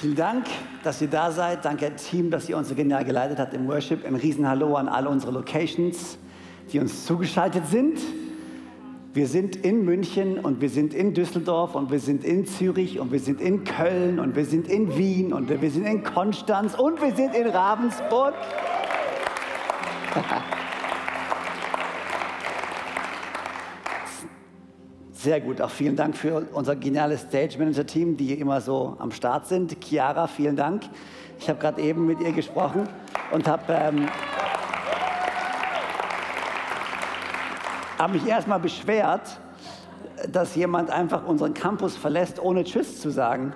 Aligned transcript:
Vielen 0.00 0.14
Dank, 0.14 0.44
dass 0.82 1.00
ihr 1.00 1.08
da 1.08 1.30
seid. 1.30 1.64
Danke, 1.64 1.96
Team, 1.96 2.30
dass 2.30 2.50
ihr 2.50 2.58
uns 2.58 2.68
so 2.68 2.74
genial 2.74 3.02
geleitet 3.02 3.38
habt 3.38 3.54
im 3.54 3.66
Worship. 3.66 4.04
Ein 4.04 4.14
Riesenhallo 4.14 4.74
an 4.74 4.88
alle 4.88 5.08
unsere 5.08 5.32
Locations, 5.32 6.18
die 6.70 6.80
uns 6.80 7.06
zugeschaltet 7.06 7.66
sind. 7.66 7.98
Wir 9.14 9.26
sind 9.26 9.56
in 9.56 9.86
München 9.86 10.38
und 10.38 10.60
wir 10.60 10.68
sind 10.68 10.92
in 10.92 11.14
Düsseldorf 11.14 11.74
und 11.74 11.90
wir 11.90 12.00
sind 12.00 12.24
in 12.24 12.44
Zürich 12.44 13.00
und 13.00 13.10
wir 13.10 13.20
sind 13.20 13.40
in 13.40 13.64
Köln 13.64 14.20
und 14.20 14.36
wir 14.36 14.44
sind 14.44 14.68
in 14.68 14.98
Wien 14.98 15.32
und 15.32 15.48
wir 15.48 15.70
sind 15.70 15.86
in 15.86 16.04
Konstanz 16.04 16.74
und 16.74 17.00
wir 17.00 17.16
sind 17.16 17.34
in 17.34 17.46
Ravensburg. 17.46 18.34
Sehr 25.26 25.40
gut, 25.40 25.60
auch 25.60 25.70
vielen 25.70 25.96
Dank 25.96 26.16
für 26.16 26.46
unser 26.52 26.76
geniales 26.76 27.22
Stage 27.22 27.58
Manager 27.58 27.84
Team, 27.84 28.16
die 28.16 28.34
immer 28.34 28.60
so 28.60 28.94
am 29.00 29.10
Start 29.10 29.48
sind. 29.48 29.76
Chiara, 29.82 30.28
vielen 30.28 30.54
Dank. 30.54 30.84
Ich 31.40 31.48
habe 31.48 31.58
gerade 31.58 31.82
eben 31.82 32.06
mit 32.06 32.20
ihr 32.20 32.30
gesprochen 32.30 32.88
und 33.32 33.48
habe 33.48 33.72
ähm, 33.72 34.08
hab 37.98 38.12
mich 38.12 38.24
erstmal 38.24 38.60
beschwert, 38.60 39.40
dass 40.30 40.54
jemand 40.54 40.90
einfach 40.90 41.26
unseren 41.26 41.54
Campus 41.54 41.96
verlässt, 41.96 42.38
ohne 42.40 42.62
Tschüss 42.62 43.00
zu 43.00 43.10
sagen, 43.10 43.52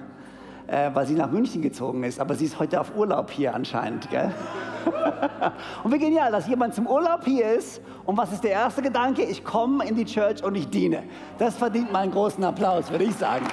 äh, 0.70 0.90
weil 0.94 1.04
sie 1.04 1.14
nach 1.14 1.30
München 1.30 1.62
gezogen 1.62 2.04
ist. 2.04 2.20
Aber 2.20 2.34
sie 2.36 2.44
ist 2.44 2.58
heute 2.60 2.80
auf 2.80 2.94
Urlaub 2.96 3.30
hier 3.30 3.54
anscheinend. 3.54 4.08
Gell? 4.08 4.32
und 5.84 5.92
wie 5.92 5.98
genial, 5.98 6.30
dass 6.30 6.46
jemand 6.46 6.74
zum 6.74 6.86
Urlaub 6.86 7.24
hier 7.24 7.52
ist. 7.52 7.80
Und 8.06 8.16
was 8.16 8.32
ist 8.32 8.44
der 8.44 8.52
erste 8.52 8.80
Gedanke? 8.80 9.22
Ich 9.22 9.44
komme 9.44 9.84
in 9.84 9.96
die 9.96 10.04
Church 10.04 10.44
und 10.44 10.54
ich 10.54 10.68
diene. 10.68 11.02
Das 11.38 11.56
verdient 11.56 11.92
mal 11.92 12.00
einen 12.00 12.12
großen 12.12 12.42
Applaus, 12.44 12.90
würde 12.90 13.04
ich 13.04 13.16
sagen. 13.16 13.46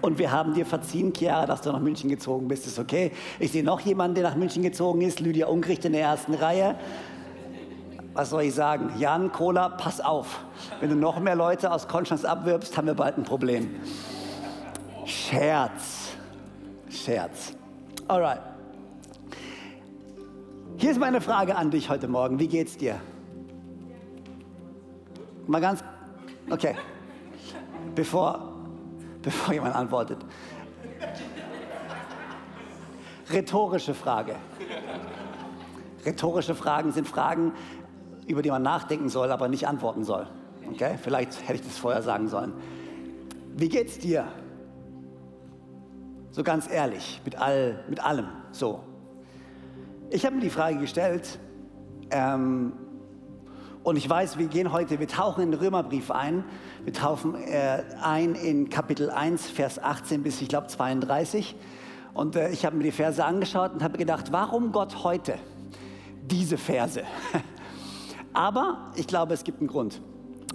Und 0.00 0.20
wir 0.20 0.30
haben 0.30 0.54
dir 0.54 0.64
verziehen, 0.64 1.12
Chiara, 1.12 1.46
dass 1.46 1.62
du 1.62 1.72
nach 1.72 1.80
München 1.80 2.08
gezogen 2.08 2.46
bist. 2.46 2.64
Ist 2.68 2.78
okay. 2.78 3.10
Ich 3.40 3.50
sehe 3.50 3.64
noch 3.64 3.80
jemanden, 3.80 4.14
der 4.14 4.22
nach 4.22 4.36
München 4.36 4.62
gezogen 4.62 5.00
ist. 5.00 5.18
Lydia 5.18 5.48
Ungricht 5.48 5.84
in 5.84 5.94
der 5.94 6.02
ersten 6.02 6.34
Reihe. 6.34 6.76
Was 8.16 8.30
soll 8.30 8.44
ich 8.44 8.54
sagen? 8.54 8.92
Jan 8.98 9.30
Kohler, 9.30 9.68
pass 9.68 10.00
auf. 10.00 10.40
Wenn 10.80 10.88
du 10.88 10.96
noch 10.96 11.20
mehr 11.20 11.36
Leute 11.36 11.70
aus 11.70 11.86
Konstanz 11.86 12.24
abwirbst, 12.24 12.74
haben 12.78 12.86
wir 12.86 12.94
bald 12.94 13.18
ein 13.18 13.24
Problem. 13.24 13.78
Scherz. 15.04 16.12
Scherz. 16.88 17.54
Alright. 18.08 18.40
Hier 20.78 20.92
ist 20.92 20.98
meine 20.98 21.20
Frage 21.20 21.56
an 21.56 21.70
dich 21.70 21.90
heute 21.90 22.08
Morgen. 22.08 22.38
Wie 22.38 22.48
geht's 22.48 22.78
dir? 22.78 22.98
Mal 25.46 25.60
ganz. 25.60 25.84
Okay. 26.48 26.74
Bevor, 27.94 28.50
bevor 29.20 29.52
jemand 29.52 29.76
antwortet. 29.76 30.24
Rhetorische 33.30 33.92
Frage. 33.92 34.36
Rhetorische 36.06 36.54
Fragen 36.54 36.92
sind 36.92 37.06
Fragen, 37.06 37.52
über 38.26 38.42
die 38.42 38.50
man 38.50 38.62
nachdenken 38.62 39.08
soll, 39.08 39.30
aber 39.30 39.48
nicht 39.48 39.66
antworten 39.66 40.04
soll. 40.04 40.26
Okay? 40.70 40.96
Vielleicht 41.02 41.42
hätte 41.42 41.54
ich 41.54 41.62
das 41.62 41.78
vorher 41.78 42.02
sagen 42.02 42.28
sollen. 42.28 42.52
Wie 43.56 43.68
geht's 43.68 43.98
dir? 43.98 44.26
So 46.30 46.42
ganz 46.42 46.70
ehrlich, 46.70 47.20
mit, 47.24 47.40
all, 47.40 47.84
mit 47.88 48.04
allem. 48.04 48.26
So. 48.50 48.80
Ich 50.10 50.26
habe 50.26 50.36
mir 50.36 50.42
die 50.42 50.50
Frage 50.50 50.78
gestellt, 50.78 51.38
ähm, 52.10 52.72
und 53.86 53.94
ich 53.94 54.10
weiß, 54.10 54.36
wir 54.36 54.48
gehen 54.48 54.72
heute, 54.72 54.98
wir 54.98 55.06
tauchen 55.06 55.44
in 55.44 55.52
den 55.52 55.60
Römerbrief 55.60 56.10
ein. 56.10 56.42
Wir 56.82 56.92
tauchen 56.92 57.36
äh, 57.36 57.84
ein 58.02 58.34
in 58.34 58.68
Kapitel 58.68 59.10
1, 59.10 59.48
Vers 59.48 59.80
18 59.80 60.24
bis, 60.24 60.42
ich 60.42 60.48
glaube, 60.48 60.66
32. 60.66 61.54
Und 62.12 62.34
äh, 62.34 62.50
ich 62.50 62.66
habe 62.66 62.76
mir 62.76 62.82
die 62.82 62.90
Verse 62.90 63.24
angeschaut 63.24 63.74
und 63.74 63.84
habe 63.84 63.96
gedacht, 63.96 64.32
warum 64.32 64.72
Gott 64.72 65.04
heute 65.04 65.38
diese 66.22 66.58
Verse? 66.58 67.04
aber 68.36 68.92
ich 68.96 69.06
glaube, 69.06 69.32
es 69.32 69.44
gibt 69.44 69.60
einen 69.60 69.68
Grund. 69.68 70.02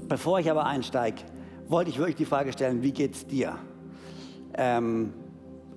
Bevor 0.08 0.40
ich 0.40 0.52
aber 0.52 0.66
einsteige, 0.66 1.24
wollte 1.68 1.90
ich 1.90 1.98
wirklich 1.98 2.16
die 2.16 2.26
Frage 2.26 2.54
stellen, 2.54 2.84
wie 2.84 2.92
geht 2.92 3.16
es 3.16 3.26
dir? 3.26 3.58
Ähm, 4.54 5.14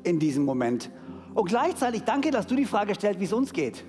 in 0.02 0.18
diesem 0.18 0.44
Moment. 0.44 0.90
Und 1.32 1.48
gleichzeitig 1.48 2.02
danke, 2.02 2.30
dass 2.30 2.46
du 2.46 2.56
die 2.56 2.66
Frage 2.66 2.94
stellst, 2.94 3.20
wie 3.20 3.24
es 3.24 3.32
uns 3.32 3.54
geht. 3.54 3.84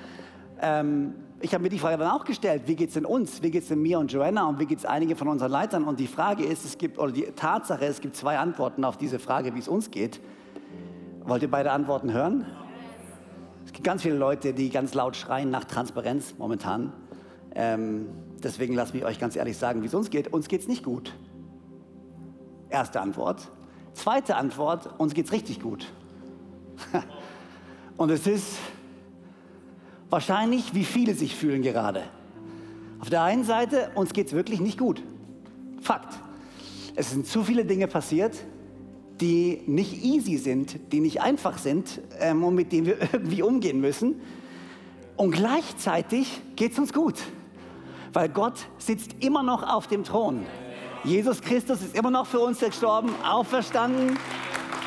ähm, 0.62 1.14
ich 1.40 1.52
habe 1.52 1.62
mir 1.62 1.68
die 1.68 1.78
Frage 1.78 1.98
dann 1.98 2.10
auch 2.10 2.24
gestellt, 2.24 2.62
wie 2.66 2.74
geht 2.74 2.88
es 2.88 2.94
denn 2.94 3.04
uns? 3.04 3.42
Wie 3.42 3.50
geht 3.50 3.62
es 3.62 3.68
denn 3.68 3.82
mir 3.82 3.98
und 3.98 4.10
Joanna 4.10 4.48
und 4.48 4.58
wie 4.58 4.66
geht 4.66 4.78
es 4.78 4.86
einige 4.86 5.14
von 5.14 5.28
unseren 5.28 5.52
Leitern? 5.52 5.84
Und 5.84 6.00
die 6.00 6.06
Frage 6.06 6.44
ist, 6.44 6.64
es 6.64 6.78
gibt, 6.78 6.98
oder 6.98 7.12
die 7.12 7.26
Tatsache, 7.36 7.84
es 7.84 8.00
gibt 8.00 8.16
zwei 8.16 8.38
Antworten 8.38 8.82
auf 8.82 8.96
diese 8.96 9.18
Frage, 9.18 9.54
wie 9.54 9.58
es 9.58 9.68
uns 9.68 9.90
geht. 9.90 10.20
Wollt 11.26 11.42
ihr 11.42 11.50
beide 11.50 11.70
Antworten 11.70 12.12
hören? 12.12 12.46
Es 13.66 13.74
gibt 13.74 13.84
ganz 13.84 14.02
viele 14.02 14.16
Leute, 14.16 14.54
die 14.54 14.70
ganz 14.70 14.94
laut 14.94 15.16
schreien 15.16 15.50
nach 15.50 15.64
Transparenz 15.64 16.34
momentan. 16.38 16.94
Ähm, 17.54 18.06
deswegen 18.42 18.74
lasst 18.74 18.94
mich 18.94 19.04
euch 19.04 19.18
ganz 19.18 19.36
ehrlich 19.36 19.56
sagen, 19.56 19.82
wie 19.82 19.86
es 19.86 19.94
uns 19.94 20.10
geht. 20.10 20.32
Uns 20.32 20.48
geht 20.48 20.62
es 20.62 20.68
nicht 20.68 20.84
gut. 20.84 21.14
Erste 22.70 23.00
Antwort. 23.00 23.50
Zweite 23.94 24.36
Antwort, 24.36 24.98
uns 24.98 25.14
geht 25.14 25.26
es 25.26 25.32
richtig 25.32 25.60
gut. 25.60 25.86
Und 27.96 28.10
es 28.10 28.26
ist 28.26 28.58
wahrscheinlich, 30.10 30.74
wie 30.74 30.84
viele 30.84 31.14
sich 31.14 31.34
fühlen 31.34 31.62
gerade. 31.62 32.04
Auf 33.00 33.10
der 33.10 33.22
einen 33.22 33.44
Seite, 33.44 33.90
uns 33.94 34.12
geht 34.12 34.28
es 34.28 34.32
wirklich 34.32 34.60
nicht 34.60 34.78
gut. 34.78 35.02
Fakt. 35.80 36.18
Es 36.94 37.10
sind 37.10 37.26
zu 37.26 37.44
viele 37.44 37.64
Dinge 37.64 37.86
passiert, 37.86 38.36
die 39.20 39.62
nicht 39.66 40.04
easy 40.04 40.36
sind, 40.36 40.92
die 40.92 41.00
nicht 41.00 41.20
einfach 41.20 41.58
sind 41.58 42.00
ähm, 42.20 42.44
und 42.44 42.54
mit 42.54 42.72
denen 42.72 42.86
wir 42.86 42.98
irgendwie 43.12 43.42
umgehen 43.42 43.80
müssen. 43.80 44.20
Und 45.16 45.32
gleichzeitig 45.32 46.40
geht 46.54 46.72
es 46.72 46.78
uns 46.78 46.92
gut, 46.92 47.20
weil 48.12 48.28
Gott 48.28 48.66
sitzt 48.78 49.22
immer 49.22 49.42
noch 49.42 49.62
auf 49.62 49.86
dem 49.86 50.04
Thron. 50.04 50.46
Jesus 51.04 51.40
Christus 51.40 51.82
ist 51.82 51.96
immer 51.96 52.10
noch 52.10 52.26
für 52.26 52.40
uns 52.40 52.58
gestorben, 52.60 53.14
auferstanden. 53.24 54.18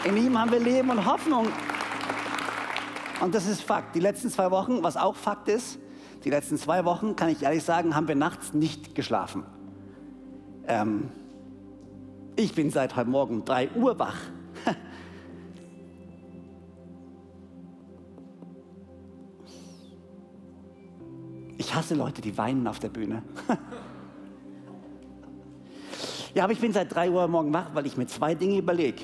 In 0.03 0.17
ihm 0.17 0.39
haben 0.39 0.51
wir 0.51 0.59
Leben 0.59 0.89
und 0.89 1.05
Hoffnung. 1.05 1.47
Und 3.21 3.35
das 3.35 3.47
ist 3.47 3.61
Fakt. 3.61 3.95
Die 3.95 3.99
letzten 3.99 4.29
zwei 4.29 4.51
Wochen, 4.51 4.83
was 4.83 4.97
auch 4.97 5.15
Fakt 5.15 5.47
ist, 5.47 5.79
die 6.23 6.29
letzten 6.29 6.57
zwei 6.57 6.85
Wochen, 6.85 7.15
kann 7.15 7.29
ich 7.29 7.43
ehrlich 7.43 7.63
sagen, 7.63 7.95
haben 7.95 8.07
wir 8.07 8.15
nachts 8.15 8.53
nicht 8.53 8.95
geschlafen. 8.95 9.43
Ähm, 10.67 11.09
ich 12.35 12.55
bin 12.55 12.69
seit 12.69 12.95
heute 12.95 13.09
Morgen 13.09 13.35
um 13.35 13.45
3 13.45 13.71
Uhr 13.75 13.99
wach. 13.99 14.17
Ich 21.71 21.77
hasse 21.77 21.95
Leute, 21.95 22.21
die 22.21 22.37
weinen 22.37 22.67
auf 22.67 22.79
der 22.79 22.89
Bühne. 22.89 23.23
Ja, 26.33 26.45
aber 26.45 26.53
ich 26.53 26.61
bin 26.61 26.71
seit 26.71 26.95
drei 26.95 27.11
Uhr 27.11 27.27
morgen 27.27 27.53
wach, 27.53 27.71
weil 27.73 27.85
ich 27.85 27.97
mir 27.97 28.07
zwei 28.07 28.35
Dinge 28.35 28.57
überlege. 28.57 29.03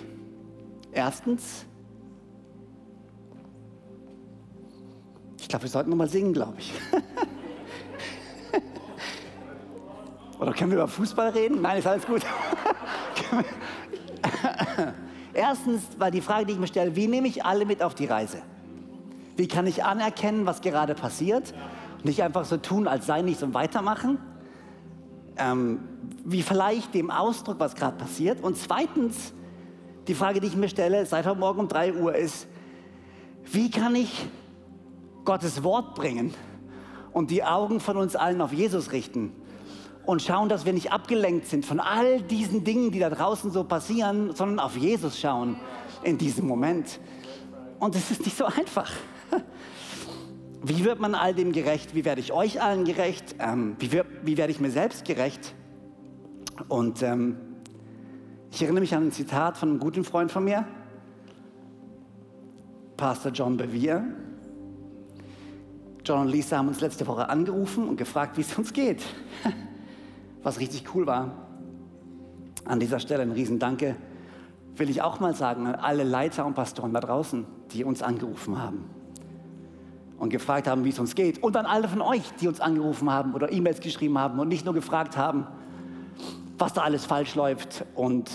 Erstens, 0.93 1.65
ich 5.37 5.49
glaube, 5.49 5.63
wir 5.63 5.69
sollten 5.69 5.89
noch 5.89 5.97
mal 5.97 6.07
singen, 6.07 6.31
glaube 6.31 6.53
ich. 6.57 6.73
Oder 10.39 10.53
können 10.53 10.71
wir 10.71 10.77
über 10.77 10.87
Fußball 10.87 11.31
reden? 11.31 11.61
Nein, 11.61 11.79
ist 11.79 11.87
alles 11.87 12.07
gut. 12.07 12.21
Erstens 15.33 15.81
war 15.97 16.11
die 16.11 16.21
Frage, 16.21 16.45
die 16.45 16.53
ich 16.53 16.59
mir 16.59 16.67
stelle, 16.67 16.95
wie 16.95 17.09
nehme 17.09 17.27
ich 17.27 17.43
alle 17.43 17.65
mit 17.65 17.83
auf 17.83 17.93
die 17.93 18.05
Reise? 18.05 18.41
Wie 19.35 19.49
kann 19.49 19.67
ich 19.67 19.83
anerkennen, 19.83 20.45
was 20.45 20.61
gerade 20.61 20.95
passiert? 20.95 21.53
Nicht 22.07 22.23
einfach 22.23 22.45
so 22.45 22.55
tun, 22.55 22.87
als 22.87 23.05
sei 23.05 23.21
nichts 23.21 23.43
und 23.43 23.53
weitermachen? 23.53 24.17
Ähm, 25.35 25.79
wie 26.23 26.41
vielleicht 26.41 26.93
dem 26.93 27.11
Ausdruck, 27.11 27.59
was 27.59 27.75
gerade 27.75 27.97
passiert. 27.97 28.41
Und 28.41 28.57
zweitens, 28.57 29.33
die 30.07 30.15
Frage, 30.15 30.39
die 30.39 30.47
ich 30.47 30.55
mir 30.55 30.69
stelle, 30.69 31.05
seit 31.05 31.25
heute 31.25 31.37
Morgen 31.37 31.59
um 31.59 31.67
3 31.67 31.95
Uhr 31.95 32.15
ist, 32.15 32.47
wie 33.51 33.69
kann 33.69 33.93
ich 33.95 34.25
Gottes 35.25 35.63
Wort 35.63 35.95
bringen 35.95 36.33
und 37.11 37.29
die 37.29 37.43
Augen 37.43 37.81
von 37.81 37.97
uns 37.97 38.15
allen 38.15 38.39
auf 38.39 38.53
Jesus 38.53 38.93
richten 38.93 39.33
und 40.05 40.21
schauen, 40.21 40.47
dass 40.47 40.65
wir 40.65 40.71
nicht 40.71 40.93
abgelenkt 40.93 41.47
sind 41.47 41.65
von 41.65 41.81
all 41.81 42.21
diesen 42.21 42.63
Dingen, 42.63 42.91
die 42.91 42.99
da 42.99 43.09
draußen 43.09 43.51
so 43.51 43.65
passieren, 43.65 44.33
sondern 44.33 44.59
auf 44.59 44.77
Jesus 44.77 45.19
schauen 45.19 45.57
in 46.03 46.17
diesem 46.17 46.47
Moment. 46.47 47.01
Und 47.79 47.95
es 47.95 48.11
ist 48.11 48.23
nicht 48.23 48.37
so 48.37 48.45
einfach. 48.45 48.89
Wie 50.63 50.83
wird 50.83 50.99
man 50.99 51.13
all 51.13 51.33
dem 51.33 51.51
gerecht? 51.51 51.93
Wie 51.93 52.03
werde 52.03 52.21
ich 52.21 52.33
euch 52.33 52.61
allen 52.61 52.83
gerecht? 52.83 53.35
Ähm, 53.39 53.75
wie, 53.79 53.91
wird, 53.91 54.07
wie, 54.23 54.37
werde 54.37 54.51
ich 54.51 54.59
mir 54.59 54.71
selbst 54.71 55.05
gerecht? 55.05 55.53
Und 56.67 57.03
ähm, 57.03 57.37
ich 58.51 58.63
erinnere 58.63 58.81
mich 58.81 58.95
an 58.95 59.07
ein 59.07 59.11
Zitat 59.11 59.57
von 59.57 59.69
einem 59.69 59.79
guten 59.79 60.03
Freund 60.03 60.31
von 60.31 60.43
mir, 60.43 60.65
Pastor 62.95 63.31
John 63.31 63.57
Bevere. 63.57 64.03
John 66.03 66.21
und 66.21 66.29
Lisa 66.29 66.57
haben 66.57 66.69
uns 66.69 66.81
letzte 66.81 67.05
Woche 67.05 67.29
angerufen 67.29 67.87
und 67.87 67.97
gefragt, 67.97 68.37
wie 68.37 68.41
es 68.41 68.57
uns 68.57 68.73
geht. 68.73 69.03
Was 70.41 70.59
richtig 70.59 70.95
cool 70.95 71.05
war. 71.05 71.47
An 72.65 72.79
dieser 72.79 72.99
Stelle 72.99 73.21
ein 73.21 73.31
Riesendanke 73.31 73.95
will 74.75 74.89
ich 74.89 75.01
auch 75.01 75.19
mal 75.19 75.35
sagen 75.35 75.67
an 75.67 75.75
alle 75.75 76.03
Leiter 76.03 76.45
und 76.45 76.55
Pastoren 76.55 76.93
da 76.93 76.99
draußen, 76.99 77.45
die 77.71 77.83
uns 77.83 78.01
angerufen 78.01 78.59
haben 78.59 78.96
und 80.17 80.29
gefragt 80.29 80.67
haben, 80.67 80.83
wie 80.83 80.89
es 80.89 80.99
uns 80.99 81.15
geht. 81.15 81.41
Und 81.43 81.55
an 81.57 81.65
alle 81.65 81.87
von 81.87 82.01
euch, 82.01 82.23
die 82.41 82.47
uns 82.47 82.59
angerufen 82.59 83.09
haben 83.09 83.33
oder 83.33 83.51
E-Mails 83.51 83.81
geschrieben 83.81 84.17
haben 84.17 84.39
und 84.39 84.47
nicht 84.47 84.65
nur 84.65 84.73
gefragt 84.73 85.17
haben, 85.17 85.47
was 86.57 86.73
da 86.73 86.81
alles 86.81 87.05
falsch 87.05 87.35
läuft 87.35 87.85
und 87.95 88.29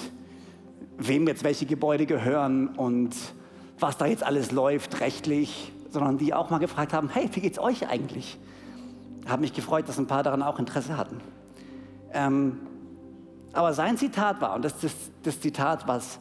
wem 0.96 1.26
jetzt 1.26 1.42
welche 1.42 1.66
Gebäude 1.66 2.06
gehören 2.06 2.68
und 2.68 3.14
was 3.78 3.96
da 3.98 4.06
jetzt 4.06 4.22
alles 4.22 4.52
läuft 4.52 5.00
rechtlich, 5.00 5.72
sondern 5.90 6.18
die 6.18 6.32
auch 6.32 6.50
mal 6.50 6.58
gefragt 6.58 6.92
haben, 6.92 7.08
hey, 7.08 7.28
wie 7.32 7.40
geht's 7.40 7.58
euch 7.58 7.88
eigentlich? 7.88 8.38
Habe 9.28 9.42
mich 9.42 9.52
gefreut, 9.52 9.88
dass 9.88 9.98
ein 9.98 10.06
paar 10.06 10.22
daran 10.22 10.42
auch 10.42 10.58
Interesse 10.58 10.96
hatten. 10.96 11.20
Ähm, 12.12 12.60
aber 13.52 13.74
sein 13.74 13.96
Zitat 13.96 14.40
war, 14.40 14.54
und 14.54 14.64
das 14.64 14.74
ist 14.74 14.84
das, 14.84 14.92
das 15.24 15.40
Zitat, 15.40 15.88
was, 15.88 16.20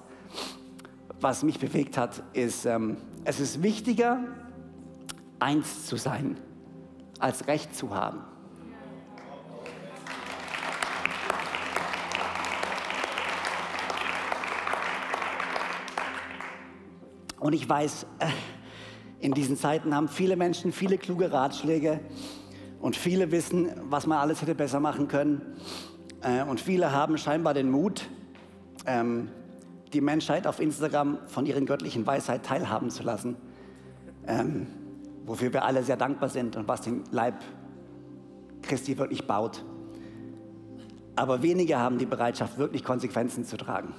was 1.19 1.43
mich 1.43 1.59
bewegt 1.59 1.97
hat, 1.97 2.23
ist, 2.33 2.65
ähm, 2.65 2.97
es 3.23 3.39
ist 3.39 3.61
wichtiger, 3.61 4.19
eins 5.41 5.85
zu 5.85 5.97
sein, 5.97 6.37
als 7.19 7.47
Recht 7.47 7.75
zu 7.75 7.93
haben. 7.93 8.19
Und 17.39 17.53
ich 17.53 17.67
weiß, 17.67 18.05
äh, 18.19 18.27
in 19.19 19.33
diesen 19.33 19.57
Zeiten 19.57 19.95
haben 19.95 20.07
viele 20.07 20.35
Menschen 20.35 20.71
viele 20.71 20.99
kluge 20.99 21.31
Ratschläge 21.31 21.99
und 22.79 22.95
viele 22.95 23.31
wissen, 23.31 23.71
was 23.89 24.05
man 24.05 24.19
alles 24.19 24.43
hätte 24.43 24.53
besser 24.53 24.79
machen 24.79 25.07
können. 25.07 25.41
Äh, 26.21 26.43
und 26.43 26.61
viele 26.61 26.91
haben 26.91 27.17
scheinbar 27.17 27.55
den 27.55 27.71
Mut, 27.71 28.07
ähm, 28.85 29.29
die 29.91 30.01
Menschheit 30.01 30.45
auf 30.45 30.59
Instagram 30.59 31.17
von 31.25 31.47
ihren 31.47 31.65
göttlichen 31.65 32.05
Weisheit 32.05 32.45
teilhaben 32.45 32.91
zu 32.91 33.01
lassen, 33.01 33.35
ähm, 34.27 34.67
wofür 35.25 35.53
wir 35.53 35.63
alle 35.63 35.83
sehr 35.83 35.97
dankbar 35.97 36.29
sind 36.29 36.55
und 36.55 36.67
was 36.67 36.81
den 36.81 37.03
Leib 37.11 37.35
Christi 38.61 38.97
wirklich 38.97 39.27
baut. 39.27 39.63
Aber 41.15 41.43
wenige 41.43 41.77
haben 41.77 41.97
die 41.97 42.05
Bereitschaft, 42.05 42.57
wirklich 42.57 42.83
Konsequenzen 42.83 43.45
zu 43.45 43.57
tragen 43.57 43.93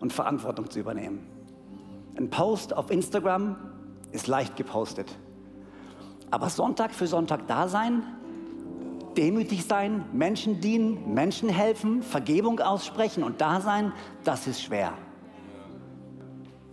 und 0.00 0.12
Verantwortung 0.12 0.70
zu 0.70 0.80
übernehmen. 0.80 1.26
Ein 2.16 2.30
Post 2.30 2.76
auf 2.76 2.90
Instagram 2.90 3.56
ist 4.12 4.26
leicht 4.26 4.56
gepostet. 4.56 5.16
Aber 6.30 6.48
Sonntag 6.48 6.92
für 6.92 7.06
Sonntag 7.06 7.46
da 7.46 7.68
sein, 7.68 8.02
demütig 9.16 9.64
sein, 9.64 10.04
Menschen 10.12 10.60
dienen, 10.60 11.14
Menschen 11.14 11.48
helfen, 11.48 12.02
Vergebung 12.02 12.60
aussprechen 12.60 13.22
und 13.22 13.40
da 13.40 13.60
sein, 13.60 13.92
das 14.24 14.46
ist 14.46 14.62
schwer. 14.62 14.92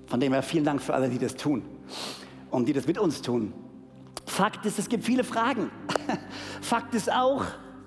Von 0.07 0.19
dem 0.19 0.33
her 0.33 0.43
vielen 0.43 0.65
Dank 0.65 0.81
für 0.81 0.93
alle, 0.93 1.09
die 1.09 1.19
das 1.19 1.35
tun 1.35 1.63
und 2.51 2.67
die 2.67 2.73
das 2.73 2.85
mit 2.85 2.99
uns 2.99 3.21
tun. 3.21 3.53
Fakt 4.25 4.65
ist, 4.65 4.77
es 4.77 4.87
gibt 4.87 5.03
viele 5.03 5.23
Fragen. 5.23 5.71
Fakt 6.61 6.93
ist 6.93 7.11
auch, 7.11 7.45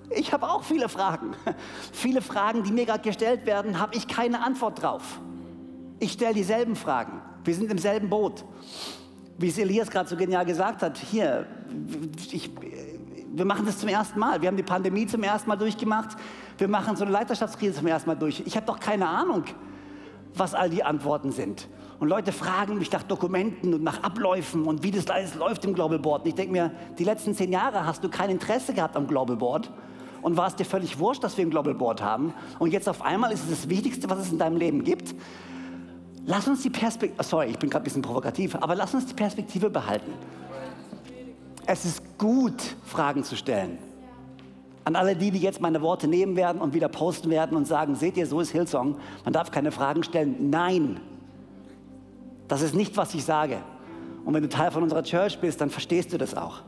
ich 0.09 0.33
habe 0.33 0.49
auch 0.49 0.63
viele 0.63 0.89
Fragen. 0.89 1.31
Viele 1.91 2.21
Fragen, 2.21 2.63
die 2.63 2.71
mir 2.71 2.85
gerade 2.85 3.01
gestellt 3.01 3.45
werden, 3.45 3.79
habe 3.79 3.95
ich 3.95 4.07
keine 4.07 4.43
Antwort 4.43 4.81
drauf. 4.81 5.19
Ich 5.99 6.11
stelle 6.11 6.33
dieselben 6.33 6.75
Fragen. 6.75 7.21
Wir 7.43 7.55
sind 7.55 7.71
im 7.71 7.77
selben 7.77 8.09
Boot. 8.09 8.43
Wie 9.37 9.47
es 9.47 9.57
Elias 9.57 9.89
gerade 9.89 10.07
so 10.07 10.15
genial 10.15 10.45
gesagt 10.45 10.81
hat, 10.81 10.97
hier, 10.97 11.47
ich, 12.31 12.49
wir 13.33 13.45
machen 13.45 13.65
das 13.65 13.79
zum 13.79 13.89
ersten 13.89 14.19
Mal. 14.19 14.41
Wir 14.41 14.47
haben 14.47 14.57
die 14.57 14.63
Pandemie 14.63 15.07
zum 15.07 15.23
ersten 15.23 15.49
Mal 15.49 15.57
durchgemacht. 15.57 16.17
Wir 16.57 16.67
machen 16.67 16.95
so 16.95 17.03
eine 17.03 17.11
Leiterschaftskrise 17.11 17.79
zum 17.79 17.87
ersten 17.87 18.09
Mal 18.09 18.15
durch. 18.15 18.41
Ich 18.45 18.55
habe 18.55 18.65
doch 18.65 18.79
keine 18.79 19.07
Ahnung, 19.07 19.43
was 20.33 20.53
all 20.53 20.69
die 20.69 20.83
Antworten 20.83 21.31
sind. 21.31 21.67
Und 21.99 22.09
Leute 22.09 22.31
fragen 22.31 22.77
mich 22.77 22.91
nach 22.91 23.03
Dokumenten 23.03 23.73
und 23.73 23.83
nach 23.83 24.03
Abläufen 24.03 24.65
und 24.65 24.83
wie 24.83 24.91
das 24.91 25.07
alles 25.09 25.35
läuft 25.35 25.63
im 25.63 25.73
Global 25.73 25.99
Board. 25.99 26.23
Und 26.23 26.29
ich 26.29 26.35
denke 26.35 26.51
mir, 26.51 26.71
die 26.97 27.05
letzten 27.05 27.33
zehn 27.33 27.51
Jahre 27.51 27.85
hast 27.85 28.03
du 28.03 28.09
kein 28.09 28.29
Interesse 28.29 28.73
gehabt 28.73 28.97
am 28.97 29.07
Global 29.07 29.37
Board 29.37 29.71
und 30.21 30.35
war 30.35 30.47
es 30.47 30.55
dir 30.55 30.65
völlig 30.65 30.99
wurscht, 30.99 31.23
dass 31.23 31.37
wir 31.37 31.45
ein 31.45 31.51
Global 31.51 31.73
Board 31.73 32.01
haben. 32.01 32.33
Und 32.59 32.73
jetzt 32.73 32.89
auf 32.89 33.01
einmal 33.01 33.31
ist 33.31 33.43
es 33.43 33.49
das 33.61 33.69
Wichtigste, 33.69 34.09
was 34.09 34.19
es 34.19 34.31
in 34.31 34.37
deinem 34.37 34.57
Leben 34.57 34.83
gibt. 34.83 35.15
Lass 36.25 36.47
uns 36.47 36.63
die 36.63 36.69
Perspektive, 36.69 37.23
sorry, 37.23 37.47
ich 37.51 37.59
bin 37.59 37.69
gerade 37.69 37.83
ein 37.83 37.85
bisschen 37.85 38.01
provokativ, 38.01 38.55
aber 38.55 38.75
lass 38.75 38.93
uns 38.93 39.05
die 39.05 39.13
Perspektive 39.13 39.69
behalten. 39.69 40.11
Es 41.67 41.85
ist 41.85 42.17
gut, 42.17 42.61
Fragen 42.85 43.23
zu 43.23 43.35
stellen. 43.35 43.77
An 44.83 44.95
alle 44.95 45.15
die, 45.15 45.31
die 45.31 45.39
jetzt 45.39 45.61
meine 45.61 45.81
Worte 45.81 46.07
nehmen 46.07 46.35
werden 46.35 46.61
und 46.61 46.73
wieder 46.73 46.89
posten 46.89 47.29
werden 47.29 47.55
und 47.55 47.65
sagen, 47.65 47.95
seht 47.95 48.17
ihr, 48.17 48.27
so 48.27 48.39
ist 48.39 48.51
Hillsong, 48.51 48.97
man 49.23 49.33
darf 49.33 49.49
keine 49.49 49.71
Fragen 49.71 50.03
stellen. 50.03 50.49
Nein, 50.49 50.99
das 52.47 52.61
ist 52.61 52.75
nicht, 52.75 52.95
was 52.97 53.13
ich 53.13 53.23
sage. 53.23 53.57
Und 54.23 54.33
wenn 54.33 54.43
du 54.43 54.49
Teil 54.49 54.71
von 54.71 54.83
unserer 54.83 55.03
Church 55.03 55.39
bist, 55.39 55.61
dann 55.61 55.69
verstehst 55.69 56.13
du 56.13 56.17
das 56.17 56.35
auch. 56.35 56.61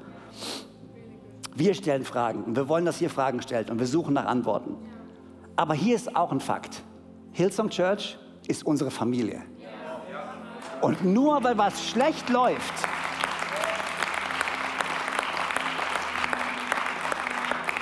Wir 1.56 1.74
stellen 1.74 2.06
Fragen 2.06 2.44
und 2.44 2.56
wir 2.56 2.70
wollen, 2.70 2.86
dass 2.86 3.02
ihr 3.02 3.10
Fragen 3.10 3.42
stellt 3.42 3.72
und 3.72 3.80
wir 3.80 3.88
suchen 3.88 4.14
nach 4.14 4.26
Antworten. 4.26 4.76
Aber 5.56 5.74
hier 5.74 5.96
ist 5.96 6.16
auch 6.16 6.32
ein 6.32 6.40
Fakt. 6.40 6.84
Hillsong 7.32 7.70
Church 7.70 8.18
ist 8.48 8.64
unsere 8.66 8.92
Familie. 8.92 9.42
Und 10.82 11.04
nur 11.04 11.44
weil 11.44 11.58
was 11.58 11.90
schlecht 11.90 12.30
läuft, 12.30 12.74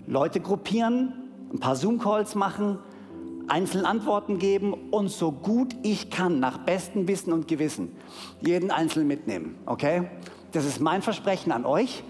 Leute 0.06 0.40
gruppieren, 0.40 1.12
ein 1.52 1.60
paar 1.60 1.76
Zoom-Calls 1.76 2.34
machen, 2.34 2.78
einzeln 3.48 3.84
Antworten 3.84 4.38
geben 4.38 4.74
und 4.90 5.10
so 5.10 5.32
gut 5.32 5.74
ich 5.82 6.10
kann, 6.10 6.40
nach 6.40 6.58
bestem 6.58 7.08
Wissen 7.08 7.32
und 7.32 7.48
Gewissen, 7.48 7.96
jeden 8.40 8.70
Einzelnen 8.70 9.08
mitnehmen. 9.08 9.56
Okay? 9.66 10.10
Das 10.52 10.64
ist 10.64 10.80
mein 10.80 11.02
Versprechen 11.02 11.52
an 11.52 11.64
euch. 11.64 12.02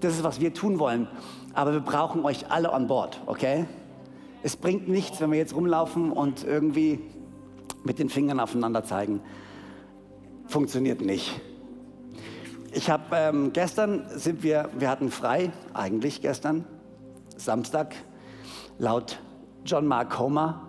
Das 0.00 0.14
ist, 0.14 0.24
was 0.24 0.40
wir 0.40 0.52
tun 0.52 0.78
wollen. 0.78 1.08
Aber 1.54 1.72
wir 1.72 1.80
brauchen 1.80 2.24
euch 2.24 2.50
alle 2.50 2.72
an 2.72 2.86
Bord. 2.86 3.20
Okay? 3.26 3.66
Es 4.46 4.56
bringt 4.56 4.86
nichts, 4.86 5.20
wenn 5.20 5.32
wir 5.32 5.38
jetzt 5.38 5.56
rumlaufen 5.56 6.12
und 6.12 6.44
irgendwie 6.44 7.00
mit 7.82 7.98
den 7.98 8.08
Fingern 8.08 8.38
aufeinander 8.38 8.84
zeigen. 8.84 9.20
Funktioniert 10.46 11.00
nicht. 11.00 11.40
Ich 12.70 12.88
habe 12.88 13.02
ähm, 13.16 13.52
gestern 13.52 14.04
sind 14.08 14.44
wir, 14.44 14.70
wir 14.78 14.88
hatten 14.88 15.10
frei 15.10 15.50
eigentlich 15.74 16.22
gestern 16.22 16.64
Samstag. 17.36 17.96
Laut 18.78 19.18
John 19.64 19.84
Mark 19.84 20.16
Homer 20.16 20.68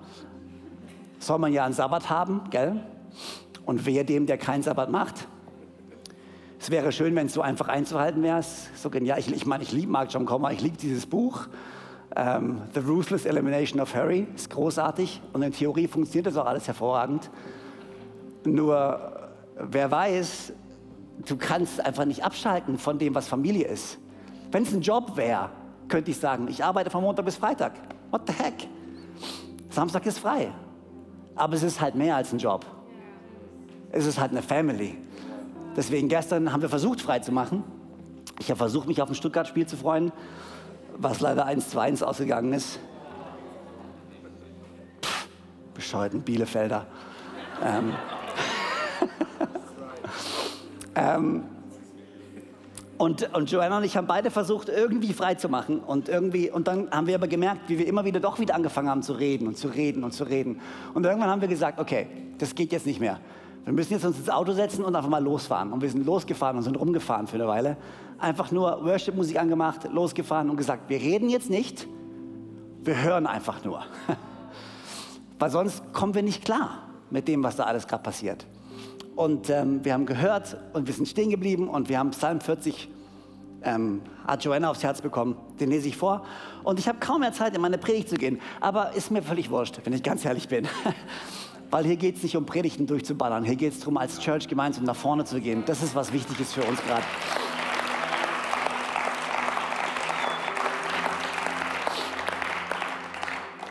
soll 1.19 1.37
man 1.37 1.53
ja 1.53 1.63
einen 1.63 1.75
Sabbat 1.75 2.09
haben, 2.09 2.49
gell? 2.49 2.81
Und 3.67 3.85
wer 3.85 4.03
dem, 4.03 4.25
der 4.25 4.39
keinen 4.39 4.63
Sabbat 4.63 4.89
macht? 4.89 5.27
Es 6.59 6.71
wäre 6.71 6.91
schön, 6.91 7.15
wenn 7.15 7.27
es 7.27 7.33
so 7.35 7.43
einfach 7.43 7.67
einzuhalten 7.67 8.23
wäre. 8.23 8.41
So 8.73 8.89
genial. 8.89 9.19
Ich, 9.19 9.31
ich 9.31 9.45
meine, 9.45 9.61
ich 9.61 9.71
liebe 9.71 9.91
Mark 9.91 10.11
John 10.11 10.25
Comer, 10.25 10.51
ich 10.51 10.61
liebe 10.61 10.77
dieses 10.77 11.05
Buch. 11.05 11.47
Ähm, 12.17 12.63
The 12.73 12.79
Ruthless 12.79 13.25
Elimination 13.25 13.79
of 13.79 13.93
Harry 13.93 14.25
ist 14.35 14.49
großartig 14.49 15.21
und 15.33 15.43
in 15.43 15.53
Theorie 15.53 15.87
funktioniert 15.87 16.25
das 16.25 16.35
auch 16.35 16.47
alles 16.47 16.65
hervorragend. 16.65 17.29
Nur, 18.43 19.29
wer 19.55 19.91
weiß, 19.91 20.51
du 21.27 21.37
kannst 21.37 21.79
einfach 21.79 22.05
nicht 22.05 22.23
abschalten 22.23 22.79
von 22.79 22.97
dem, 22.97 23.13
was 23.13 23.27
Familie 23.27 23.67
ist. 23.67 23.99
Wenn 24.51 24.63
es 24.63 24.73
ein 24.73 24.81
Job 24.81 25.15
wäre, 25.15 25.51
könnte 25.89 26.09
ich 26.09 26.17
sagen, 26.17 26.47
ich 26.47 26.63
arbeite 26.63 26.89
von 26.89 27.03
Montag 27.03 27.23
bis 27.23 27.35
Freitag. 27.35 27.73
What 28.09 28.21
the 28.25 28.33
heck? 28.33 28.67
Samstag 29.69 30.03
ist 30.07 30.17
frei. 30.17 30.51
Aber 31.35 31.53
es 31.53 31.61
ist 31.61 31.79
halt 31.79 31.93
mehr 31.93 32.15
als 32.15 32.33
ein 32.33 32.39
Job. 32.39 32.65
Es 33.91 34.07
ist 34.07 34.19
halt 34.19 34.31
eine 34.31 34.41
Family. 34.41 34.97
Deswegen 35.75 36.07
gestern 36.07 36.51
haben 36.51 36.63
wir 36.63 36.69
versucht, 36.69 36.99
frei 36.99 37.19
zu 37.19 37.31
machen. 37.31 37.63
Ich 38.39 38.49
habe 38.49 38.57
versucht, 38.57 38.87
mich 38.87 39.03
auf 39.03 39.09
ein 39.09 39.15
Stuttgart-Spiel 39.15 39.67
zu 39.67 39.77
freuen, 39.77 40.11
was 40.99 41.19
leider 41.21 41.47
1-2-1 41.47 42.03
ausgegangen 42.03 42.53
ist. 42.53 42.79
Pff, 45.03 45.27
bescheuerten 45.73 46.21
Bielefelder. 46.21 46.85
Ähm. 47.63 47.93
ähm. 50.95 51.43
Und, 52.97 53.31
und 53.35 53.51
Joanna 53.51 53.77
und 53.77 53.83
ich 53.83 53.95
haben 53.95 54.07
beide 54.07 54.31
versucht, 54.31 54.69
irgendwie 54.69 55.13
frei 55.13 55.35
zu 55.35 55.49
machen. 55.49 55.79
Und, 55.79 56.09
irgendwie, 56.09 56.49
und 56.49 56.67
dann 56.67 56.89
haben 56.89 57.05
wir 57.05 57.13
aber 57.13 57.27
gemerkt, 57.27 57.69
wie 57.69 57.77
wir 57.77 57.87
immer 57.87 58.05
wieder 58.05 58.19
doch 58.19 58.39
wieder 58.39 58.55
angefangen 58.55 58.89
haben 58.89 59.03
zu 59.03 59.13
reden 59.13 59.47
und 59.47 59.55
zu 59.55 59.67
reden 59.67 60.03
und 60.03 60.13
zu 60.13 60.23
reden. 60.23 60.61
Und 60.95 61.05
irgendwann 61.05 61.29
haben 61.29 61.41
wir 61.41 61.47
gesagt, 61.47 61.79
okay, 61.79 62.07
das 62.39 62.55
geht 62.55 62.71
jetzt 62.71 62.87
nicht 62.87 62.99
mehr. 62.99 63.19
Wir 63.67 63.73
müssen 63.73 63.91
jetzt 63.91 64.05
uns 64.05 64.17
ins 64.17 64.29
Auto 64.29 64.53
setzen 64.53 64.85
und 64.85 64.95
einfach 64.95 65.09
mal 65.09 65.21
losfahren. 65.21 65.73
Und 65.73 65.81
wir 65.81 65.89
sind 65.89 66.05
losgefahren 66.05 66.55
und 66.55 66.63
sind 66.63 66.79
rumgefahren 66.79 67.27
für 67.27 67.35
eine 67.35 67.47
Weile. 67.47 67.75
Einfach 68.17 68.49
nur 68.49 68.85
Worship-Musik 68.85 69.37
angemacht, 69.37 69.91
losgefahren 69.91 70.49
und 70.49 70.55
gesagt, 70.55 70.89
wir 70.89 71.01
reden 71.01 71.27
jetzt 71.27 71.49
nicht, 71.49 71.85
wir 72.85 73.03
hören 73.03 73.27
einfach 73.27 73.65
nur. 73.65 73.83
Weil 75.39 75.49
sonst 75.51 75.83
kommen 75.91 76.15
wir 76.15 76.23
nicht 76.23 76.45
klar 76.45 76.83
mit 77.09 77.27
dem, 77.27 77.43
was 77.43 77.57
da 77.57 77.65
alles 77.65 77.85
gerade 77.87 78.03
passiert. 78.03 78.47
Und 79.17 79.49
ähm, 79.49 79.83
wir 79.83 79.91
haben 79.91 80.05
gehört 80.05 80.55
und 80.71 80.87
wir 80.87 80.93
sind 80.93 81.09
stehen 81.09 81.29
geblieben 81.29 81.67
und 81.67 81.89
wir 81.89 81.99
haben 81.99 82.11
Psalm 82.11 82.39
40 82.39 82.89
ähm, 83.63 84.01
hat 84.25 84.45
Joanna 84.45 84.69
aufs 84.69 84.83
Herz 84.83 85.01
bekommen. 85.01 85.35
Den 85.59 85.71
lese 85.71 85.89
ich 85.89 85.97
vor. 85.97 86.23
Und 86.63 86.79
ich 86.79 86.87
habe 86.87 86.99
kaum 86.99 87.19
mehr 87.19 87.33
Zeit, 87.33 87.53
in 87.53 87.61
meine 87.61 87.77
Predigt 87.77 88.07
zu 88.07 88.15
gehen. 88.15 88.39
Aber 88.61 88.93
ist 88.93 89.11
mir 89.11 89.21
völlig 89.21 89.51
wurscht, 89.51 89.81
wenn 89.83 89.91
ich 89.91 90.03
ganz 90.03 90.23
ehrlich 90.23 90.47
bin. 90.47 90.69
Weil 91.69 91.85
hier 91.85 91.97
geht 91.97 92.15
es 92.15 92.23
nicht 92.23 92.37
um 92.37 92.45
Predigten 92.45 92.87
durchzuballern. 92.87 93.43
Hier 93.43 93.55
geht 93.55 93.73
es 93.73 93.79
darum, 93.79 93.97
als 93.97 94.19
Church 94.19 94.47
gemeinsam 94.47 94.85
nach 94.85 94.95
vorne 94.95 95.25
zu 95.25 95.41
gehen. 95.41 95.63
Das 95.65 95.83
ist, 95.83 95.95
was 95.95 96.13
wichtig 96.13 96.39
ist 96.39 96.53
für 96.53 96.63
uns 96.63 96.81
gerade. 96.83 97.03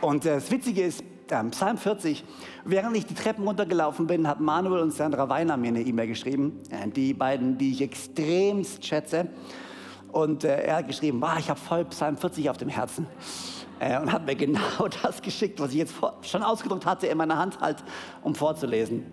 Und 0.01 0.25
äh, 0.25 0.35
das 0.35 0.51
Witzige 0.51 0.83
ist, 0.83 1.03
ähm, 1.31 1.49
Psalm 1.51 1.77
40, 1.77 2.23
während 2.65 2.95
ich 2.95 3.05
die 3.05 3.15
Treppen 3.15 3.45
runtergelaufen 3.45 4.05
bin, 4.05 4.27
hat 4.27 4.39
Manuel 4.39 4.81
und 4.81 4.93
Sandra 4.93 5.27
Weiner 5.27 5.57
mir 5.57 5.69
eine 5.69 5.81
E-Mail 5.81 6.07
geschrieben. 6.07 6.61
Äh, 6.69 6.89
die 6.89 7.15
beiden, 7.15 7.57
die 7.57 7.71
ich 7.71 7.81
extremst 7.81 8.85
schätze. 8.85 9.27
Und 10.11 10.43
äh, 10.43 10.63
er 10.63 10.77
hat 10.77 10.87
geschrieben, 10.87 11.21
ich 11.39 11.49
habe 11.49 11.59
voll 11.59 11.83
Psalm 11.85 12.15
40 12.15 12.49
auf 12.49 12.57
dem 12.57 12.69
Herzen. 12.69 13.07
Äh, 13.79 13.99
und 13.99 14.11
hat 14.11 14.25
mir 14.25 14.35
genau 14.35 14.87
das 15.03 15.21
geschickt, 15.21 15.59
was 15.59 15.71
ich 15.71 15.77
jetzt 15.77 15.93
vor, 15.93 16.17
schon 16.21 16.43
ausgedruckt 16.43 16.85
hatte 16.85 17.07
in 17.07 17.17
meiner 17.17 17.37
Hand 17.37 17.59
halt, 17.59 17.83
um 18.23 18.35
vorzulesen. 18.35 19.05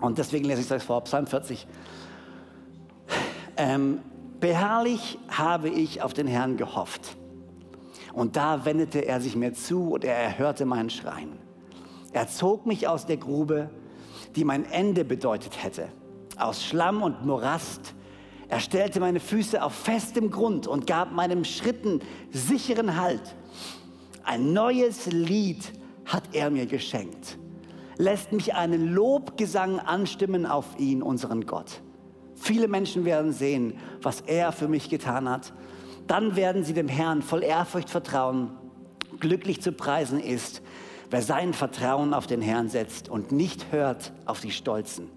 Und 0.00 0.18
deswegen 0.18 0.44
lese 0.44 0.60
ich 0.60 0.66
es 0.66 0.72
euch 0.72 0.82
vor, 0.82 1.02
Psalm 1.04 1.26
40. 1.26 1.66
Ähm, 3.56 4.00
beharrlich 4.40 5.18
habe 5.28 5.68
ich 5.68 6.02
auf 6.02 6.12
den 6.12 6.26
Herrn 6.26 6.56
gehofft. 6.56 7.16
Und 8.12 8.36
da 8.36 8.64
wendete 8.64 9.06
er 9.06 9.20
sich 9.20 9.36
mir 9.36 9.54
zu 9.54 9.92
und 9.92 10.04
er 10.04 10.16
erhörte 10.16 10.66
meinen 10.66 10.90
Schreien. 10.90 11.32
Er 12.12 12.28
zog 12.28 12.64
mich 12.66 12.86
aus 12.86 13.06
der 13.06 13.16
Grube, 13.16 13.70
die 14.36 14.44
mein 14.44 14.64
Ende 14.70 15.04
bedeutet 15.04 15.62
hätte, 15.62 15.88
aus 16.38 16.62
Schlamm 16.64 17.02
und 17.02 17.24
Morast. 17.26 17.94
Er 18.48 18.60
stellte 18.60 19.00
meine 19.00 19.20
Füße 19.20 19.62
auf 19.62 19.74
festem 19.74 20.30
Grund 20.30 20.66
und 20.66 20.86
gab 20.86 21.12
meinen 21.12 21.44
Schritten 21.44 22.00
sicheren 22.30 22.96
Halt. 23.00 23.34
Ein 24.24 24.52
neues 24.52 25.06
Lied 25.06 25.72
hat 26.06 26.24
er 26.32 26.50
mir 26.50 26.66
geschenkt. 26.66 27.38
Lässt 27.96 28.32
mich 28.32 28.54
einen 28.54 28.92
Lobgesang 28.92 29.78
anstimmen 29.78 30.46
auf 30.46 30.78
ihn, 30.78 31.02
unseren 31.02 31.46
Gott. 31.46 31.82
Viele 32.34 32.66
Menschen 32.66 33.04
werden 33.04 33.32
sehen, 33.32 33.74
was 34.02 34.20
er 34.22 34.50
für 34.52 34.68
mich 34.68 34.90
getan 34.90 35.28
hat 35.28 35.52
dann 36.06 36.36
werden 36.36 36.64
sie 36.64 36.74
dem 36.74 36.88
Herrn 36.88 37.22
voll 37.22 37.42
Ehrfurcht 37.42 37.90
vertrauen. 37.90 38.50
Glücklich 39.20 39.62
zu 39.62 39.72
preisen 39.72 40.20
ist, 40.20 40.62
wer 41.10 41.22
sein 41.22 41.54
Vertrauen 41.54 42.14
auf 42.14 42.26
den 42.26 42.42
Herrn 42.42 42.68
setzt 42.68 43.08
und 43.08 43.32
nicht 43.32 43.72
hört 43.72 44.12
auf 44.26 44.40
die 44.40 44.50
Stolzen, 44.50 45.08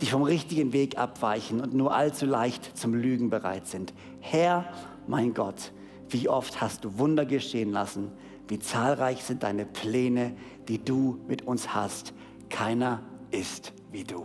die 0.00 0.06
vom 0.06 0.22
richtigen 0.22 0.72
Weg 0.72 0.98
abweichen 0.98 1.60
und 1.60 1.74
nur 1.74 1.94
allzu 1.94 2.26
leicht 2.26 2.76
zum 2.76 2.94
Lügen 2.94 3.30
bereit 3.30 3.66
sind. 3.66 3.92
Herr, 4.20 4.64
mein 5.06 5.34
Gott, 5.34 5.72
wie 6.08 6.28
oft 6.28 6.60
hast 6.60 6.84
du 6.84 6.98
Wunder 6.98 7.26
geschehen 7.26 7.72
lassen, 7.72 8.10
wie 8.48 8.58
zahlreich 8.58 9.22
sind 9.22 9.42
deine 9.42 9.66
Pläne, 9.66 10.36
die 10.68 10.82
du 10.82 11.18
mit 11.26 11.42
uns 11.42 11.74
hast. 11.74 12.12
Keiner 12.48 13.02
ist 13.30 13.72
wie 13.90 14.04
du. 14.04 14.24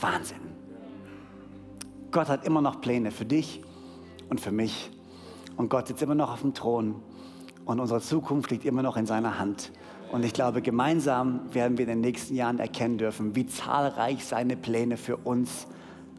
Wahnsinn. 0.00 0.38
Gott 2.10 2.28
hat 2.28 2.46
immer 2.46 2.60
noch 2.60 2.80
Pläne 2.80 3.10
für 3.10 3.24
dich 3.24 3.62
und 4.30 4.40
für 4.40 4.52
mich. 4.52 4.90
Und 5.56 5.68
Gott 5.68 5.88
sitzt 5.88 6.02
immer 6.02 6.14
noch 6.14 6.32
auf 6.32 6.40
dem 6.40 6.54
Thron 6.54 7.02
und 7.64 7.80
unsere 7.80 8.00
Zukunft 8.00 8.50
liegt 8.50 8.64
immer 8.64 8.82
noch 8.82 8.96
in 8.96 9.06
seiner 9.06 9.38
Hand. 9.38 9.72
Und 10.12 10.24
ich 10.24 10.32
glaube, 10.32 10.62
gemeinsam 10.62 11.52
werden 11.52 11.76
wir 11.76 11.84
in 11.84 11.90
den 11.90 12.00
nächsten 12.00 12.34
Jahren 12.36 12.58
erkennen 12.58 12.98
dürfen, 12.98 13.34
wie 13.34 13.46
zahlreich 13.46 14.24
seine 14.24 14.56
Pläne 14.56 14.96
für 14.96 15.16
uns 15.16 15.66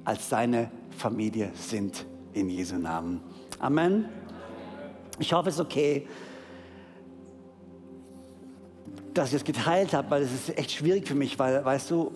als 0.04 0.30
seine 0.30 0.70
Familie 0.98 1.52
sind. 1.56 2.06
In 2.34 2.50
Jesu 2.50 2.76
Namen. 2.76 3.22
Amen. 3.60 4.10
Ich 5.20 5.32
hoffe, 5.32 5.48
es 5.48 5.56
ist 5.56 5.62
okay, 5.62 6.06
dass 9.16 9.30
ich 9.30 9.36
es 9.36 9.44
geteilt 9.44 9.94
habe, 9.94 10.12
weil 10.12 10.22
es 10.22 10.34
ist 10.34 10.58
echt 10.58 10.72
schwierig 10.72 11.08
für 11.08 11.16
mich, 11.16 11.40
weil, 11.40 11.64
weißt 11.64 11.90
du, 11.90 12.12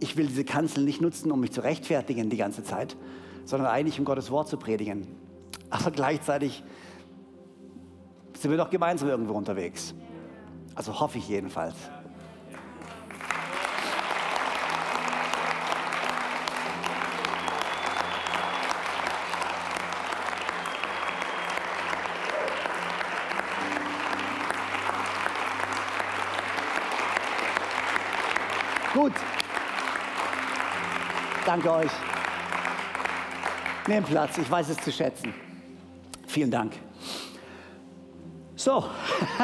ich 0.00 0.16
will 0.16 0.26
diese 0.26 0.44
Kanzel 0.44 0.84
nicht 0.84 1.00
nutzen, 1.00 1.30
um 1.30 1.40
mich 1.40 1.52
zu 1.52 1.62
rechtfertigen 1.62 2.30
die 2.30 2.36
ganze 2.36 2.64
Zeit, 2.64 2.96
sondern 3.44 3.68
eigentlich 3.68 3.98
um 3.98 4.04
Gottes 4.04 4.30
Wort 4.30 4.48
zu 4.48 4.56
predigen. 4.56 5.06
Aber 5.70 5.90
gleichzeitig 5.92 6.64
sind 8.38 8.50
wir 8.50 8.58
doch 8.58 8.70
gemeinsam 8.70 9.08
irgendwo 9.08 9.34
unterwegs. 9.34 9.94
Also 10.74 10.98
hoffe 10.98 11.18
ich 11.18 11.28
jedenfalls. 11.28 11.76
Danke 31.54 31.70
euch. 31.70 31.90
Nehmt 33.86 34.08
Platz, 34.08 34.38
ich 34.38 34.50
weiß 34.50 34.70
es 34.70 34.76
zu 34.78 34.90
schätzen. 34.90 35.32
Vielen 36.26 36.50
Dank. 36.50 36.72
So, 38.56 38.90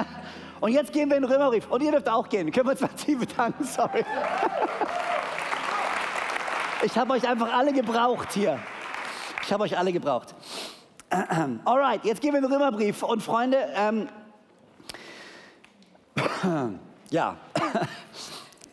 und 0.61 0.73
jetzt 0.73 0.93
gehen 0.93 1.09
wir 1.09 1.19
in 1.19 1.23
den 1.23 1.31
Römerbrief. 1.31 1.71
Und 1.71 1.85
ihr 1.85 1.93
dürft 1.93 2.09
auch 2.09 2.29
gehen. 2.29 2.50
Können 2.50 2.67
wir 2.67 2.73
uns 2.73 2.81
mal 2.81 2.88
tief 2.88 3.21
bedanken? 3.21 3.62
Sorry. 3.62 4.05
Ich 6.83 6.99
habe 6.99 7.12
euch 7.12 7.29
einfach 7.29 7.52
alle 7.52 7.73
gebraucht 7.73 8.33
hier. 8.33 8.59
Ich 9.43 9.52
habe 9.52 9.62
euch 9.62 9.79
alle 9.79 9.93
gebraucht. 9.93 10.35
Alright, 11.64 12.05
jetzt 12.05 12.21
gehen 12.21 12.33
wir 12.33 12.38
in 12.38 12.45
den 12.45 12.52
Römerbrief. 12.52 13.05
Und 13.05 13.23
Freunde, 13.23 13.69
ähm, 13.76 14.09
ja, 17.11 17.37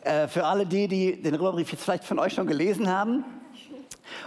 äh, 0.07 0.27
für 0.27 0.45
alle 0.45 0.65
die, 0.65 0.87
die 0.87 1.21
den 1.21 1.35
Römerbrief 1.35 1.71
jetzt 1.71 1.83
vielleicht 1.83 2.05
von 2.05 2.19
euch 2.19 2.33
schon 2.33 2.47
gelesen 2.47 2.89
haben, 2.89 3.25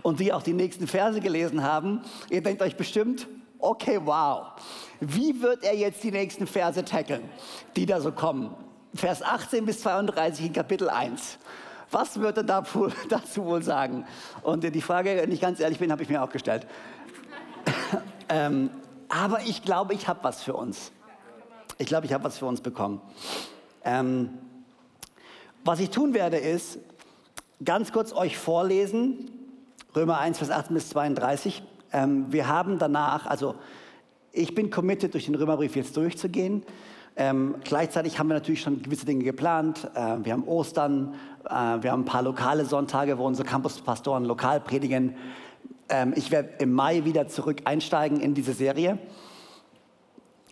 und 0.02 0.20
die 0.20 0.32
auch 0.32 0.42
die 0.42 0.52
nächsten 0.52 0.86
Verse 0.86 1.20
gelesen 1.20 1.62
haben, 1.62 2.02
ihr 2.28 2.42
denkt 2.42 2.62
euch 2.62 2.76
bestimmt, 2.76 3.26
okay, 3.58 4.00
wow, 4.02 4.48
wie 5.00 5.40
wird 5.40 5.64
er 5.64 5.74
jetzt 5.74 6.02
die 6.02 6.10
nächsten 6.10 6.46
Verse 6.46 6.84
tackeln, 6.84 7.22
die 7.76 7.86
da 7.86 8.00
so 8.00 8.12
kommen? 8.12 8.54
Vers 8.94 9.22
18 9.22 9.64
bis 9.64 9.80
32 9.82 10.46
in 10.46 10.52
Kapitel 10.52 10.88
1. 10.88 11.38
Was 11.90 12.20
wird 12.20 12.38
er 12.38 12.44
dazu 13.08 13.44
wohl 13.44 13.62
sagen? 13.62 14.04
Und 14.42 14.62
die 14.62 14.80
Frage, 14.80 15.18
wenn 15.22 15.32
ich 15.32 15.40
ganz 15.40 15.60
ehrlich 15.60 15.78
bin, 15.78 15.90
habe 15.92 16.02
ich 16.02 16.08
mir 16.08 16.22
auch 16.22 16.30
gestellt. 16.30 16.66
ähm, 18.28 18.70
aber 19.08 19.40
ich 19.42 19.62
glaube, 19.62 19.94
ich 19.94 20.08
habe 20.08 20.20
was 20.22 20.42
für 20.42 20.54
uns. 20.54 20.92
Ich 21.78 21.86
glaube, 21.86 22.06
ich 22.06 22.12
habe 22.12 22.24
was 22.24 22.38
für 22.38 22.46
uns 22.46 22.60
bekommen. 22.60 23.00
Ähm, 23.84 24.38
was 25.64 25.80
ich 25.80 25.90
tun 25.90 26.14
werde, 26.14 26.38
ist 26.38 26.78
ganz 27.64 27.92
kurz 27.92 28.12
euch 28.12 28.38
vorlesen, 28.38 29.30
Römer 29.94 30.18
1, 30.18 30.38
Vers 30.38 30.50
18 30.50 30.74
bis 30.74 30.88
32. 30.90 31.62
Ähm, 31.92 32.26
wir 32.30 32.48
haben 32.48 32.78
danach, 32.78 33.26
also 33.26 33.56
ich 34.32 34.54
bin 34.54 34.70
committed, 34.70 35.14
durch 35.14 35.26
den 35.26 35.34
Römerbrief 35.34 35.76
jetzt 35.76 35.96
durchzugehen. 35.96 36.62
Ähm, 37.16 37.56
gleichzeitig 37.64 38.18
haben 38.18 38.28
wir 38.28 38.34
natürlich 38.34 38.62
schon 38.62 38.82
gewisse 38.82 39.04
Dinge 39.04 39.24
geplant. 39.24 39.90
Äh, 39.94 40.18
wir 40.22 40.32
haben 40.32 40.44
Ostern, 40.44 41.14
äh, 41.44 41.50
wir 41.50 41.90
haben 41.92 42.02
ein 42.02 42.04
paar 42.04 42.22
lokale 42.22 42.64
Sonntage, 42.64 43.18
wo 43.18 43.26
unsere 43.26 43.46
Campuspastoren 43.46 44.24
lokal 44.24 44.60
predigen. 44.60 45.16
Ähm, 45.88 46.14
ich 46.16 46.30
werde 46.30 46.50
im 46.60 46.72
Mai 46.72 47.04
wieder 47.04 47.26
zurück 47.28 47.62
einsteigen 47.64 48.20
in 48.20 48.34
diese 48.34 48.52
Serie. 48.52 48.98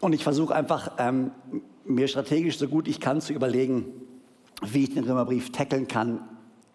Und 0.01 0.13
ich 0.13 0.25
versuche 0.25 0.55
einfach, 0.55 0.93
ähm, 0.99 1.31
mir 1.85 2.09
strategisch 2.09 2.59
so 2.59 2.69
gut 2.69 2.87
ich 2.89 3.01
kann 3.01 3.21
zu 3.21 3.33
überlegen, 3.33 3.87
wie 4.63 4.85
ich 4.85 4.95
den 4.95 5.05
Römerbrief 5.05 5.53
tackeln 5.53 5.89
kann 5.89 6.21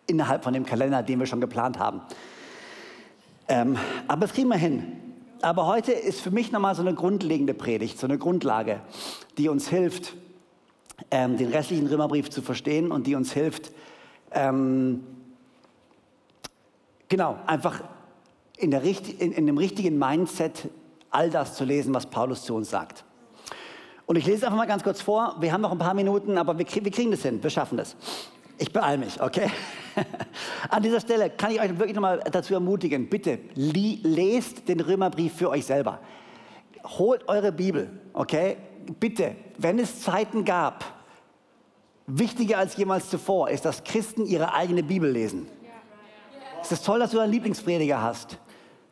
innerhalb 0.07 0.43
von 0.43 0.53
dem 0.53 0.65
Kalender, 0.65 1.03
den 1.03 1.19
wir 1.19 1.25
schon 1.25 1.41
geplant 1.41 1.79
haben. 1.79 2.01
Ähm, 3.47 3.77
aber 4.07 4.21
das 4.21 4.33
kriegen 4.33 4.49
wir 4.49 4.57
hin. 4.57 4.97
Aber 5.41 5.67
heute 5.67 5.91
ist 5.91 6.21
für 6.21 6.31
mich 6.31 6.51
nochmal 6.51 6.75
so 6.75 6.81
eine 6.81 6.93
grundlegende 6.93 7.53
Predigt, 7.53 7.99
so 7.99 8.07
eine 8.07 8.17
Grundlage, 8.17 8.79
die 9.37 9.49
uns 9.49 9.67
hilft, 9.67 10.15
ähm, 11.11 11.37
den 11.37 11.49
restlichen 11.51 11.87
Römerbrief 11.87 12.29
zu 12.29 12.41
verstehen 12.41 12.91
und 12.91 13.07
die 13.07 13.15
uns 13.15 13.33
hilft, 13.33 13.71
ähm, 14.31 15.03
genau, 17.09 17.37
einfach 17.45 17.83
in, 18.57 18.71
der, 18.71 18.83
in, 18.83 19.33
in 19.33 19.45
dem 19.45 19.57
richtigen 19.57 19.99
Mindset 19.99 20.69
all 21.11 21.29
das 21.29 21.55
zu 21.55 21.65
lesen, 21.65 21.93
was 21.93 22.05
Paulus 22.05 22.43
zu 22.43 22.55
uns 22.55 22.69
sagt. 22.69 23.03
Und 24.05 24.17
ich 24.17 24.25
lese 24.25 24.45
einfach 24.45 24.57
mal 24.57 24.65
ganz 24.65 24.83
kurz 24.83 25.01
vor. 25.01 25.36
Wir 25.39 25.53
haben 25.53 25.62
noch 25.62 25.72
ein 25.72 25.77
paar 25.77 25.93
Minuten, 25.93 26.38
aber 26.38 26.57
wir, 26.57 26.65
wir 26.67 26.91
kriegen 26.91 27.12
das 27.12 27.22
hin. 27.22 27.41
Wir 27.41 27.50
schaffen 27.50 27.77
das. 27.77 27.95
Ich 28.57 28.72
beeile 28.72 28.98
mich, 28.98 29.22
okay? 29.22 29.50
An 30.69 30.83
dieser 30.83 31.00
Stelle 31.00 31.29
kann 31.29 31.51
ich 31.51 31.60
euch 31.60 31.72
wirklich 31.72 31.95
nochmal 31.95 32.19
dazu 32.31 32.53
ermutigen, 32.53 33.10
bitte 33.10 33.39
lest 33.55 34.67
den 34.67 34.79
Römerbrief 34.79 35.36
für 35.36 35.50
euch 35.50 35.65
selber. 35.65 36.00
Holt 36.83 37.27
eure 37.27 37.51
Bibel, 37.51 37.89
okay? 38.13 38.57
Bitte, 39.00 39.36
wenn 39.57 39.79
es 39.79 40.01
Zeiten 40.01 40.45
gab, 40.45 40.83
wichtiger 42.05 42.57
als 42.57 42.75
jemals 42.75 43.10
zuvor, 43.10 43.50
ist, 43.50 43.65
dass 43.65 43.83
Christen 43.83 44.25
ihre 44.25 44.53
eigene 44.53 44.83
Bibel 44.83 45.10
lesen. 45.10 45.48
Es 46.62 46.72
ist 46.72 46.86
toll, 46.86 47.00
dass 47.00 47.12
du 47.12 47.19
einen 47.19 47.31
Lieblingsprediger 47.31 48.01
hast, 48.01 48.38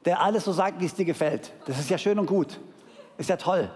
der 0.06 0.22
alles 0.22 0.46
so 0.46 0.52
sagt, 0.52 0.82
wie 0.82 0.86
es 0.86 0.96
dir 0.96 1.06
gefällt. 1.06 1.54
Das 1.66 1.80
ist 1.80 1.90
ja 1.90 1.98
schön 1.98 2.18
und 2.20 2.26
gut. 2.26 2.60
Ist 3.18 3.30
ja 3.30 3.38
toll. 3.38 3.70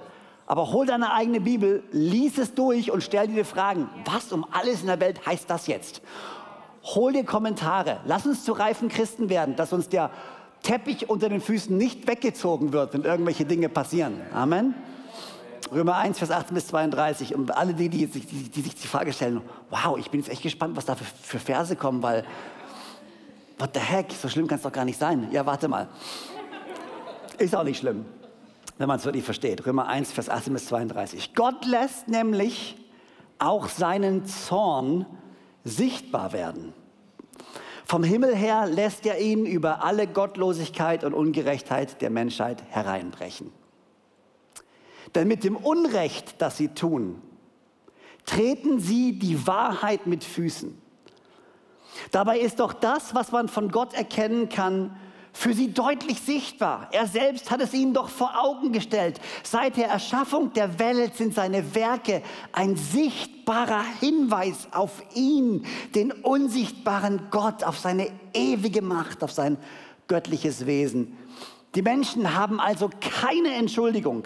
Aber 0.47 0.71
hol 0.71 0.85
deine 0.85 1.11
eigene 1.11 1.41
Bibel, 1.41 1.83
lies 1.91 2.37
es 2.37 2.53
durch 2.53 2.91
und 2.91 3.01
stell 3.01 3.27
dir 3.27 3.45
Fragen. 3.45 3.89
Was 4.05 4.31
um 4.31 4.45
alles 4.51 4.81
in 4.81 4.87
der 4.87 4.99
Welt 4.99 5.25
heißt 5.25 5.49
das 5.49 5.67
jetzt? 5.67 6.01
Hol 6.83 7.13
dir 7.13 7.23
Kommentare. 7.23 7.99
Lass 8.05 8.27
uns 8.27 8.45
zu 8.45 8.51
reifen 8.51 8.89
Christen 8.89 9.29
werden, 9.29 9.55
dass 9.55 9.73
uns 9.73 9.89
der 9.89 10.11
Teppich 10.61 11.09
unter 11.09 11.29
den 11.29 11.41
Füßen 11.41 11.75
nicht 11.75 12.07
weggezogen 12.07 12.73
wird, 12.73 12.93
wenn 12.93 13.03
irgendwelche 13.03 13.45
Dinge 13.45 13.69
passieren. 13.69 14.21
Amen. 14.33 14.75
Römer 15.71 15.95
1, 15.95 16.19
Vers 16.19 16.29
18 16.29 16.53
bis 16.53 16.67
32. 16.67 17.33
Und 17.33 17.49
alle 17.49 17.73
die, 17.73 17.89
die, 17.89 18.05
die, 18.05 18.19
die 18.19 18.61
sich 18.61 18.75
die 18.75 18.87
Frage 18.87 19.13
stellen, 19.13 19.41
wow, 19.71 19.97
ich 19.97 20.11
bin 20.11 20.19
jetzt 20.19 20.29
echt 20.29 20.43
gespannt, 20.43 20.77
was 20.77 20.85
da 20.85 20.93
für, 20.93 21.05
für 21.05 21.39
Verse 21.39 21.75
kommen, 21.75 22.03
weil, 22.03 22.23
what 23.57 23.71
the 23.73 23.79
heck, 23.79 24.11
so 24.11 24.29
schlimm 24.29 24.47
kann 24.47 24.57
es 24.57 24.63
doch 24.63 24.71
gar 24.71 24.85
nicht 24.85 24.99
sein. 24.99 25.27
Ja, 25.31 25.43
warte 25.47 25.67
mal. 25.67 25.87
Ist 27.39 27.55
auch 27.55 27.63
nicht 27.63 27.79
schlimm 27.79 28.05
wenn 28.77 28.87
man 28.87 28.97
es 28.97 29.05
wirklich 29.05 29.23
versteht. 29.23 29.65
Römer 29.65 29.87
1, 29.87 30.11
Vers 30.11 30.29
18 30.29 30.53
bis 30.53 30.65
32. 30.67 31.33
Gott 31.33 31.65
lässt 31.65 32.07
nämlich 32.07 32.77
auch 33.39 33.67
seinen 33.67 34.25
Zorn 34.25 35.05
sichtbar 35.63 36.33
werden. 36.33 36.73
Vom 37.85 38.03
Himmel 38.03 38.35
her 38.35 38.65
lässt 38.65 39.05
er 39.05 39.19
ihn 39.19 39.45
über 39.45 39.83
alle 39.83 40.07
Gottlosigkeit 40.07 41.03
und 41.03 41.13
Ungerechtheit 41.13 42.01
der 42.01 42.09
Menschheit 42.09 42.63
hereinbrechen. 42.69 43.51
Denn 45.13 45.27
mit 45.27 45.43
dem 45.43 45.55
Unrecht, 45.55 46.41
das 46.41 46.57
sie 46.57 46.69
tun, 46.69 47.21
treten 48.25 48.79
sie 48.79 49.19
die 49.19 49.45
Wahrheit 49.45 50.07
mit 50.07 50.23
Füßen. 50.23 50.81
Dabei 52.11 52.39
ist 52.39 52.59
doch 52.59 52.73
das, 52.73 53.13
was 53.13 53.31
man 53.31 53.47
von 53.47 53.69
Gott 53.69 53.93
erkennen 53.93 54.49
kann, 54.49 54.97
für 55.35 55.53
sie 55.53 55.73
deutlich 55.73 56.21
sichtbar. 56.21 56.87
Er 56.93 57.07
selbst 57.07 57.51
hat 57.51 57.59
es 57.59 57.73
ihnen 57.73 57.93
doch 57.93 58.07
vor 58.07 58.41
Augen 58.41 58.71
gestellt. 58.71 59.19
Seit 59.43 59.75
der 59.75 59.89
Erschaffung 59.89 60.53
der 60.53 60.79
Welt 60.79 61.15
sind 61.15 61.35
seine 61.35 61.75
Werke 61.75 62.23
ein 62.53 62.77
sichtbarer 62.77 63.83
Hinweis 63.99 64.69
auf 64.71 65.03
ihn, 65.13 65.65
den 65.93 66.13
unsichtbaren 66.13 67.27
Gott, 67.31 67.65
auf 67.65 67.77
seine 67.77 68.07
ewige 68.33 68.81
Macht, 68.81 69.23
auf 69.23 69.31
sein 69.31 69.57
göttliches 70.07 70.65
Wesen. 70.67 71.17
Die 71.75 71.81
Menschen 71.81 72.33
haben 72.33 72.61
also 72.61 72.89
keine 73.01 73.55
Entschuldigung. 73.55 74.23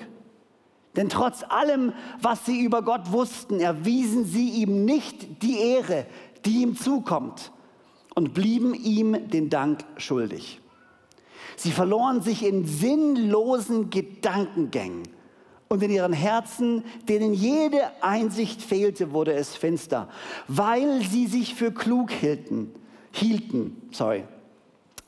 Denn 0.96 1.10
trotz 1.10 1.44
allem, 1.50 1.94
was 2.22 2.46
sie 2.46 2.62
über 2.62 2.84
Gott 2.84 3.12
wussten, 3.12 3.60
erwiesen 3.60 4.26
sie 4.26 4.50
ihm 4.50 4.86
nicht 4.86 5.42
die 5.42 5.58
Ehre, 5.60 6.06
die 6.46 6.62
ihm 6.62 6.76
zukommt 6.76 7.52
und 8.14 8.36
blieben 8.36 8.76
ihm 8.76 9.28
den 9.30 9.50
Dank 9.50 9.84
schuldig. 9.98 10.62
Sie 11.60 11.72
verloren 11.72 12.22
sich 12.22 12.46
in 12.46 12.66
sinnlosen 12.66 13.90
Gedankengängen. 13.90 15.04
Und 15.68 15.84
in 15.84 15.92
ihren 15.92 16.14
Herzen, 16.14 16.86
denen 17.10 17.34
jede 17.34 17.82
Einsicht 18.02 18.62
fehlte, 18.62 19.12
wurde 19.12 19.34
es 19.34 19.58
finster, 19.58 20.08
weil 20.48 21.02
sie 21.02 21.28
sich 21.28 21.56
für 21.56 21.74
klug 21.74 22.12
hielten, 22.12 22.72
hielten, 23.12 23.76
sorry, 23.92 24.24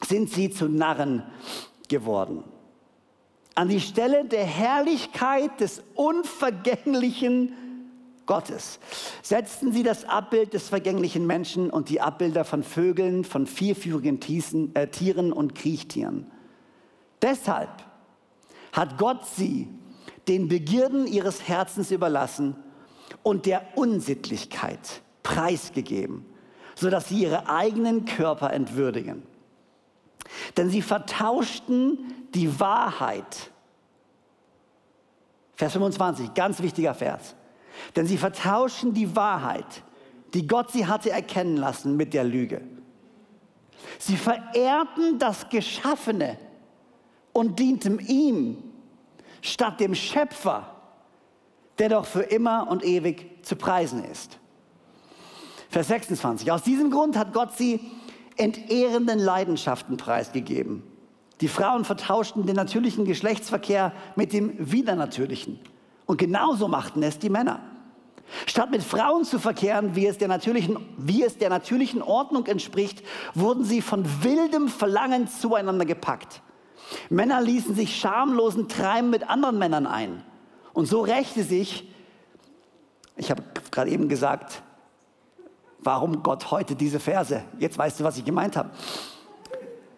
sind 0.05 0.29
sie 0.29 0.51
zu 0.51 0.67
Narren 0.67 1.23
geworden. 1.87 2.43
An 3.55 3.69
die 3.69 3.79
Stelle 3.79 4.25
der 4.25 4.43
Herrlichkeit 4.43 5.61
des 5.61 5.81
unvergänglichen 5.95 7.53
Gottes 8.25 8.79
setzten 9.23 9.71
sie 9.71 9.83
das 9.83 10.03
Abbild 10.03 10.53
des 10.53 10.67
vergänglichen 10.67 11.25
Menschen 11.25 11.69
und 11.69 11.87
die 11.87 12.01
Abbilder 12.01 12.43
von 12.43 12.61
Vögeln, 12.61 13.23
von 13.23 13.47
vierfüßigen 13.47 14.19
äh, 14.75 14.87
Tieren 14.87 15.31
und 15.31 15.55
Kriechtieren. 15.55 16.29
Deshalb 17.21 17.69
hat 18.73 18.97
Gott 18.97 19.25
sie 19.25 19.67
den 20.27 20.47
Begierden 20.47 21.07
ihres 21.07 21.47
Herzens 21.47 21.91
überlassen 21.91 22.55
und 23.23 23.45
der 23.45 23.77
Unsittlichkeit 23.77 25.01
preisgegeben, 25.23 26.25
sodass 26.75 27.10
sie 27.10 27.23
ihre 27.23 27.49
eigenen 27.49 28.05
Körper 28.05 28.51
entwürdigen. 28.53 29.23
Denn 30.57 30.69
sie 30.69 30.81
vertauschten 30.81 32.13
die 32.34 32.60
Wahrheit. 32.60 33.51
Vers 35.55 35.73
25, 35.73 36.34
ganz 36.34 36.62
wichtiger 36.62 36.93
Vers. 36.93 37.36
Denn 37.95 38.07
sie 38.07 38.17
vertauschten 38.17 38.93
die 38.93 39.15
Wahrheit, 39.15 39.84
die 40.34 40.47
Gott 40.47 40.71
sie 40.71 40.88
hatte 40.88 41.12
erkennen 41.12 41.57
lassen, 41.57 41.97
mit 41.97 42.13
der 42.13 42.23
Lüge. 42.23 42.62
Sie 43.99 44.17
verehrten 44.17 45.19
das 45.19 45.49
Geschaffene 45.49 46.38
und 47.34 47.60
dienten 47.60 48.00
ihm 48.00 48.58
statt 49.41 49.80
dem 49.80 49.96
Schöpfer, 49.96 50.76
der 51.80 51.89
doch 51.89 52.06
für 52.06 52.22
immer 52.22 52.67
und 52.70 52.84
ewig 52.84 53.44
zu 53.44 53.56
preisen 53.56 54.04
ist. 54.04 54.38
Vers 55.70 55.88
26. 55.88 56.52
Aus 56.52 56.63
diesem 56.63 56.91
Grund 56.91 57.17
hat 57.17 57.34
Gott 57.34 57.58
sie 57.58 57.80
entehrenden 58.38 59.20
Leidenschaften 59.20 59.98
preisgegeben. 59.98 60.84
Die 61.39 61.48
Frauen 61.48 61.86
vertauschten 61.86 62.46
den 62.46 62.56
natürlichen 62.56 63.06
Geschlechtsverkehr 63.06 63.94
mit 64.15 64.34
dem 64.34 64.54
widernatürlichen. 64.60 65.60
Und 66.06 66.17
genauso 66.17 66.67
machten 66.67 67.02
es 67.04 67.20
die 67.20 67.30
Männer. 67.30 67.62
Statt 68.46 68.72
mit 68.72 68.84
Frauen 68.84 69.26
zu 69.26 69.39
verkehren, 69.39 69.96
wie 69.96 70.06
es, 70.06 70.17
der 70.17 70.28
natürlichen, 70.28 70.78
wie 70.98 71.24
es 71.24 71.38
der 71.38 71.50
natürlichen 71.50 72.02
Ordnung 72.02 72.46
entspricht, 72.46 73.04
wurden 73.34 73.63
sie 73.63 73.82
von 73.82 74.06
wildem 74.24 74.67
Verlangen 74.67 75.28
zueinander 75.28 75.86
gepackt. 75.86 76.41
Männer 77.10 77.41
ließen 77.41 77.75
sich 77.75 77.95
schamlosen 77.99 78.67
Treiben 78.67 79.10
mit 79.10 79.30
anderen 79.30 79.58
Männern 79.58 79.88
ein. 79.88 80.23
Und 80.73 80.86
so 80.86 81.01
rächte 81.01 81.43
sich, 81.43 81.91
ich 83.17 83.30
habe 83.30 83.43
gerade 83.71 83.89
eben 83.89 84.10
gesagt, 84.10 84.63
warum 85.80 86.23
Gott 86.23 86.51
heute 86.51 86.75
diese 86.75 86.99
Verse. 86.99 87.43
Jetzt 87.60 87.77
weißt 87.77 87.99
du, 87.99 88.04
was 88.04 88.17
ich 88.17 88.25
gemeint 88.25 88.56
habe. 88.56 88.71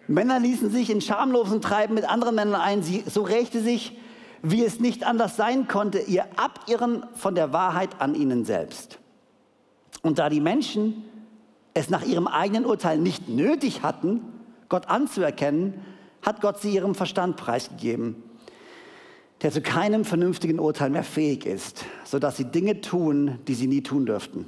Männer 0.07 0.39
ließen 0.39 0.69
sich 0.69 0.89
in 0.89 1.01
schamlosen 1.01 1.61
Treiben 1.61 1.93
mit 1.93 2.09
anderen 2.09 2.35
Männern 2.35 2.59
ein. 2.59 2.83
Sie, 2.83 3.03
so 3.07 3.23
rächte 3.23 3.61
sich, 3.61 3.97
wie 4.41 4.63
es 4.63 4.79
nicht 4.79 5.05
anders 5.05 5.37
sein 5.37 5.67
konnte, 5.67 5.99
ihr 5.99 6.25
Abirren 6.35 7.05
von 7.15 7.35
der 7.35 7.53
Wahrheit 7.53 8.01
an 8.01 8.13
ihnen 8.13 8.43
selbst. 8.43 8.99
Und 10.01 10.19
da 10.19 10.29
die 10.29 10.41
Menschen 10.41 11.05
es 11.73 11.89
nach 11.89 12.03
ihrem 12.03 12.27
eigenen 12.27 12.65
Urteil 12.65 12.97
nicht 12.97 13.29
nötig 13.29 13.81
hatten, 13.81 14.21
Gott 14.69 14.89
anzuerkennen, 14.89 15.85
hat 16.23 16.41
Gott 16.41 16.59
sie 16.61 16.73
ihrem 16.73 16.95
Verstand 16.95 17.37
preisgegeben. 17.37 18.23
der 19.41 19.51
zu 19.51 19.61
keinem 19.61 20.05
vernünftigen 20.05 20.57
Urteil 20.57 20.89
mehr 20.89 21.03
fähig 21.03 21.45
ist, 21.45 21.83
sodass 22.05 22.37
sie 22.37 22.45
Dinge 22.45 22.79
tun, 22.79 23.39
die 23.47 23.55
sie 23.55 23.67
nie 23.67 23.83
tun 23.83 24.05
dürften. 24.05 24.47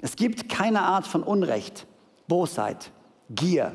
Es 0.00 0.14
gibt 0.14 0.48
keine 0.48 0.82
Art 0.82 1.04
von 1.04 1.24
Unrecht, 1.24 1.86
Bosheit, 2.28 2.92
Gier, 3.28 3.74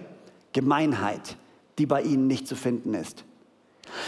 Gemeinheit, 0.54 1.36
die 1.78 1.86
bei 1.86 2.04
ihnen 2.04 2.28
nicht 2.28 2.48
zu 2.48 2.56
finden 2.56 2.94
ist. 2.94 3.26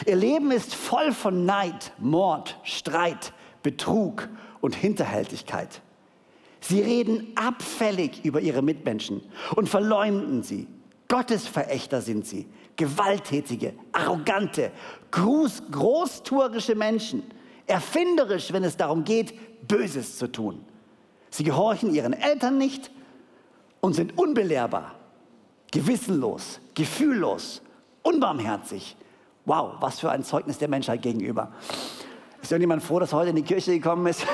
Ihr 0.05 0.15
Leben 0.15 0.51
ist 0.51 0.73
voll 0.73 1.11
von 1.11 1.45
Neid, 1.45 1.91
Mord, 1.99 2.57
Streit, 2.63 3.33
Betrug 3.61 4.29
und 4.61 4.73
Hinterhältigkeit. 4.73 5.81
Sie 6.61 6.81
reden 6.81 7.27
abfällig 7.35 8.23
über 8.23 8.39
ihre 8.39 8.61
Mitmenschen 8.61 9.21
und 9.55 9.67
verleumden 9.67 10.43
sie. 10.43 10.67
Gottesverächter 11.07 12.01
sind 12.01 12.25
sie, 12.25 12.47
gewalttätige, 12.75 13.73
arrogante, 13.91 14.71
groß, 15.11 15.63
großtuerische 15.71 16.75
Menschen, 16.75 17.23
erfinderisch, 17.67 18.51
wenn 18.53 18.63
es 18.63 18.77
darum 18.77 19.03
geht, 19.03 19.67
Böses 19.67 20.17
zu 20.17 20.31
tun. 20.31 20.63
Sie 21.29 21.43
gehorchen 21.43 21.93
ihren 21.93 22.13
Eltern 22.13 22.57
nicht 22.57 22.91
und 23.81 23.93
sind 23.93 24.17
unbelehrbar, 24.17 24.95
gewissenlos, 25.71 26.59
gefühllos, 26.73 27.61
unbarmherzig. 28.03 28.95
Wow, 29.45 29.73
was 29.79 29.99
für 29.99 30.09
ein 30.11 30.23
Zeugnis 30.23 30.57
der 30.57 30.69
Menschheit 30.69 31.01
gegenüber. 31.01 31.51
Ist 32.41 32.51
irgendjemand 32.51 32.83
froh, 32.83 32.99
dass 32.99 33.13
er 33.13 33.19
heute 33.19 33.29
in 33.31 33.35
die 33.35 33.43
Kirche 33.43 33.73
gekommen 33.73 34.07
ist? 34.07 34.25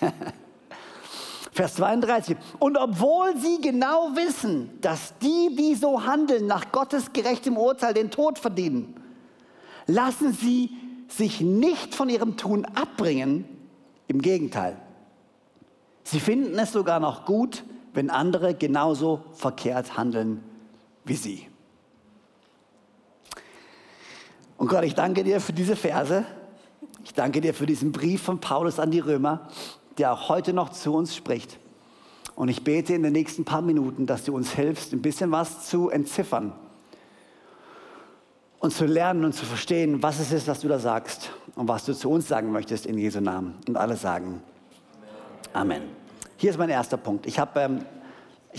Vers 1.56 1.74
32. 1.76 2.36
Und 2.58 2.76
obwohl 2.76 3.34
sie 3.38 3.60
genau 3.62 4.10
wissen, 4.14 4.78
dass 4.82 5.14
die, 5.18 5.56
die 5.56 5.74
so 5.74 6.04
handeln, 6.04 6.46
nach 6.46 6.70
Gottes 6.70 7.14
gerechtem 7.14 7.56
Urteil 7.56 7.94
den 7.94 8.10
Tod 8.10 8.38
verdienen, 8.38 8.94
lassen 9.86 10.34
sie 10.34 10.70
sich 11.08 11.40
nicht 11.40 11.94
von 11.94 12.10
ihrem 12.10 12.36
Tun 12.36 12.66
abbringen. 12.66 13.46
Im 14.06 14.20
Gegenteil. 14.20 14.76
Sie 16.04 16.20
finden 16.20 16.56
es 16.58 16.72
sogar 16.72 17.00
noch 17.00 17.24
gut, 17.24 17.64
wenn 17.94 18.10
andere 18.10 18.54
genauso 18.54 19.24
verkehrt 19.32 19.96
handeln 19.96 20.44
wie 21.04 21.16
sie. 21.16 21.48
Und 24.58 24.68
Gott, 24.68 24.84
ich 24.84 24.94
danke 24.94 25.24
dir 25.24 25.40
für 25.40 25.52
diese 25.52 25.74
Verse. 25.74 26.24
Ich 27.02 27.14
danke 27.14 27.40
dir 27.40 27.54
für 27.54 27.66
diesen 27.66 27.92
Brief 27.92 28.22
von 28.22 28.40
Paulus 28.40 28.78
an 28.78 28.90
die 28.90 29.00
Römer 29.00 29.48
der 29.98 30.12
auch 30.12 30.28
heute 30.28 30.52
noch 30.52 30.70
zu 30.70 30.94
uns 30.94 31.14
spricht. 31.14 31.58
Und 32.34 32.48
ich 32.48 32.64
bete 32.64 32.94
in 32.94 33.02
den 33.02 33.12
nächsten 33.12 33.44
paar 33.44 33.62
Minuten, 33.62 34.06
dass 34.06 34.24
du 34.24 34.34
uns 34.34 34.52
hilfst, 34.52 34.92
ein 34.92 35.02
bisschen 35.02 35.32
was 35.32 35.66
zu 35.68 35.88
entziffern 35.88 36.52
und 38.58 38.72
zu 38.72 38.84
lernen 38.84 39.24
und 39.24 39.32
zu 39.32 39.46
verstehen, 39.46 40.02
was 40.02 40.18
es 40.20 40.32
ist, 40.32 40.46
was 40.48 40.60
du 40.60 40.68
da 40.68 40.78
sagst 40.78 41.30
und 41.54 41.68
was 41.68 41.84
du 41.84 41.94
zu 41.94 42.10
uns 42.10 42.28
sagen 42.28 42.52
möchtest 42.52 42.84
in 42.84 42.98
Jesu 42.98 43.20
Namen. 43.20 43.54
Und 43.66 43.76
alle 43.76 43.96
sagen 43.96 44.42
Amen. 45.52 45.84
Hier 46.36 46.50
ist 46.50 46.58
mein 46.58 46.68
erster 46.68 46.98
Punkt. 46.98 47.26
Ich 47.26 47.38
habe 47.38 47.60
ähm, 47.60 47.86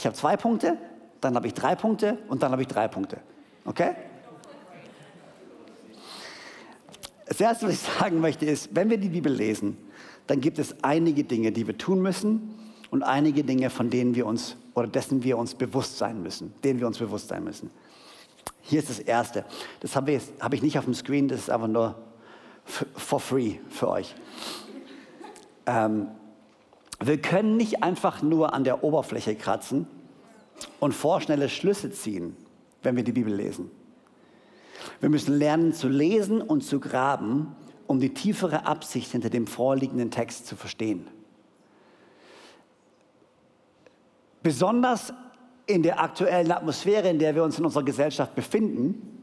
hab 0.04 0.16
zwei 0.16 0.36
Punkte, 0.36 0.78
dann 1.22 1.36
habe 1.36 1.46
ich 1.46 1.54
drei 1.54 1.76
Punkte 1.76 2.18
und 2.28 2.42
dann 2.42 2.52
habe 2.52 2.64
ich 2.64 2.68
drei 2.68 2.88
Punkte. 2.88 3.20
Okay? 3.66 3.92
Das 7.28 7.40
Erste, 7.40 7.68
was 7.68 7.74
ich 7.74 7.80
sagen 7.80 8.20
möchte, 8.20 8.48
ist, 8.48 8.74
wenn 8.74 8.90
wir 8.90 8.98
die 8.98 9.10
Bibel 9.10 9.32
lesen, 9.32 9.78
dann 10.28 10.42
gibt 10.42 10.60
es 10.60 10.84
einige 10.84 11.24
Dinge, 11.24 11.52
die 11.52 11.66
wir 11.68 11.78
tun 11.78 12.02
müssen 12.02 12.54
und 12.92 13.04
einige 13.04 13.44
Dinge, 13.44 13.70
von 13.70 13.90
denen 13.90 14.16
wir 14.16 14.26
uns 14.26 14.56
oder 14.74 14.88
dessen 14.88 15.24
wir 15.24 15.38
uns 15.38 15.56
bewusst 15.56 15.98
sein 15.98 16.22
müssen, 16.22 16.54
denen 16.64 16.80
wir 16.80 16.88
uns 16.88 17.00
bewusst 17.00 17.30
sein 17.30 17.44
müssen. 17.44 17.72
Hier 18.62 18.80
ist 18.80 18.90
das 18.90 19.00
Erste. 19.00 19.46
Das 19.80 19.96
habe 19.96 20.12
ich, 20.12 20.24
hab 20.40 20.54
ich 20.54 20.62
nicht 20.62 20.78
auf 20.78 20.86
dem 20.86 20.94
Screen, 20.94 21.28
das 21.28 21.40
ist 21.40 21.50
einfach 21.50 21.68
nur 21.68 21.96
for 22.66 23.20
free 23.20 23.56
für 23.70 23.90
euch. 23.90 24.14
Ähm, 25.66 26.10
wir 27.00 27.22
können 27.22 27.58
nicht 27.58 27.84
einfach 27.84 28.22
nur 28.22 28.54
an 28.54 28.64
der 28.64 28.84
Oberfläche 28.84 29.36
kratzen 29.36 29.88
und 30.80 30.94
vorschnelle 30.94 31.50
Schlüsse 31.50 31.92
ziehen, 31.92 32.36
wenn 32.84 32.96
wir 32.96 33.04
die 33.04 33.12
Bibel 33.12 33.34
lesen. 33.34 33.72
Wir 35.00 35.10
müssen 35.10 35.38
lernen 35.38 35.74
zu 35.74 35.88
lesen 35.88 36.42
und 36.42 36.62
zu 36.62 36.80
graben 36.80 37.56
um 37.88 38.00
die 38.00 38.14
tiefere 38.14 38.66
Absicht 38.66 39.12
hinter 39.12 39.30
dem 39.30 39.48
vorliegenden 39.48 40.12
Text 40.12 40.46
zu 40.46 40.56
verstehen. 40.56 41.08
Besonders 44.44 45.14
in 45.66 45.84
der 45.84 46.00
aktuellen 46.00 46.52
Atmosphäre, 46.52 47.10
in 47.10 47.20
der 47.20 47.36
wir 47.36 47.44
uns 47.44 47.58
in 47.58 47.66
unserer 47.66 47.84
Gesellschaft 47.84 48.36
befinden, 48.36 49.22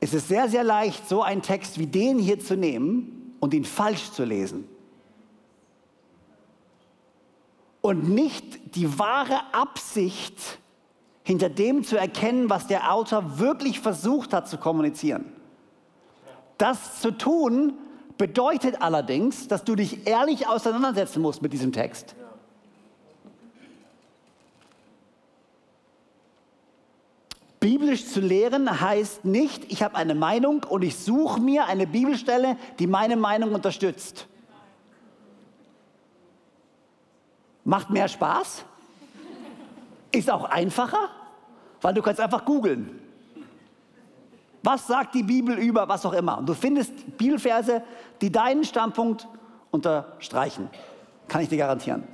ist 0.00 0.14
es 0.14 0.28
sehr, 0.28 0.48
sehr 0.48 0.64
leicht, 0.64 1.08
so 1.08 1.22
einen 1.22 1.42
Text 1.42 1.78
wie 1.78 1.86
den 1.86 2.18
hier 2.18 2.38
zu 2.40 2.56
nehmen 2.56 3.34
und 3.40 3.52
ihn 3.54 3.64
falsch 3.64 4.12
zu 4.12 4.24
lesen. 4.24 4.68
Und 7.80 8.08
nicht 8.08 8.76
die 8.76 8.98
wahre 8.98 9.52
Absicht 9.52 10.58
hinter 11.24 11.48
dem 11.48 11.84
zu 11.84 11.96
erkennen, 11.96 12.50
was 12.50 12.66
der 12.66 12.92
Autor 12.92 13.38
wirklich 13.38 13.80
versucht 13.80 14.32
hat 14.32 14.48
zu 14.48 14.58
kommunizieren. 14.58 15.37
Das 16.58 17.00
zu 17.00 17.12
tun 17.12 17.74
bedeutet 18.18 18.82
allerdings, 18.82 19.46
dass 19.46 19.64
du 19.64 19.76
dich 19.76 20.06
ehrlich 20.06 20.48
auseinandersetzen 20.48 21.22
musst 21.22 21.40
mit 21.40 21.52
diesem 21.52 21.72
Text. 21.72 22.16
Biblisch 27.60 28.06
zu 28.06 28.20
lehren 28.20 28.80
heißt 28.80 29.24
nicht, 29.24 29.70
ich 29.70 29.82
habe 29.82 29.96
eine 29.96 30.14
Meinung 30.14 30.62
und 30.68 30.82
ich 30.82 30.96
suche 30.96 31.40
mir 31.40 31.66
eine 31.66 31.86
Bibelstelle, 31.86 32.56
die 32.78 32.86
meine 32.86 33.16
Meinung 33.16 33.52
unterstützt. 33.52 34.26
Macht 37.64 37.90
mehr 37.90 38.08
Spaß, 38.08 38.64
ist 40.12 40.30
auch 40.30 40.44
einfacher, 40.44 41.10
weil 41.80 41.94
du 41.94 42.02
kannst 42.02 42.20
einfach 42.20 42.44
googeln. 42.44 43.07
Was 44.70 44.86
sagt 44.86 45.14
die 45.14 45.22
Bibel 45.22 45.56
über 45.58 45.88
was 45.88 46.04
auch 46.04 46.12
immer? 46.12 46.36
Und 46.36 46.46
du 46.46 46.52
findest 46.52 47.16
Bibelverse, 47.16 47.82
die 48.20 48.30
deinen 48.30 48.64
Standpunkt 48.64 49.26
unterstreichen. 49.70 50.68
Kann 51.26 51.40
ich 51.40 51.48
dir 51.48 51.56
garantieren. 51.56 52.06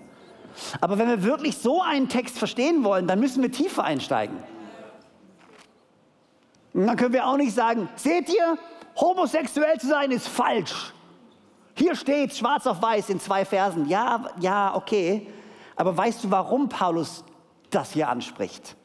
Aber 0.80 0.96
wenn 0.96 1.08
wir 1.08 1.24
wirklich 1.24 1.58
so 1.58 1.82
einen 1.82 2.08
Text 2.08 2.38
verstehen 2.38 2.84
wollen, 2.84 3.08
dann 3.08 3.18
müssen 3.18 3.42
wir 3.42 3.50
tiefer 3.50 3.82
einsteigen. 3.82 4.36
Und 6.74 6.86
dann 6.86 6.96
können 6.96 7.12
wir 7.12 7.26
auch 7.26 7.36
nicht 7.36 7.52
sagen, 7.52 7.88
seht 7.96 8.28
ihr, 8.28 8.56
homosexuell 9.00 9.80
zu 9.80 9.88
sein 9.88 10.12
ist 10.12 10.28
falsch. 10.28 10.94
Hier 11.76 11.96
steht 11.96 12.36
schwarz 12.36 12.68
auf 12.68 12.80
weiß 12.80 13.08
in 13.08 13.18
zwei 13.18 13.44
Versen. 13.44 13.88
Ja, 13.88 14.26
ja, 14.38 14.76
okay. 14.76 15.26
Aber 15.74 15.96
weißt 15.96 16.22
du, 16.22 16.30
warum 16.30 16.68
Paulus 16.68 17.24
das 17.70 17.90
hier 17.90 18.08
anspricht? 18.08 18.76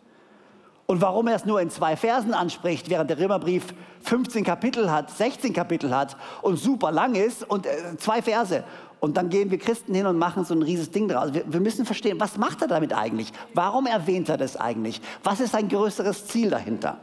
Und 0.89 1.01
warum 1.01 1.27
er 1.27 1.35
es 1.35 1.45
nur 1.45 1.61
in 1.61 1.69
zwei 1.69 1.95
Versen 1.95 2.33
anspricht, 2.33 2.89
während 2.89 3.11
der 3.11 3.19
Römerbrief 3.19 3.75
15 4.01 4.43
Kapitel 4.43 4.89
hat, 4.89 5.11
16 5.11 5.53
Kapitel 5.53 5.95
hat 5.95 6.17
und 6.41 6.57
super 6.57 6.91
lang 6.91 7.13
ist 7.13 7.47
und 7.47 7.67
äh, 7.67 7.95
zwei 7.97 8.23
Verse. 8.23 8.63
Und 8.99 9.15
dann 9.15 9.29
gehen 9.29 9.51
wir 9.51 9.59
Christen 9.59 9.93
hin 9.93 10.07
und 10.07 10.17
machen 10.17 10.45
so 10.45 10.55
ein 10.55 10.63
rieses 10.63 10.89
Ding 10.89 11.07
draus. 11.07 11.31
Wir, 11.31 11.43
wir 11.45 11.59
müssen 11.59 11.85
verstehen, 11.85 12.19
was 12.19 12.39
macht 12.39 12.63
er 12.63 12.67
damit 12.67 12.91
eigentlich? 12.91 13.31
Warum 13.53 13.85
erwähnt 13.85 14.29
er 14.29 14.37
das 14.37 14.57
eigentlich? 14.57 14.99
Was 15.23 15.39
ist 15.39 15.51
sein 15.51 15.69
größeres 15.69 16.25
Ziel 16.25 16.49
dahinter? 16.49 16.97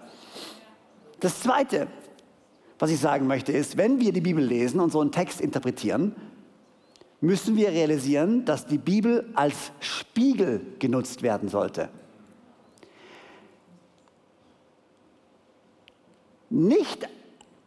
Das 1.21 1.39
Zweite, 1.39 1.87
was 2.81 2.91
ich 2.91 2.99
sagen 2.99 3.29
möchte, 3.29 3.53
ist, 3.53 3.77
wenn 3.77 4.01
wir 4.01 4.13
die 4.13 4.21
Bibel 4.21 4.45
lesen 4.45 4.81
und 4.81 4.91
so 4.91 5.01
einen 5.01 5.13
Text 5.13 5.41
interpretieren, 5.41 6.17
müssen 7.21 7.55
wir 7.55 7.69
realisieren, 7.69 8.45
dass 8.47 8.67
die 8.67 8.79
Bibel 8.79 9.31
als 9.37 9.71
Spiegel 9.79 10.75
genutzt 10.81 11.23
werden 11.23 11.49
sollte. 11.49 11.89
Nicht, 16.57 17.09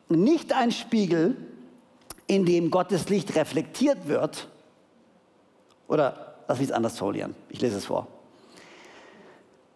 nicht 0.10 0.54
ein 0.54 0.71
Spiegel, 0.71 1.38
in 2.28 2.45
dem 2.45 2.69
Gottes 2.71 3.10
Licht 3.10 3.36
reflektiert 3.36 4.08
wird, 4.08 4.47
oder 5.88 6.36
lass 6.47 6.60
mich 6.60 6.69
es 6.69 6.73
anders 6.73 6.97
formulieren. 6.97 7.36
Ich 7.49 7.62
lese 7.62 7.78
es 7.78 7.86
vor. 7.86 8.08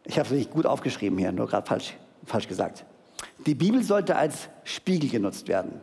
Ich 0.06 0.20
habe 0.20 0.28
es 0.28 0.36
nicht 0.36 0.52
gut 0.52 0.66
aufgeschrieben 0.66 1.18
hier, 1.18 1.32
nur 1.32 1.48
gerade 1.48 1.66
falsch, 1.66 1.96
falsch 2.26 2.48
gesagt. 2.48 2.86
Die 3.46 3.56
Bibel 3.56 3.84
sollte 3.84 4.16
als 4.16 4.50
Spiegel 4.64 5.10
genutzt 5.10 5.48
werden, 5.48 5.82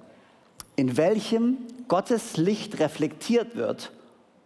in 0.76 0.96
welchem 0.96 1.58
Gottes 1.88 2.36
Licht 2.36 2.78
reflektiert 2.78 3.56
wird, 3.56 3.92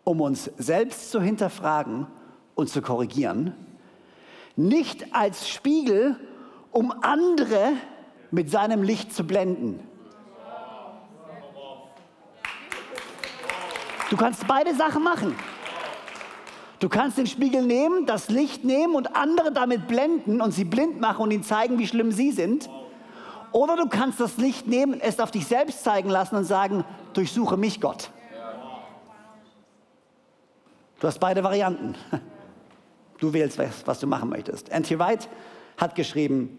um 0.04 0.20
uns 0.20 0.50
selbst 0.56 1.10
zu 1.10 1.20
hinterfragen 1.20 2.06
und 2.54 2.68
zu 2.68 2.82
korrigieren. 2.82 3.54
Nicht 4.56 5.14
als 5.14 5.48
Spiegel, 5.48 6.16
um 6.70 6.92
andere 7.02 7.72
mit 8.34 8.50
seinem 8.50 8.82
Licht 8.82 9.14
zu 9.14 9.24
blenden. 9.24 9.80
Du 14.10 14.16
kannst 14.16 14.46
beide 14.46 14.74
Sachen 14.74 15.02
machen. 15.02 15.34
Du 16.80 16.88
kannst 16.88 17.16
den 17.16 17.26
Spiegel 17.26 17.62
nehmen, 17.62 18.06
das 18.06 18.28
Licht 18.28 18.64
nehmen 18.64 18.94
und 18.94 19.16
andere 19.16 19.52
damit 19.52 19.86
blenden 19.88 20.40
und 20.40 20.50
sie 20.50 20.64
blind 20.64 21.00
machen 21.00 21.22
und 21.22 21.30
ihnen 21.30 21.44
zeigen, 21.44 21.78
wie 21.78 21.86
schlimm 21.86 22.12
sie 22.12 22.32
sind. 22.32 22.68
Oder 23.52 23.76
du 23.76 23.88
kannst 23.88 24.18
das 24.20 24.36
Licht 24.36 24.66
nehmen, 24.66 25.00
es 25.00 25.20
auf 25.20 25.30
dich 25.30 25.46
selbst 25.46 25.84
zeigen 25.84 26.10
lassen 26.10 26.34
und 26.34 26.44
sagen, 26.44 26.84
durchsuche 27.12 27.56
mich 27.56 27.80
Gott. 27.80 28.10
Du 31.00 31.06
hast 31.06 31.18
beide 31.20 31.42
Varianten. 31.42 31.94
Du 33.20 33.32
wählst, 33.32 33.58
was 33.86 34.00
du 34.00 34.08
machen 34.08 34.28
möchtest. 34.28 34.68
N.T. 34.70 34.98
Wright 34.98 35.28
hat 35.78 35.94
geschrieben, 35.94 36.58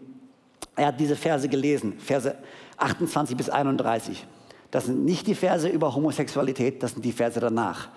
er 0.75 0.87
hat 0.87 0.99
diese 0.99 1.15
Verse 1.15 1.47
gelesen, 1.47 1.99
Verse 1.99 2.35
28 2.77 3.37
bis 3.37 3.49
31. 3.49 4.25
Das 4.71 4.85
sind 4.85 5.05
nicht 5.05 5.27
die 5.27 5.35
Verse 5.35 5.67
über 5.67 5.95
Homosexualität, 5.95 6.83
das 6.83 6.91
sind 6.91 7.05
die 7.05 7.11
Verse 7.11 7.39
danach, 7.39 7.89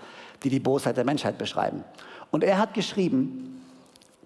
die 0.43 0.51
die 0.51 0.61
Bosheit 0.61 0.97
der 0.97 1.05
Menschheit 1.05 1.39
beschreiben. 1.39 1.83
Und 2.31 2.45
er 2.45 2.59
hat 2.59 2.75
geschrieben, 2.75 3.63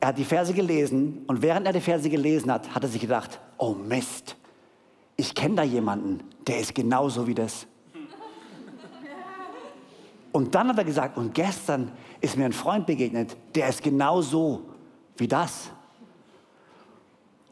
er 0.01 0.09
hat 0.09 0.19
die 0.19 0.25
Verse 0.25 0.53
gelesen 0.53 1.25
und 1.29 1.43
während 1.43 1.67
er 1.67 1.73
die 1.73 1.81
Verse 1.81 2.09
gelesen 2.11 2.53
hat, 2.53 2.75
hat 2.75 2.83
er 2.83 2.89
sich 2.89 3.01
gedacht, 3.01 3.41
oh 3.57 3.75
Mist, 3.75 4.37
ich 5.17 5.35
kenne 5.35 5.55
da 5.55 5.63
jemanden, 5.63 6.21
der 6.47 6.59
ist 6.59 6.75
genauso 6.75 7.27
wie 7.27 7.35
das. 7.35 7.67
Und 10.33 10.55
dann 10.55 10.69
hat 10.69 10.79
er 10.79 10.85
gesagt, 10.85 11.17
und 11.19 11.35
gestern 11.35 11.93
ist 12.21 12.37
mir 12.37 12.47
ein 12.47 12.53
Freund 12.53 12.87
begegnet, 12.87 13.37
der 13.55 13.69
ist 13.69 13.83
genauso 13.83 14.63
wie 15.17 15.29
das. 15.29 15.71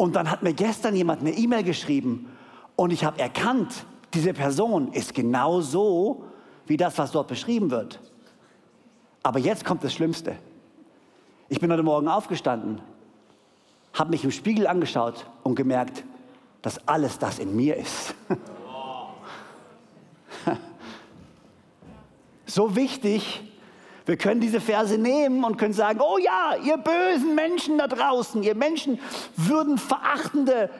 Und 0.00 0.16
dann 0.16 0.30
hat 0.30 0.42
mir 0.42 0.54
gestern 0.54 0.96
jemand 0.96 1.20
eine 1.20 1.32
E-Mail 1.32 1.62
geschrieben 1.62 2.34
und 2.74 2.90
ich 2.90 3.04
habe 3.04 3.18
erkannt, 3.18 3.84
diese 4.14 4.32
Person 4.32 4.94
ist 4.94 5.12
genauso 5.12 6.24
wie 6.64 6.78
das, 6.78 6.96
was 6.96 7.12
dort 7.12 7.28
beschrieben 7.28 7.70
wird. 7.70 8.00
Aber 9.22 9.38
jetzt 9.38 9.62
kommt 9.62 9.84
das 9.84 9.92
Schlimmste. 9.92 10.36
Ich 11.50 11.60
bin 11.60 11.70
heute 11.70 11.82
Morgen 11.82 12.08
aufgestanden, 12.08 12.80
habe 13.92 14.08
mich 14.08 14.24
im 14.24 14.30
Spiegel 14.30 14.66
angeschaut 14.66 15.26
und 15.42 15.54
gemerkt, 15.54 16.02
dass 16.62 16.88
alles 16.88 17.18
das 17.18 17.38
in 17.38 17.54
mir 17.54 17.76
ist. 17.76 18.14
so 22.46 22.74
wichtig, 22.74 23.49
wir 24.06 24.16
können 24.16 24.40
diese 24.40 24.60
Verse 24.60 24.96
nehmen 24.96 25.44
und 25.44 25.56
können 25.56 25.74
sagen, 25.74 26.00
oh 26.02 26.18
ja, 26.18 26.56
ihr 26.64 26.76
bösen 26.76 27.34
Menschen 27.34 27.78
da 27.78 27.86
draußen, 27.86 28.42
ihr 28.42 28.54
Menschen 28.54 28.98
würden 29.36 29.78
verachtende 29.78 30.70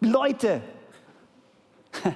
Leute. 0.00 0.60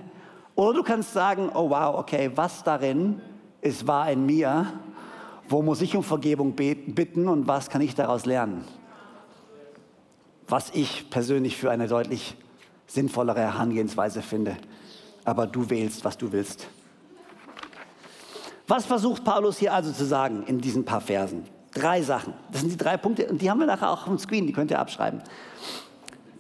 Oder 0.55 0.75
du 0.75 0.83
kannst 0.83 1.13
sagen, 1.13 1.51
oh 1.55 1.71
wow, 1.71 1.99
okay, 1.99 2.31
was 2.35 2.63
darin 2.63 3.21
ist 3.61 3.87
wahr 3.87 4.11
in 4.11 4.27
mir 4.27 4.67
wo 5.51 5.63
muss 5.63 5.83
ich 5.83 5.97
um 5.97 6.05
Vergebung 6.05 6.55
bitten 6.55 7.27
und 7.27 7.49
was 7.49 7.69
kann 7.71 7.81
ich 7.81 7.97
daraus 7.97 8.25
lernen? 8.25 8.65
Was 10.47 10.71
ich 10.71 11.11
persönlich 11.11 11.57
für 11.57 11.73
eine 11.73 11.89
deutlich 11.89 12.37
sinnvollere 12.87 13.41
Herangehensweise 13.41 14.23
finde. 14.23 14.57
Aber 15.25 15.49
du 15.49 15.69
wählst, 15.69 16.05
was 16.05 16.17
du 16.17 16.31
willst. 16.31 16.69
Was 18.71 18.87
versucht 18.87 19.25
Paulus 19.25 19.59
hier 19.59 19.75
also 19.75 19.91
zu 19.91 20.05
sagen 20.05 20.45
in 20.47 20.61
diesen 20.61 20.85
paar 20.85 21.01
Versen? 21.01 21.43
Drei 21.75 22.03
Sachen. 22.03 22.35
Das 22.53 22.61
sind 22.61 22.71
die 22.71 22.77
drei 22.77 22.97
Punkte 22.97 23.27
und 23.27 23.43
die 23.43 23.51
haben 23.51 23.59
wir 23.59 23.67
nachher 23.67 23.91
auch 23.91 24.03
auf 24.03 24.05
dem 24.05 24.19
Screen, 24.21 24.47
die 24.47 24.53
könnt 24.53 24.71
ihr 24.71 24.79
abschreiben. 24.79 25.21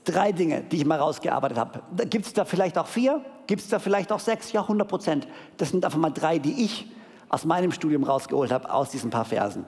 Drei 0.04 0.30
Dinge, 0.30 0.62
die 0.62 0.76
ich 0.76 0.84
mal 0.84 1.00
rausgearbeitet 1.00 1.58
habe. 1.58 1.82
Gibt 2.06 2.26
es 2.26 2.32
da 2.32 2.44
vielleicht 2.44 2.78
auch 2.78 2.86
vier? 2.86 3.24
Gibt 3.48 3.62
es 3.62 3.68
da 3.68 3.80
vielleicht 3.80 4.12
auch 4.12 4.20
sechs? 4.20 4.52
Ja, 4.52 4.60
100 4.60 4.86
Prozent. 4.86 5.26
Das 5.56 5.70
sind 5.70 5.84
einfach 5.84 5.98
mal 5.98 6.10
drei, 6.10 6.38
die 6.38 6.64
ich 6.64 6.86
aus 7.28 7.44
meinem 7.44 7.72
Studium 7.72 8.04
rausgeholt 8.04 8.52
habe, 8.52 8.72
aus 8.72 8.90
diesen 8.90 9.10
paar 9.10 9.24
Versen. 9.24 9.64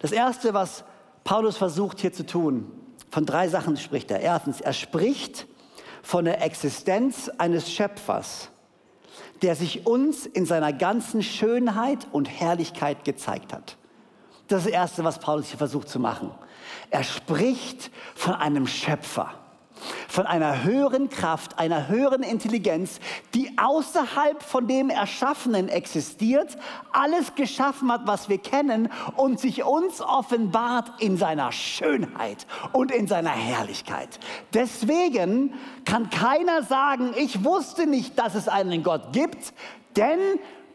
Das 0.00 0.12
Erste, 0.12 0.52
was 0.52 0.84
Paulus 1.24 1.56
versucht 1.56 2.00
hier 2.00 2.12
zu 2.12 2.26
tun, 2.26 2.70
von 3.10 3.24
drei 3.24 3.48
Sachen 3.48 3.78
spricht 3.78 4.10
er. 4.10 4.20
Erstens, 4.20 4.60
er 4.60 4.74
spricht 4.74 5.46
von 6.02 6.26
der 6.26 6.42
Existenz 6.44 7.30
eines 7.38 7.72
Schöpfers, 7.72 8.51
der 9.42 9.56
sich 9.56 9.86
uns 9.86 10.26
in 10.26 10.46
seiner 10.46 10.72
ganzen 10.72 11.22
Schönheit 11.22 12.06
und 12.12 12.28
Herrlichkeit 12.28 13.04
gezeigt 13.04 13.52
hat. 13.52 13.76
Das 14.48 14.60
ist 14.60 14.66
das 14.66 14.72
Erste, 14.72 15.04
was 15.04 15.18
Paulus 15.18 15.48
hier 15.48 15.58
versucht 15.58 15.88
zu 15.88 15.98
machen. 15.98 16.30
Er 16.90 17.04
spricht 17.04 17.90
von 18.14 18.34
einem 18.34 18.66
Schöpfer 18.66 19.34
von 20.08 20.26
einer 20.26 20.64
höheren 20.64 21.08
Kraft, 21.08 21.58
einer 21.58 21.88
höheren 21.88 22.22
Intelligenz, 22.22 23.00
die 23.34 23.56
außerhalb 23.58 24.42
von 24.42 24.66
dem 24.66 24.90
Erschaffenen 24.90 25.68
existiert, 25.68 26.56
alles 26.92 27.34
geschaffen 27.34 27.90
hat, 27.90 28.06
was 28.06 28.28
wir 28.28 28.38
kennen 28.38 28.90
und 29.16 29.40
sich 29.40 29.64
uns 29.64 30.00
offenbart 30.00 31.00
in 31.00 31.16
seiner 31.16 31.52
Schönheit 31.52 32.46
und 32.72 32.90
in 32.90 33.06
seiner 33.06 33.30
Herrlichkeit. 33.30 34.18
Deswegen 34.54 35.54
kann 35.84 36.10
keiner 36.10 36.62
sagen, 36.62 37.14
ich 37.16 37.44
wusste 37.44 37.86
nicht, 37.86 38.18
dass 38.18 38.34
es 38.34 38.48
einen 38.48 38.82
Gott 38.82 39.12
gibt, 39.12 39.52
denn 39.96 40.18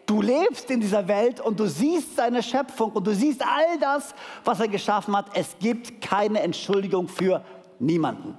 Du 0.07 0.21
lebst 0.21 0.71
in 0.71 0.79
dieser 0.79 1.05
Welt 1.09 1.41
und 1.41 1.59
du 1.59 1.67
siehst 1.67 2.15
seine 2.15 2.41
Schöpfung 2.41 2.93
und 2.93 3.05
du 3.05 3.13
siehst 3.13 3.41
all 3.41 3.77
das, 3.77 4.15
was 4.45 4.61
er 4.61 4.69
geschaffen 4.69 5.15
hat. 5.17 5.25
Es 5.33 5.57
gibt 5.59 6.01
keine 6.01 6.39
Entschuldigung 6.39 7.09
für 7.09 7.43
niemanden. 7.77 8.37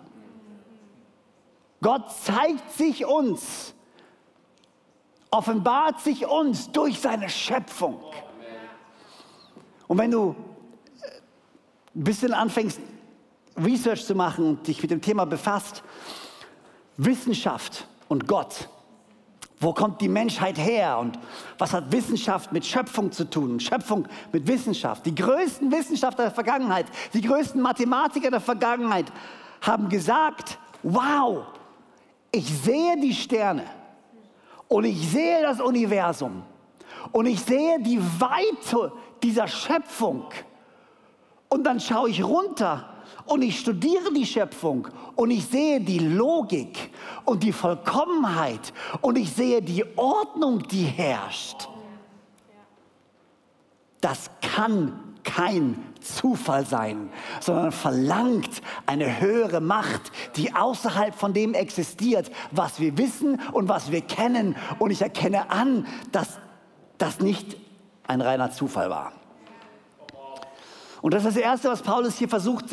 Gott 1.80 2.10
zeigt 2.24 2.72
sich 2.72 3.06
uns, 3.06 3.74
offenbart 5.30 6.00
sich 6.00 6.26
uns 6.26 6.70
durch 6.72 6.98
seine 6.98 7.28
Schöpfung. 7.28 8.02
Und 9.86 9.98
wenn 9.98 10.10
du 10.10 10.34
ein 11.94 12.04
bisschen 12.04 12.34
anfängst, 12.34 12.80
Research 13.56 14.04
zu 14.04 14.14
machen 14.14 14.46
und 14.46 14.66
dich 14.66 14.80
mit 14.82 14.90
dem 14.90 15.00
Thema 15.00 15.24
befasst, 15.24 15.82
Wissenschaft 16.96 17.86
und 18.08 18.26
Gott, 18.26 18.68
wo 19.60 19.72
kommt 19.72 20.00
die 20.00 20.08
Menschheit 20.08 20.56
her 20.56 20.98
und 20.98 21.18
was 21.58 21.72
hat 21.72 21.90
Wissenschaft 21.90 22.52
mit 22.52 22.64
Schöpfung 22.64 23.10
zu 23.10 23.28
tun? 23.28 23.58
Schöpfung 23.58 24.06
mit 24.32 24.46
Wissenschaft. 24.46 25.04
Die 25.04 25.14
größten 25.14 25.72
Wissenschaftler 25.72 26.26
der 26.26 26.34
Vergangenheit, 26.34 26.86
die 27.12 27.20
größten 27.20 27.60
Mathematiker 27.60 28.30
der 28.30 28.40
Vergangenheit 28.40 29.06
haben 29.60 29.88
gesagt, 29.88 30.58
wow, 30.84 31.44
ich 32.30 32.46
sehe 32.46 32.96
die 33.00 33.14
Sterne 33.14 33.64
und 34.68 34.84
ich 34.84 35.08
sehe 35.08 35.42
das 35.42 35.60
Universum 35.60 36.42
und 37.12 37.26
ich 37.26 37.40
sehe 37.40 37.80
die 37.80 38.00
Weite 38.20 38.92
dieser 39.22 39.48
Schöpfung. 39.48 40.24
Und 41.48 41.64
dann 41.64 41.80
schaue 41.80 42.10
ich 42.10 42.22
runter 42.22 42.88
und 43.24 43.42
ich 43.42 43.58
studiere 43.58 44.12
die 44.12 44.26
Schöpfung 44.26 44.88
und 45.16 45.30
ich 45.30 45.46
sehe 45.46 45.80
die 45.80 45.98
Logik 45.98 46.90
und 47.24 47.42
die 47.42 47.52
Vollkommenheit 47.52 48.72
und 49.00 49.16
ich 49.16 49.32
sehe 49.32 49.62
die 49.62 49.84
Ordnung, 49.96 50.62
die 50.68 50.84
herrscht. 50.84 51.68
Das 54.00 54.30
kann 54.40 55.14
kein 55.24 55.82
Zufall 56.00 56.66
sein, 56.66 57.10
sondern 57.40 57.72
verlangt 57.72 58.62
eine 58.86 59.20
höhere 59.20 59.60
Macht, 59.60 60.12
die 60.36 60.54
außerhalb 60.54 61.14
von 61.14 61.32
dem 61.32 61.54
existiert, 61.54 62.30
was 62.50 62.80
wir 62.80 62.96
wissen 62.98 63.40
und 63.52 63.68
was 63.68 63.90
wir 63.90 64.00
kennen. 64.00 64.56
Und 64.78 64.90
ich 64.90 65.02
erkenne 65.02 65.50
an, 65.50 65.86
dass 66.12 66.38
das 66.98 67.20
nicht 67.20 67.56
ein 68.06 68.20
reiner 68.20 68.50
Zufall 68.50 68.90
war. 68.90 69.12
Und 71.00 71.14
das 71.14 71.24
ist 71.24 71.36
das 71.36 71.42
Erste, 71.42 71.68
was 71.68 71.82
Paulus 71.82 72.16
hier 72.16 72.28
versucht 72.28 72.66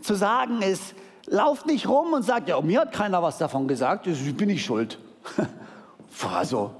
zu 0.00 0.14
sagen, 0.14 0.62
ist, 0.62 0.94
lauft 1.26 1.66
nicht 1.66 1.88
rum 1.88 2.12
und 2.12 2.22
sagt, 2.22 2.48
ja, 2.48 2.60
mir 2.60 2.80
hat 2.80 2.92
keiner 2.92 3.22
was 3.22 3.38
davon 3.38 3.68
gesagt, 3.68 4.06
ich 4.06 4.36
bin 4.36 4.50
ich 4.50 4.64
schuld. 4.64 4.98
also, 6.34 6.72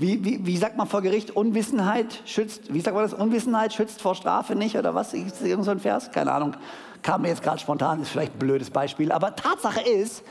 wie, 0.00 0.24
wie, 0.24 0.46
wie, 0.46 0.56
sagt 0.56 0.78
man 0.78 0.86
vor 0.86 1.02
Gericht, 1.02 1.30
Unwissenheit 1.32 2.22
schützt, 2.24 2.72
wie 2.72 2.80
sagt 2.80 2.94
man 2.94 3.04
das, 3.04 3.12
Unwissenheit 3.12 3.74
schützt 3.74 4.00
vor 4.00 4.14
Strafe 4.14 4.56
nicht 4.56 4.74
oder 4.76 4.94
was? 4.94 5.12
Ist 5.12 5.42
irgend 5.42 5.66
so 5.66 5.70
ein 5.70 5.78
Vers? 5.78 6.10
Keine 6.10 6.32
Ahnung. 6.32 6.56
Kam 7.02 7.20
mir 7.20 7.28
jetzt 7.28 7.42
gerade 7.42 7.58
spontan, 7.58 8.00
ist 8.00 8.08
vielleicht 8.08 8.34
ein 8.34 8.38
blödes 8.38 8.70
Beispiel. 8.70 9.12
Aber 9.12 9.36
Tatsache 9.36 9.82
ist, 9.82 10.22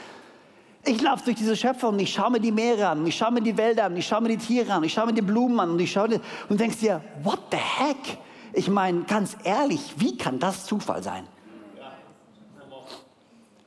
ich 0.86 1.00
laufe 1.02 1.24
durch 1.24 1.36
diese 1.36 1.56
Schöpfung 1.56 1.90
und 1.90 2.00
ich 2.00 2.12
schaue 2.12 2.32
mir 2.32 2.40
die 2.40 2.52
Meere 2.52 2.88
an, 2.88 3.06
ich 3.06 3.16
schaue 3.16 3.32
mir 3.32 3.42
die 3.42 3.56
Wälder 3.58 3.86
an, 3.86 3.96
ich 3.96 4.08
schaue 4.08 4.22
mir 4.22 4.30
die 4.30 4.38
Tiere 4.38 4.74
an, 4.74 4.84
ich 4.84 4.94
schaue 4.94 5.06
mir 5.06 5.14
die 5.14 5.22
Blumen 5.22 5.60
an 5.60 5.70
und 5.70 5.80
ich 5.80 5.92
schaue 5.92 6.20
und 6.50 6.60
denkst 6.60 6.78
dir, 6.78 7.02
what 7.22 7.40
the 7.52 7.58
heck? 7.58 8.18
Ich 8.54 8.70
meine, 8.70 9.04
ganz 9.04 9.38
ehrlich, 9.44 9.94
wie 9.98 10.18
kann 10.18 10.40
das 10.40 10.66
Zufall 10.66 11.04
sein? 11.04 11.28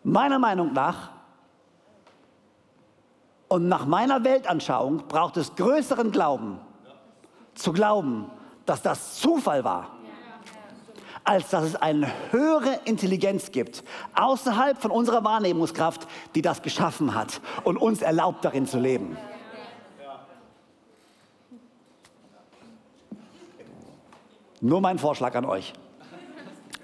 Meiner 0.02 0.40
Meinung 0.40 0.72
nach 0.72 1.10
und 3.52 3.68
nach 3.68 3.84
meiner 3.84 4.24
Weltanschauung 4.24 5.02
braucht 5.08 5.36
es 5.36 5.54
größeren 5.56 6.10
Glauben, 6.10 6.58
zu 7.54 7.74
glauben, 7.74 8.30
dass 8.64 8.80
das 8.80 9.16
Zufall 9.16 9.62
war, 9.62 9.90
als 11.22 11.50
dass 11.50 11.64
es 11.64 11.76
eine 11.76 12.10
höhere 12.30 12.80
Intelligenz 12.86 13.50
gibt, 13.50 13.84
außerhalb 14.14 14.80
von 14.80 14.90
unserer 14.90 15.22
Wahrnehmungskraft, 15.22 16.08
die 16.34 16.40
das 16.40 16.62
geschaffen 16.62 17.14
hat 17.14 17.42
und 17.62 17.76
uns 17.76 18.00
erlaubt, 18.00 18.42
darin 18.42 18.66
zu 18.66 18.78
leben. 18.78 19.18
Nur 24.62 24.80
mein 24.80 24.98
Vorschlag 24.98 25.34
an 25.34 25.44
euch. 25.44 25.74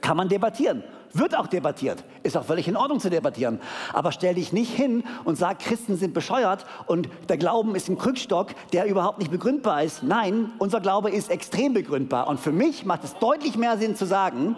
Kann 0.02 0.18
man 0.18 0.28
debattieren. 0.28 0.84
Wird 1.12 1.36
auch 1.36 1.46
debattiert. 1.46 2.04
Ist 2.22 2.36
auch 2.36 2.44
völlig 2.44 2.68
in 2.68 2.76
Ordnung 2.76 3.00
zu 3.00 3.10
debattieren. 3.10 3.60
Aber 3.92 4.12
stell 4.12 4.34
dich 4.34 4.52
nicht 4.52 4.74
hin 4.74 5.04
und 5.24 5.36
sag, 5.36 5.60
Christen 5.60 5.96
sind 5.96 6.14
bescheuert 6.14 6.66
und 6.86 7.08
der 7.28 7.38
Glauben 7.38 7.74
ist 7.74 7.88
ein 7.88 7.98
Krückstock, 7.98 8.48
der 8.72 8.86
überhaupt 8.86 9.18
nicht 9.18 9.30
begründbar 9.30 9.82
ist. 9.82 10.02
Nein, 10.02 10.52
unser 10.58 10.80
Glaube 10.80 11.10
ist 11.10 11.30
extrem 11.30 11.74
begründbar. 11.74 12.28
Und 12.28 12.40
für 12.40 12.52
mich 12.52 12.84
macht 12.84 13.04
es 13.04 13.14
deutlich 13.14 13.56
mehr 13.56 13.78
Sinn 13.78 13.96
zu 13.96 14.06
sagen, 14.06 14.56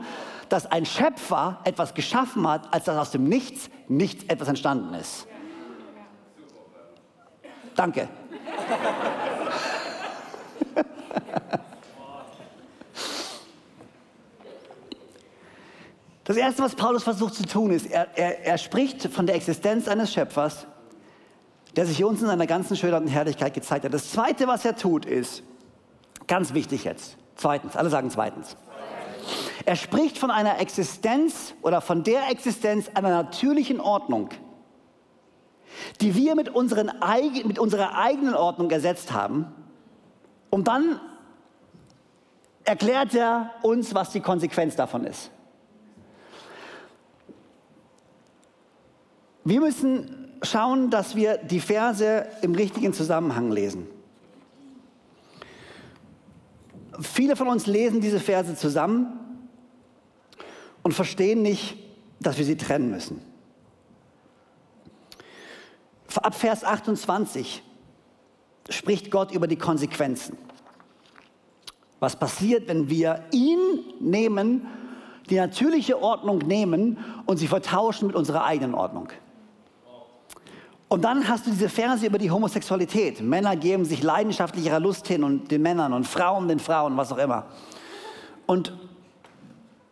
dass 0.49 0.67
ein 0.67 0.85
Schöpfer 0.85 1.59
etwas 1.65 1.95
geschaffen 1.95 2.49
hat, 2.49 2.73
als 2.75 2.85
dass 2.85 2.97
aus 2.97 3.11
dem 3.13 3.25
Nichts 3.25 3.71
nichts 3.89 4.25
etwas 4.25 4.49
entstanden 4.49 4.95
ist. 4.95 5.27
Danke. 7.77 8.09
Das 16.25 16.37
Erste, 16.37 16.63
was 16.63 16.75
Paulus 16.75 17.03
versucht 17.03 17.35
zu 17.35 17.47
tun, 17.47 17.71
ist, 17.71 17.87
er, 17.91 18.07
er, 18.17 18.45
er 18.45 18.59
spricht 18.59 19.03
von 19.09 19.27
der 19.27 19.37
Existenz 19.37 19.89
eines 19.89 20.13
Schöpfers, 20.13 20.67
der 21.77 21.87
sich 21.87 22.05
uns 22.05 22.21
in 22.21 22.27
seiner 22.27 22.47
ganzen 22.47 22.77
Schönheit 22.77 23.03
und 23.03 23.09
Herrlichkeit 23.09 23.55
gezeigt 23.55 23.85
hat. 23.85 23.95
Das 23.95 24.11
Zweite, 24.11 24.47
was 24.47 24.65
er 24.65 24.77
tut, 24.77 25.07
ist, 25.07 25.43
ganz 26.27 26.53
wichtig 26.53 26.85
jetzt, 26.85 27.17
zweitens, 27.37 27.77
alle 27.77 27.91
sagen 27.91 28.11
zweitens. 28.11 28.57
Er 29.65 29.77
spricht 29.77 30.19
von 30.19 30.31
einer 30.31 30.59
Existenz 30.59 31.55
oder 31.63 31.81
von 31.81 32.03
der 32.03 32.31
Existenz 32.31 32.91
einer 32.95 33.11
natürlichen 33.11 33.81
Ordnung, 33.81 34.31
die 36.01 36.15
wir 36.15 36.35
mit, 36.35 36.49
unseren, 36.49 36.91
mit 37.47 37.59
unserer 37.59 37.97
eigenen 37.97 38.35
Ordnung 38.35 38.71
ersetzt 38.71 39.13
haben. 39.13 39.47
Und 40.51 40.67
dann 40.67 41.01
erklärt 42.65 43.15
er 43.15 43.51
uns, 43.63 43.95
was 43.95 44.11
die 44.11 44.21
Konsequenz 44.21 44.77
davon 44.77 45.05
ist. 45.05 45.31
Wir 49.45 49.61
müssen 49.61 50.29
schauen, 50.43 50.91
dass 50.91 51.17
wir 51.17 51.39
die 51.39 51.61
Verse 51.61 52.27
im 52.43 52.55
richtigen 52.55 52.93
Zusammenhang 52.93 53.51
lesen. 53.51 53.87
Viele 57.01 57.37
von 57.37 57.49
uns 57.49 57.67
lesen 57.67 58.01
diese 58.01 58.21
Verse 58.21 58.55
zusammen 58.57 59.07
und 60.83 60.93
verstehen 60.93 61.43
nicht, 61.43 61.77
dass 62.21 62.37
wir 62.37 62.45
sie 62.45 62.57
trennen 62.57 62.91
müssen. 62.91 63.23
Ab 66.17 66.35
Vers 66.35 66.65
28 66.65 67.63
spricht 68.69 69.11
Gott 69.11 69.33
über 69.33 69.47
die 69.47 69.57
Konsequenzen. 69.57 70.37
Was 71.99 72.17
passiert, 72.17 72.69
wenn 72.69 72.91
wir 72.91 73.25
ihn 73.31 73.59
nehmen, 74.01 74.67
die 75.31 75.37
natürliche 75.37 76.03
Ordnung 76.03 76.39
nehmen 76.39 76.99
und 77.27 77.39
sie 77.39 77.47
vertauschen 77.47 78.09
mit 78.09 78.17
unserer 78.17 78.45
eigenen 78.45 78.75
Ordnung? 78.75 79.09
Und 80.93 81.05
dann 81.05 81.29
hast 81.29 81.47
du 81.47 81.53
diese 81.53 81.69
Verse 81.69 82.05
über 82.05 82.19
die 82.19 82.33
Homosexualität. 82.33 83.21
Männer 83.21 83.55
geben 83.55 83.85
sich 83.85 84.03
leidenschaftlich 84.03 84.67
ihrer 84.67 84.81
Lust 84.81 85.07
hin 85.07 85.23
und 85.23 85.49
den 85.49 85.63
Männern 85.63 85.93
und 85.93 86.05
Frauen 86.05 86.49
den 86.49 86.59
Frauen, 86.59 86.97
was 86.97 87.13
auch 87.13 87.19
immer. 87.19 87.47
Und 88.47 88.73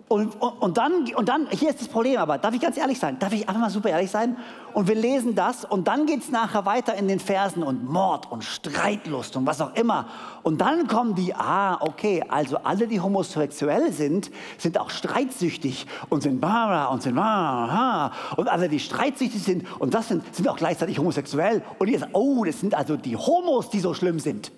und, 0.08 0.40
und, 0.40 0.62
und, 0.62 0.78
dann, 0.78 1.06
und 1.14 1.28
dann, 1.28 1.48
hier 1.50 1.68
ist 1.68 1.80
das 1.80 1.88
Problem 1.88 2.18
aber, 2.18 2.38
darf 2.38 2.54
ich 2.54 2.60
ganz 2.60 2.78
ehrlich 2.78 2.98
sein? 2.98 3.18
Darf 3.18 3.32
ich 3.34 3.46
einfach 3.46 3.60
mal 3.60 3.70
super 3.70 3.90
ehrlich 3.90 4.10
sein? 4.10 4.36
Und 4.72 4.88
wir 4.88 4.94
lesen 4.94 5.34
das 5.34 5.66
und 5.66 5.86
dann 5.86 6.06
geht 6.06 6.22
es 6.22 6.30
nachher 6.30 6.64
weiter 6.64 6.94
in 6.94 7.08
den 7.08 7.20
Versen 7.20 7.62
und 7.62 7.84
Mord 7.84 8.30
und 8.30 8.42
Streitlust 8.42 9.36
und 9.36 9.44
was 9.44 9.60
auch 9.60 9.74
immer. 9.74 10.06
Und 10.42 10.62
dann 10.62 10.86
kommen 10.86 11.14
die, 11.14 11.34
ah, 11.34 11.78
okay, 11.80 12.24
also 12.26 12.56
alle, 12.58 12.86
die 12.86 13.00
homosexuell 13.00 13.92
sind, 13.92 14.30
sind 14.56 14.78
auch 14.78 14.88
streitsüchtig 14.88 15.86
und 16.08 16.22
sind 16.22 16.40
bara 16.40 16.86
und 16.86 17.02
sind 17.02 17.14
bara. 17.14 18.12
Und 18.36 18.48
alle, 18.48 18.70
die 18.70 18.80
streitsüchtig 18.80 19.42
sind 19.42 19.66
und 19.78 19.92
das 19.92 20.08
sind, 20.08 20.34
sind 20.34 20.48
auch 20.48 20.56
gleichzeitig 20.56 20.98
homosexuell. 20.98 21.62
Und 21.78 21.88
ihr 21.88 21.98
sagt, 21.98 22.14
oh, 22.14 22.44
das 22.44 22.60
sind 22.60 22.74
also 22.74 22.96
die 22.96 23.16
Homos, 23.16 23.68
die 23.68 23.80
so 23.80 23.92
schlimm 23.92 24.20
sind. 24.20 24.52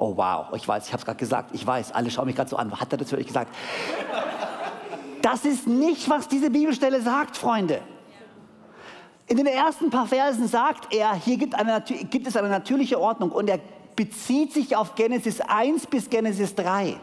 Oh 0.00 0.16
wow, 0.16 0.46
ich 0.54 0.66
weiß, 0.66 0.86
ich 0.86 0.92
habe 0.92 1.00
es 1.00 1.04
gerade 1.04 1.18
gesagt, 1.18 1.50
ich 1.52 1.66
weiß, 1.66 1.90
alle 1.90 2.08
schauen 2.12 2.26
mich 2.26 2.36
gerade 2.36 2.48
so 2.48 2.56
an, 2.56 2.70
hat 2.78 2.92
er 2.92 2.98
dazu 2.98 3.16
gesagt? 3.16 3.52
Das 5.22 5.44
ist 5.44 5.66
nicht, 5.66 6.08
was 6.08 6.28
diese 6.28 6.50
Bibelstelle 6.50 7.02
sagt, 7.02 7.36
Freunde. 7.36 7.80
In 9.26 9.38
den 9.38 9.46
ersten 9.46 9.90
paar 9.90 10.06
Versen 10.06 10.46
sagt 10.46 10.94
er, 10.94 11.14
hier 11.14 11.36
gibt, 11.36 11.56
eine, 11.56 11.82
gibt 11.82 12.28
es 12.28 12.36
eine 12.36 12.48
natürliche 12.48 13.00
Ordnung 13.00 13.32
und 13.32 13.50
er 13.50 13.58
bezieht 13.96 14.52
sich 14.52 14.76
auf 14.76 14.94
Genesis 14.94 15.40
1 15.40 15.88
bis 15.88 16.08
Genesis 16.08 16.54
3 16.54 16.94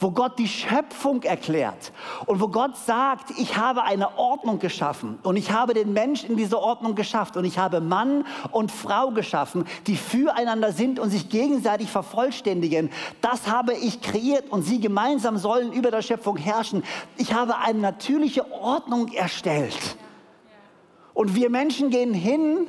wo 0.00 0.10
Gott 0.10 0.38
die 0.38 0.48
Schöpfung 0.48 1.22
erklärt 1.22 1.92
und 2.26 2.40
wo 2.40 2.48
Gott 2.48 2.76
sagt, 2.76 3.30
ich 3.38 3.56
habe 3.56 3.84
eine 3.84 4.18
Ordnung 4.18 4.58
geschaffen 4.58 5.18
und 5.22 5.36
ich 5.36 5.50
habe 5.50 5.74
den 5.74 5.92
Mensch 5.92 6.24
in 6.24 6.36
diese 6.36 6.60
Ordnung 6.60 6.94
geschafft 6.94 7.36
und 7.36 7.44
ich 7.44 7.58
habe 7.58 7.80
Mann 7.80 8.24
und 8.52 8.72
Frau 8.72 9.10
geschaffen, 9.10 9.66
die 9.86 9.96
füreinander 9.96 10.72
sind 10.72 10.98
und 10.98 11.10
sich 11.10 11.28
gegenseitig 11.28 11.90
vervollständigen. 11.90 12.90
Das 13.20 13.48
habe 13.48 13.74
ich 13.74 14.00
kreiert 14.00 14.50
und 14.50 14.62
sie 14.62 14.80
gemeinsam 14.80 15.38
sollen 15.38 15.72
über 15.72 15.90
der 15.90 16.02
Schöpfung 16.02 16.36
herrschen. 16.36 16.82
Ich 17.16 17.32
habe 17.32 17.58
eine 17.58 17.78
natürliche 17.78 18.50
Ordnung 18.52 19.12
erstellt. 19.12 19.96
Und 21.14 21.34
wir 21.34 21.48
Menschen 21.48 21.90
gehen 21.90 22.12
hin 22.12 22.66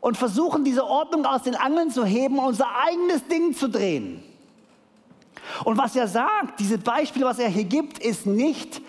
und 0.00 0.16
versuchen 0.16 0.62
diese 0.62 0.84
Ordnung 0.84 1.26
aus 1.26 1.42
den 1.42 1.56
Angeln 1.56 1.90
zu 1.90 2.04
heben 2.04 2.38
und 2.38 2.46
unser 2.46 2.68
eigenes 2.86 3.26
Ding 3.26 3.54
zu 3.54 3.68
drehen. 3.68 4.22
Und 5.64 5.78
was 5.78 5.96
er 5.96 6.08
sagt, 6.08 6.58
diese 6.60 6.78
Beispiele, 6.78 7.26
was 7.26 7.38
er 7.38 7.48
hier 7.48 7.64
gibt, 7.64 7.98
ist 7.98 8.26
nicht, 8.26 8.80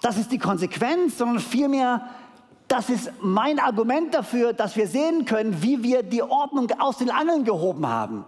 das 0.00 0.16
ist 0.18 0.32
die 0.32 0.38
Konsequenz, 0.38 1.18
sondern 1.18 1.38
vielmehr, 1.38 2.08
das 2.68 2.90
ist 2.90 3.10
mein 3.20 3.58
Argument 3.58 4.14
dafür, 4.14 4.52
dass 4.52 4.76
wir 4.76 4.86
sehen 4.86 5.24
können, 5.24 5.62
wie 5.62 5.82
wir 5.82 6.02
die 6.02 6.22
Ordnung 6.22 6.68
aus 6.78 6.98
den 6.98 7.10
Angeln 7.10 7.44
gehoben 7.44 7.86
haben. 7.86 8.24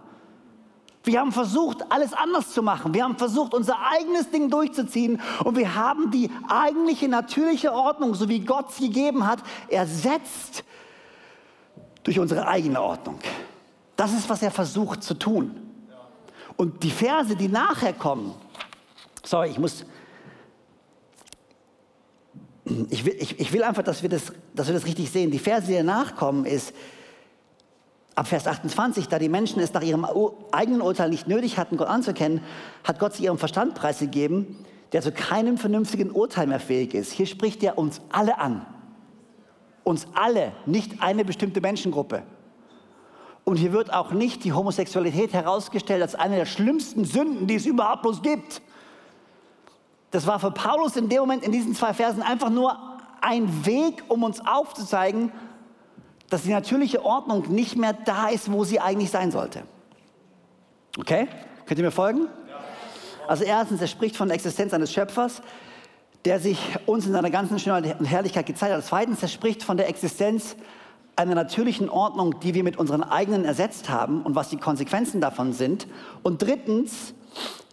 Wir 1.05 1.19
haben 1.19 1.31
versucht, 1.31 1.91
alles 1.91 2.13
anders 2.13 2.51
zu 2.51 2.63
machen. 2.63 2.93
Wir 2.93 3.03
haben 3.03 3.17
versucht, 3.17 3.53
unser 3.53 3.77
eigenes 3.91 4.31
Ding 4.31 4.49
durchzuziehen. 4.49 5.21
Und 5.43 5.55
wir 5.55 5.75
haben 5.75 6.09
die 6.09 6.31
eigentliche 6.47 7.07
natürliche 7.07 7.71
Ordnung, 7.71 8.15
so 8.15 8.27
wie 8.27 8.39
Gott 8.39 8.71
sie 8.71 8.87
gegeben 8.87 9.27
hat, 9.27 9.39
ersetzt 9.67 10.63
durch 12.03 12.19
unsere 12.19 12.47
eigene 12.47 12.81
Ordnung. 12.81 13.19
Das 13.95 14.13
ist, 14.13 14.29
was 14.29 14.41
er 14.41 14.51
versucht 14.51 15.03
zu 15.03 15.13
tun. 15.13 15.64
Und 16.57 16.83
die 16.83 16.91
Verse, 16.91 17.35
die 17.35 17.47
nachher 17.47 17.93
kommen, 17.93 18.33
sorry, 19.23 19.49
ich 19.49 19.59
muss, 19.59 19.85
ich 22.89 23.05
will, 23.05 23.15
ich, 23.19 23.39
ich 23.39 23.53
will 23.53 23.63
einfach, 23.63 23.83
dass 23.83 24.01
wir, 24.01 24.09
das, 24.09 24.31
dass 24.53 24.67
wir 24.67 24.73
das 24.73 24.85
richtig 24.85 25.11
sehen. 25.11 25.31
Die 25.31 25.39
Verse, 25.39 25.67
die 25.67 25.75
danach 25.75 26.15
kommen, 26.15 26.45
ist 26.45 26.73
ab 28.15 28.27
Vers 28.27 28.47
28, 28.47 29.07
da 29.07 29.19
die 29.19 29.29
Menschen 29.29 29.59
es 29.59 29.73
nach 29.73 29.83
ihrem 29.83 30.07
eigenen 30.51 30.81
Urteil 30.81 31.09
nicht 31.09 31.27
nötig 31.27 31.57
hatten, 31.57 31.77
Gott 31.77 31.89
anzukennen, 31.89 32.41
hat 32.83 32.99
Gott 32.99 33.13
sie 33.13 33.25
ihrem 33.25 33.37
Verstand 33.37 33.75
preisgegeben, 33.75 34.55
der 34.93 35.01
zu 35.01 35.11
keinem 35.11 35.57
vernünftigen 35.57 36.11
Urteil 36.11 36.47
mehr 36.47 36.61
fähig 36.61 36.93
ist. 36.93 37.11
Hier 37.11 37.25
spricht 37.25 37.61
er 37.63 37.77
uns 37.77 38.01
alle 38.09 38.39
an. 38.39 38.65
Uns 39.83 40.07
alle, 40.15 40.53
nicht 40.65 41.03
eine 41.03 41.25
bestimmte 41.25 41.61
Menschengruppe. 41.61 42.23
Und 43.45 43.57
hier 43.57 43.71
wird 43.71 43.93
auch 43.93 44.11
nicht 44.11 44.43
die 44.43 44.53
Homosexualität 44.53 45.31
herausgestellt 45.31 46.01
als 46.01 46.15
eine 46.15 46.35
der 46.35 46.45
schlimmsten 46.45 47.05
Sünden, 47.05 47.47
die 47.47 47.55
es 47.55 47.65
überhaupt 47.65 48.01
bloß 48.01 48.21
gibt. 48.23 48.61
Das 50.09 50.25
war 50.25 50.39
für 50.39 50.51
Paulus 50.51 50.95
in 50.95 51.09
dem 51.09 51.19
Moment 51.19 51.43
in 51.43 51.51
diesen 51.51 51.75
zwei 51.75 51.93
Versen 51.93 52.23
einfach 52.23 52.49
nur 52.49 52.77
ein 53.21 53.65
Weg, 53.65 54.03
um 54.07 54.23
uns 54.23 54.45
aufzuzeigen, 54.45 55.31
dass 56.29 56.41
die 56.41 56.49
natürliche 56.49 57.05
Ordnung 57.05 57.51
nicht 57.51 57.75
mehr 57.75 57.93
da 57.93 58.29
ist, 58.29 58.51
wo 58.51 58.63
sie 58.63 58.79
eigentlich 58.79 59.11
sein 59.11 59.31
sollte. 59.31 59.61
Okay? 60.97 61.27
Könnt 61.67 61.79
ihr 61.79 61.85
mir 61.85 61.91
folgen? 61.91 62.27
Also 63.27 63.43
erstens, 63.43 63.79
er 63.79 63.87
spricht 63.87 64.15
von 64.15 64.27
der 64.27 64.35
Existenz 64.35 64.73
eines 64.73 64.91
Schöpfers, 64.91 65.43
der 66.23 66.39
sich 66.39 66.59
uns 66.87 67.05
in 67.05 67.11
seiner 67.11 67.29
ganzen 67.29 67.59
Schönheit 67.59 67.99
und 67.99 68.05
Herrlichkeit 68.05 68.47
gezeigt 68.47 68.73
hat. 68.73 68.83
Zweitens, 68.83 69.21
er 69.21 69.27
spricht 69.27 69.61
von 69.61 69.77
der 69.77 69.87
Existenz 69.87 70.55
einer 71.15 71.35
natürlichen 71.35 71.89
Ordnung, 71.89 72.39
die 72.39 72.53
wir 72.53 72.63
mit 72.63 72.77
unseren 72.77 73.03
eigenen 73.03 73.45
ersetzt 73.45 73.89
haben 73.89 74.21
und 74.23 74.35
was 74.35 74.49
die 74.49 74.57
Konsequenzen 74.57 75.21
davon 75.21 75.53
sind. 75.53 75.87
Und 76.23 76.41
drittens, 76.41 77.13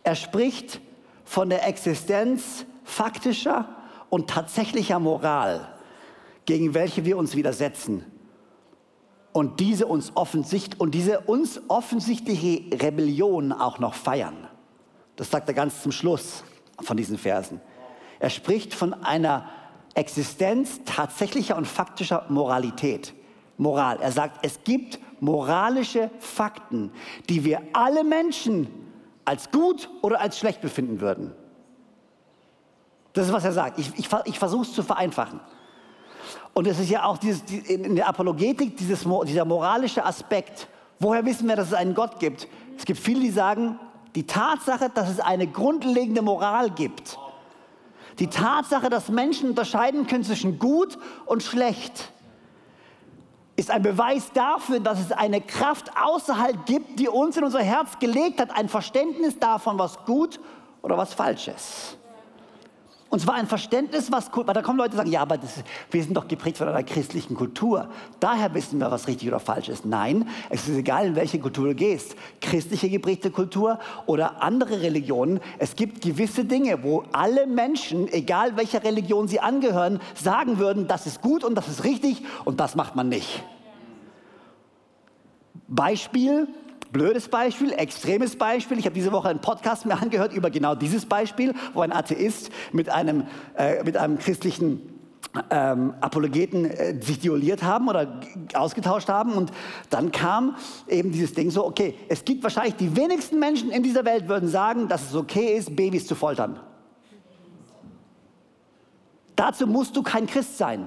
er 0.04 0.14
spricht 0.14 0.80
von 1.24 1.50
der 1.50 1.66
Existenz 1.66 2.66
faktischer 2.84 3.68
und 4.10 4.28
tatsächlicher 4.28 4.98
Moral, 4.98 5.68
gegen 6.44 6.74
welche 6.74 7.04
wir 7.04 7.16
uns 7.16 7.34
widersetzen. 7.34 8.04
Und 9.32 9.60
diese 9.60 9.86
uns 9.86 10.12
offensicht 10.14 10.78
und 10.78 10.94
diese 10.94 11.20
uns 11.20 11.60
offensichtliche 11.68 12.76
Rebellion 12.82 13.52
auch 13.52 13.78
noch 13.78 13.94
feiern. 13.94 14.46
Das 15.16 15.30
sagt 15.30 15.48
er 15.48 15.54
ganz 15.54 15.82
zum 15.82 15.90
Schluss 15.90 16.44
von 16.80 16.96
diesen 16.96 17.16
Versen. 17.16 17.60
Er 18.20 18.30
spricht 18.30 18.74
von 18.74 18.92
einer 18.92 19.48
Existenz 19.94 20.80
tatsächlicher 20.84 21.56
und 21.56 21.66
faktischer 21.66 22.26
Moralität. 22.28 23.14
Moral. 23.58 24.00
Er 24.00 24.12
sagt, 24.12 24.44
es 24.44 24.62
gibt 24.64 24.98
moralische 25.20 26.10
Fakten, 26.18 26.90
die 27.28 27.44
wir 27.44 27.62
alle 27.72 28.04
Menschen 28.04 28.68
als 29.24 29.50
gut 29.50 29.88
oder 30.02 30.20
als 30.20 30.38
schlecht 30.38 30.60
befinden 30.60 31.00
würden. 31.00 31.32
Das 33.12 33.26
ist, 33.26 33.32
was 33.32 33.44
er 33.44 33.52
sagt. 33.52 33.78
Ich, 33.78 33.90
ich, 33.98 34.08
ich 34.24 34.38
versuche 34.38 34.62
es 34.62 34.72
zu 34.72 34.82
vereinfachen. 34.82 35.40
Und 36.54 36.66
es 36.66 36.78
ist 36.78 36.90
ja 36.90 37.04
auch 37.04 37.18
dieses, 37.18 37.42
in 37.42 37.96
der 37.96 38.08
Apologetik 38.08 38.76
dieses, 38.76 39.06
dieser 39.26 39.44
moralische 39.44 40.04
Aspekt. 40.04 40.68
Woher 40.98 41.24
wissen 41.24 41.48
wir, 41.48 41.56
dass 41.56 41.68
es 41.68 41.74
einen 41.74 41.94
Gott 41.94 42.18
gibt? 42.18 42.48
Es 42.76 42.84
gibt 42.84 42.98
viele, 42.98 43.20
die 43.20 43.30
sagen, 43.30 43.78
die 44.14 44.26
Tatsache, 44.26 44.90
dass 44.90 45.08
es 45.08 45.20
eine 45.20 45.46
grundlegende 45.46 46.22
Moral 46.22 46.70
gibt, 46.70 47.18
die 48.18 48.26
Tatsache, 48.26 48.90
dass 48.90 49.08
Menschen 49.08 49.50
unterscheiden 49.50 50.06
können 50.06 50.24
zwischen 50.24 50.58
gut 50.58 50.98
und 51.24 51.42
schlecht, 51.42 52.11
ist 53.56 53.70
ein 53.70 53.82
Beweis 53.82 54.32
dafür, 54.32 54.80
dass 54.80 55.00
es 55.00 55.12
eine 55.12 55.40
Kraft 55.40 55.90
außerhalb 55.96 56.66
gibt, 56.66 56.98
die 56.98 57.08
uns 57.08 57.36
in 57.36 57.44
unser 57.44 57.62
Herz 57.62 57.98
gelegt 57.98 58.40
hat, 58.40 58.50
ein 58.50 58.68
Verständnis 58.68 59.38
davon, 59.38 59.78
was 59.78 60.04
gut 60.04 60.40
oder 60.80 60.96
was 60.96 61.14
falsch 61.14 61.48
ist. 61.48 61.98
Und 63.12 63.20
zwar 63.20 63.34
ein 63.34 63.46
Verständnis, 63.46 64.10
was, 64.10 64.30
weil 64.34 64.54
da 64.54 64.62
kommen 64.62 64.78
Leute, 64.78 64.92
die 64.92 64.96
sagen, 64.96 65.10
ja, 65.10 65.20
aber 65.20 65.36
das, 65.36 65.62
wir 65.90 66.02
sind 66.02 66.16
doch 66.16 66.26
geprägt 66.26 66.56
von 66.56 66.66
einer 66.66 66.82
christlichen 66.82 67.34
Kultur. 67.34 67.90
Daher 68.20 68.54
wissen 68.54 68.80
wir, 68.80 68.90
was 68.90 69.06
richtig 69.06 69.28
oder 69.28 69.38
falsch 69.38 69.68
ist. 69.68 69.84
Nein, 69.84 70.26
es 70.48 70.66
ist 70.66 70.78
egal, 70.78 71.08
in 71.08 71.14
welche 71.14 71.38
Kultur 71.38 71.68
du 71.68 71.74
gehst. 71.74 72.16
Christliche 72.40 72.88
geprägte 72.88 73.30
Kultur 73.30 73.78
oder 74.06 74.42
andere 74.42 74.80
Religionen. 74.80 75.40
Es 75.58 75.76
gibt 75.76 76.00
gewisse 76.00 76.46
Dinge, 76.46 76.82
wo 76.84 77.04
alle 77.12 77.46
Menschen, 77.46 78.10
egal 78.10 78.56
welcher 78.56 78.82
Religion 78.82 79.28
sie 79.28 79.40
angehören, 79.40 80.00
sagen 80.14 80.58
würden, 80.58 80.88
das 80.88 81.06
ist 81.06 81.20
gut 81.20 81.44
und 81.44 81.54
das 81.54 81.68
ist 81.68 81.84
richtig 81.84 82.22
und 82.46 82.60
das 82.60 82.76
macht 82.76 82.96
man 82.96 83.10
nicht. 83.10 83.44
Beispiel, 85.68 86.48
Blödes 86.92 87.28
Beispiel, 87.28 87.72
extremes 87.72 88.36
Beispiel. 88.36 88.78
Ich 88.78 88.84
habe 88.84 88.94
diese 88.94 89.12
Woche 89.12 89.30
einen 89.30 89.40
Podcast 89.40 89.86
mir 89.86 89.94
angehört 89.94 90.34
über 90.34 90.50
genau 90.50 90.74
dieses 90.74 91.06
Beispiel, 91.06 91.54
wo 91.72 91.80
ein 91.80 91.90
Atheist 91.90 92.50
mit 92.72 92.90
einem, 92.90 93.26
äh, 93.56 93.82
mit 93.82 93.96
einem 93.96 94.18
christlichen 94.18 94.92
ähm, 95.48 95.94
Apologeten 96.02 96.66
äh, 96.66 97.00
sich 97.02 97.20
duelliert 97.20 97.62
haben 97.62 97.88
oder 97.88 98.20
ausgetauscht 98.52 99.08
haben. 99.08 99.32
Und 99.32 99.52
dann 99.88 100.12
kam 100.12 100.56
eben 100.86 101.12
dieses 101.12 101.32
Ding 101.32 101.50
so, 101.50 101.64
okay, 101.64 101.94
es 102.10 102.26
gibt 102.26 102.42
wahrscheinlich 102.42 102.76
die 102.76 102.94
wenigsten 102.94 103.38
Menschen 103.38 103.70
in 103.70 103.82
dieser 103.82 104.04
Welt 104.04 104.28
würden 104.28 104.50
sagen, 104.50 104.88
dass 104.88 105.08
es 105.08 105.14
okay 105.14 105.56
ist, 105.56 105.74
Babys 105.74 106.06
zu 106.06 106.14
foltern. 106.14 106.60
Dazu 109.34 109.66
musst 109.66 109.96
du 109.96 110.02
kein 110.02 110.26
Christ 110.26 110.58
sein. 110.58 110.86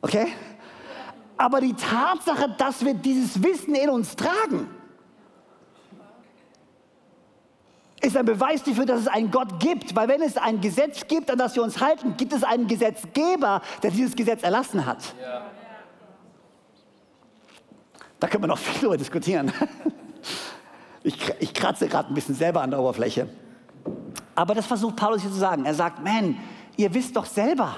Okay? 0.00 0.28
Aber 1.38 1.60
die 1.60 1.74
Tatsache, 1.74 2.54
dass 2.56 2.84
wir 2.84 2.94
dieses 2.94 3.42
Wissen 3.42 3.74
in 3.74 3.90
uns 3.90 4.16
tragen, 4.16 4.68
ist 8.00 8.16
ein 8.16 8.24
Beweis 8.24 8.62
dafür, 8.62 8.86
dass 8.86 9.00
es 9.00 9.08
einen 9.08 9.30
Gott 9.30 9.58
gibt. 9.58 9.94
Weil 9.96 10.08
wenn 10.08 10.22
es 10.22 10.36
ein 10.36 10.60
Gesetz 10.60 11.06
gibt, 11.08 11.30
an 11.30 11.38
das 11.38 11.56
wir 11.56 11.62
uns 11.62 11.80
halten, 11.80 12.16
gibt 12.16 12.32
es 12.32 12.44
einen 12.44 12.66
Gesetzgeber, 12.66 13.62
der 13.82 13.90
dieses 13.90 14.14
Gesetz 14.14 14.42
erlassen 14.42 14.86
hat. 14.86 15.14
Ja. 15.20 15.42
Da 18.20 18.28
können 18.28 18.44
wir 18.44 18.48
noch 18.48 18.58
viel 18.58 18.80
darüber 18.80 18.96
diskutieren. 18.96 19.52
Ich, 21.02 21.16
ich 21.38 21.54
kratze 21.54 21.86
gerade 21.86 22.10
ein 22.10 22.14
bisschen 22.14 22.34
selber 22.34 22.62
an 22.62 22.72
der 22.72 22.80
Oberfläche. 22.80 23.28
Aber 24.34 24.56
das 24.56 24.66
versucht 24.66 24.96
Paulus 24.96 25.22
hier 25.22 25.30
zu 25.30 25.36
sagen. 25.36 25.64
Er 25.64 25.72
sagt, 25.72 26.02
man, 26.02 26.36
ihr 26.76 26.92
wisst 26.92 27.14
doch 27.14 27.26
selber. 27.26 27.76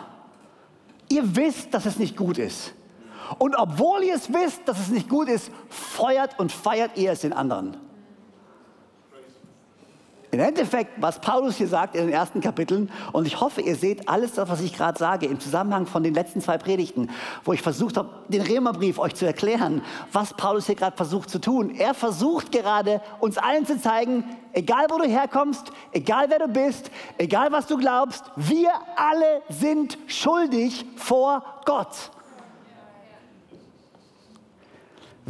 Ihr 1.11 1.37
wisst, 1.37 1.75
dass 1.75 1.85
es 1.85 1.99
nicht 1.99 2.17
gut 2.17 2.39
ist. 2.39 2.73
Und 3.39 3.55
obwohl 3.57 4.03
ihr 4.05 4.15
es 4.15 4.33
wisst, 4.33 4.63
dass 4.67 4.79
es 4.79 4.89
nicht 4.89 5.09
gut 5.09 5.29
ist, 5.29 5.51
feuert 5.69 6.39
und 6.39 6.51
feiert 6.53 6.97
ihr 6.97 7.13
es 7.13 7.21
den 7.21 7.33
anderen. 7.33 7.77
Im 10.31 10.41
Endeffekt, 10.41 11.01
was 11.01 11.21
Paulus 11.21 11.57
hier 11.57 11.69
sagt 11.69 11.97
in 11.97 12.03
den 12.03 12.13
ersten 12.13 12.43
Kapiteln, 12.43 12.91
und 13.13 13.27
ich 13.27 13.41
hoffe, 13.41 13.63
ihr 13.63 13.77
seht 13.77 14.11
alles 14.11 14.37
was 14.37 14.61
ich 14.61 14.75
gerade 14.77 14.99
sage, 14.99 15.25
im 15.25 15.41
Zusammenhang 15.41 15.87
von 15.87 16.03
den 16.03 16.13
letzten 16.13 16.43
zwei 16.43 16.59
Predigten, 16.59 17.09
wo 17.45 17.55
ich 17.55 17.63
versucht 17.63 17.97
habe, 17.97 18.11
den 18.29 18.43
Römerbrief 18.43 18.99
euch 18.99 19.15
zu 19.15 19.25
erklären, 19.25 19.81
was 20.13 20.35
Paulus 20.35 20.67
hier 20.67 20.75
gerade 20.75 20.97
versucht 20.97 21.31
zu 21.31 21.41
tun. 21.41 21.75
Er 21.75 21.95
versucht 21.95 22.53
gerade, 22.53 23.01
uns 23.21 23.39
allen 23.39 23.65
zu 23.65 23.81
zeigen, 23.81 24.23
egal 24.53 24.87
wo 24.91 24.99
du 24.99 25.09
herkommst, 25.09 25.73
egal 25.93 26.27
wer 26.29 26.41
du 26.41 26.49
bist, 26.49 26.91
egal 27.17 27.51
was 27.51 27.67
du 27.67 27.79
glaubst, 27.79 28.25
wir 28.37 28.71
alle 28.97 29.43
sind 29.49 29.97
schuldig 30.09 30.85
vor 30.97 31.43
Gott. 31.65 32.11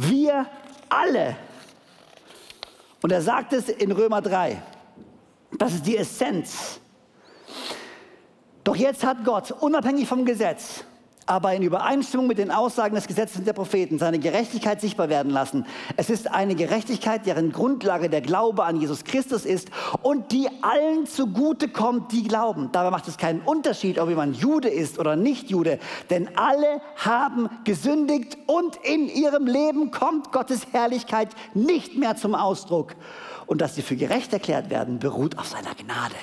Wir 0.01 0.45
alle. 0.87 1.35
Und 3.01 3.11
er 3.11 3.21
sagt 3.21 3.51
es 3.51 3.67
in 3.67 3.91
Römer 3.91 4.21
3. 4.21 4.61
Das 5.57 5.73
ist 5.73 5.85
die 5.85 5.97
Essenz. 5.97 6.79
Doch 8.63 8.77
jetzt 8.77 9.03
hat 9.03 9.25
Gott, 9.25 9.51
unabhängig 9.51 10.07
vom 10.07 10.23
Gesetz, 10.23 10.85
aber 11.29 11.53
in 11.53 11.61
Übereinstimmung 11.61 12.25
mit 12.25 12.39
den 12.39 12.49
Aussagen 12.49 12.95
des 12.95 13.05
Gesetzes 13.05 13.43
der 13.43 13.53
Propheten 13.53 13.99
seine 13.99 14.17
Gerechtigkeit 14.17 14.81
sichtbar 14.81 15.09
werden 15.09 15.31
lassen. 15.31 15.67
Es 15.95 16.09
ist 16.09 16.31
eine 16.31 16.55
Gerechtigkeit, 16.55 17.27
deren 17.27 17.51
Grundlage 17.51 18.09
der 18.09 18.21
Glaube 18.21 18.63
an 18.63 18.77
Jesus 18.77 19.03
Christus 19.03 19.45
ist 19.45 19.69
und 20.01 20.31
die 20.31 20.47
allen 20.63 21.05
zugute 21.05 21.69
kommt, 21.69 22.11
die 22.11 22.23
glauben. 22.23 22.71
Dabei 22.71 22.89
macht 22.89 23.07
es 23.07 23.17
keinen 23.17 23.41
Unterschied, 23.41 23.99
ob 23.99 24.09
jemand 24.09 24.37
Jude 24.37 24.69
ist 24.69 24.97
oder 24.97 25.15
nicht 25.15 25.51
Jude, 25.51 25.77
denn 26.09 26.35
alle 26.35 26.81
haben 26.95 27.47
gesündigt 27.63 28.39
und 28.47 28.77
in 28.77 29.07
ihrem 29.07 29.45
Leben 29.45 29.91
kommt 29.91 30.31
Gottes 30.31 30.61
Herrlichkeit 30.71 31.29
nicht 31.53 31.95
mehr 31.95 32.15
zum 32.15 32.33
Ausdruck. 32.33 32.95
Und 33.45 33.61
dass 33.61 33.75
sie 33.75 33.83
für 33.83 33.95
gerecht 33.95 34.33
erklärt 34.33 34.71
werden, 34.71 34.97
beruht 34.97 35.37
auf 35.37 35.47
seiner 35.47 35.75
Gnade. 35.75 36.15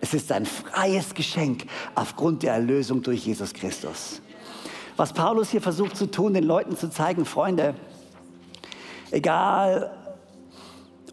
Es 0.00 0.14
ist 0.14 0.32
ein 0.32 0.46
freies 0.46 1.14
Geschenk 1.14 1.66
aufgrund 1.94 2.42
der 2.42 2.54
Erlösung 2.54 3.02
durch 3.02 3.26
Jesus 3.26 3.52
Christus. 3.52 4.22
Was 4.96 5.12
Paulus 5.12 5.50
hier 5.50 5.60
versucht 5.60 5.96
zu 5.96 6.10
tun, 6.10 6.32
den 6.32 6.44
Leuten 6.44 6.76
zu 6.76 6.88
zeigen, 6.88 7.26
Freunde, 7.26 7.74
egal 9.10 9.90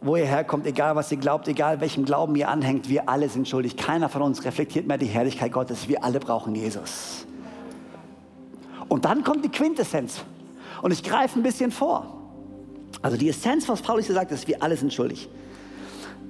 wo 0.01 0.15
ihr 0.17 0.25
herkommt, 0.25 0.65
egal 0.67 0.95
was 0.95 1.11
ihr 1.11 1.17
glaubt, 1.17 1.47
egal 1.47 1.79
welchem 1.79 2.03
Glauben 2.03 2.36
ihr 2.36 2.49
anhängt, 2.49 2.89
wir 2.89 3.07
alle 3.07 3.29
sind 3.29 3.47
schuldig. 3.47 3.77
Keiner 3.77 4.09
von 4.09 4.21
uns 4.21 4.43
reflektiert 4.43 4.86
mehr 4.86 4.97
die 4.97 5.05
Herrlichkeit 5.05 5.51
Gottes. 5.51 5.88
Wir 5.88 6.03
alle 6.03 6.19
brauchen 6.19 6.55
Jesus. 6.55 7.25
Und 8.89 9.05
dann 9.05 9.23
kommt 9.23 9.45
die 9.45 9.49
Quintessenz. 9.49 10.23
Und 10.81 10.91
ich 10.91 11.03
greife 11.03 11.39
ein 11.39 11.43
bisschen 11.43 11.71
vor. 11.71 12.21
Also 13.01 13.17
die 13.17 13.29
Essenz, 13.29 13.67
was 13.69 13.81
Paulus 13.81 14.05
hier 14.05 14.15
sagt, 14.15 14.31
ist, 14.31 14.47
wir 14.47 14.61
alle 14.61 14.75
sind 14.75 14.93
schuldig. 14.93 15.29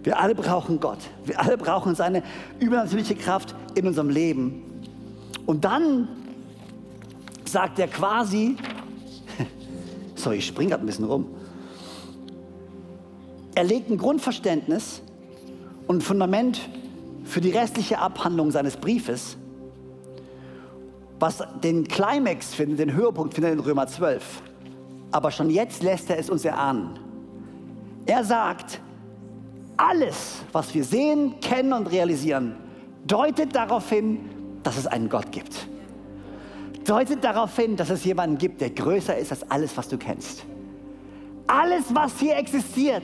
Wir 0.04 0.20
alle 0.20 0.36
brauchen 0.36 0.80
Gott. 0.80 1.00
Wir 1.26 1.40
alle 1.40 1.58
brauchen 1.58 1.96
seine 1.96 2.24
übernatürliche 2.60 3.16
Kraft 3.16 3.56
in 3.74 3.88
unserem 3.88 4.10
Leben. 4.10 4.64
Und 5.46 5.66
dann 5.66 6.08
sagt 7.54 7.80
er 7.80 7.88
quasi, 7.88 8.58
sorry, 10.16 10.38
ich 10.38 10.48
springe 10.48 10.72
gerade 10.72 10.84
ein 10.84 10.88
bisschen 10.88 11.06
rum. 11.06 11.28
Er 13.56 13.64
legt 13.64 13.90
ein 13.90 13.98
Grundverständnis 13.98 15.02
und 15.88 15.98
ein 15.98 16.02
Fundament 16.02 16.60
für 17.24 17.40
die 17.40 17.52
restliche 17.52 18.00
Abhandlung 18.00 18.50
seines 18.52 18.76
Briefes, 18.76 19.38
was 21.20 21.44
den 21.64 21.88
Climax 21.88 22.56
findet, 22.56 22.80
den 22.80 22.94
Höhepunkt 22.94 23.36
findet 23.36 23.54
in 23.54 23.60
Römer 23.60 23.88
12. 23.88 24.42
Aber 25.12 25.30
schon 25.30 25.52
jetzt 25.52 25.84
lässt 25.84 26.10
er 26.10 26.18
es 26.18 26.32
uns 26.32 26.44
erahnen. 26.44 27.00
Er 28.08 28.24
sagt, 28.24 28.82
alles, 29.78 30.42
was 30.52 30.74
wir 30.74 30.84
sehen, 30.84 31.40
kennen 31.40 31.72
und 31.72 31.92
realisieren, 31.92 32.56
deutet 33.06 33.56
darauf 33.56 33.88
hin, 33.90 34.20
dass 34.64 34.78
es 34.78 34.88
einen 34.88 35.08
Gott 35.08 35.32
gibt 35.32 35.68
deutet 36.86 37.24
darauf 37.24 37.56
hin, 37.56 37.76
dass 37.76 37.90
es 37.90 38.04
jemanden 38.04 38.38
gibt, 38.38 38.62
der 38.62 38.70
größer 38.70 39.18
ist 39.18 39.32
als 39.32 39.50
alles, 39.50 39.76
was 39.78 39.88
du 39.88 39.98
kennst. 39.98 40.44
Alles, 41.48 41.84
was 41.94 42.20
hier 42.20 42.38
existiert, 42.38 43.04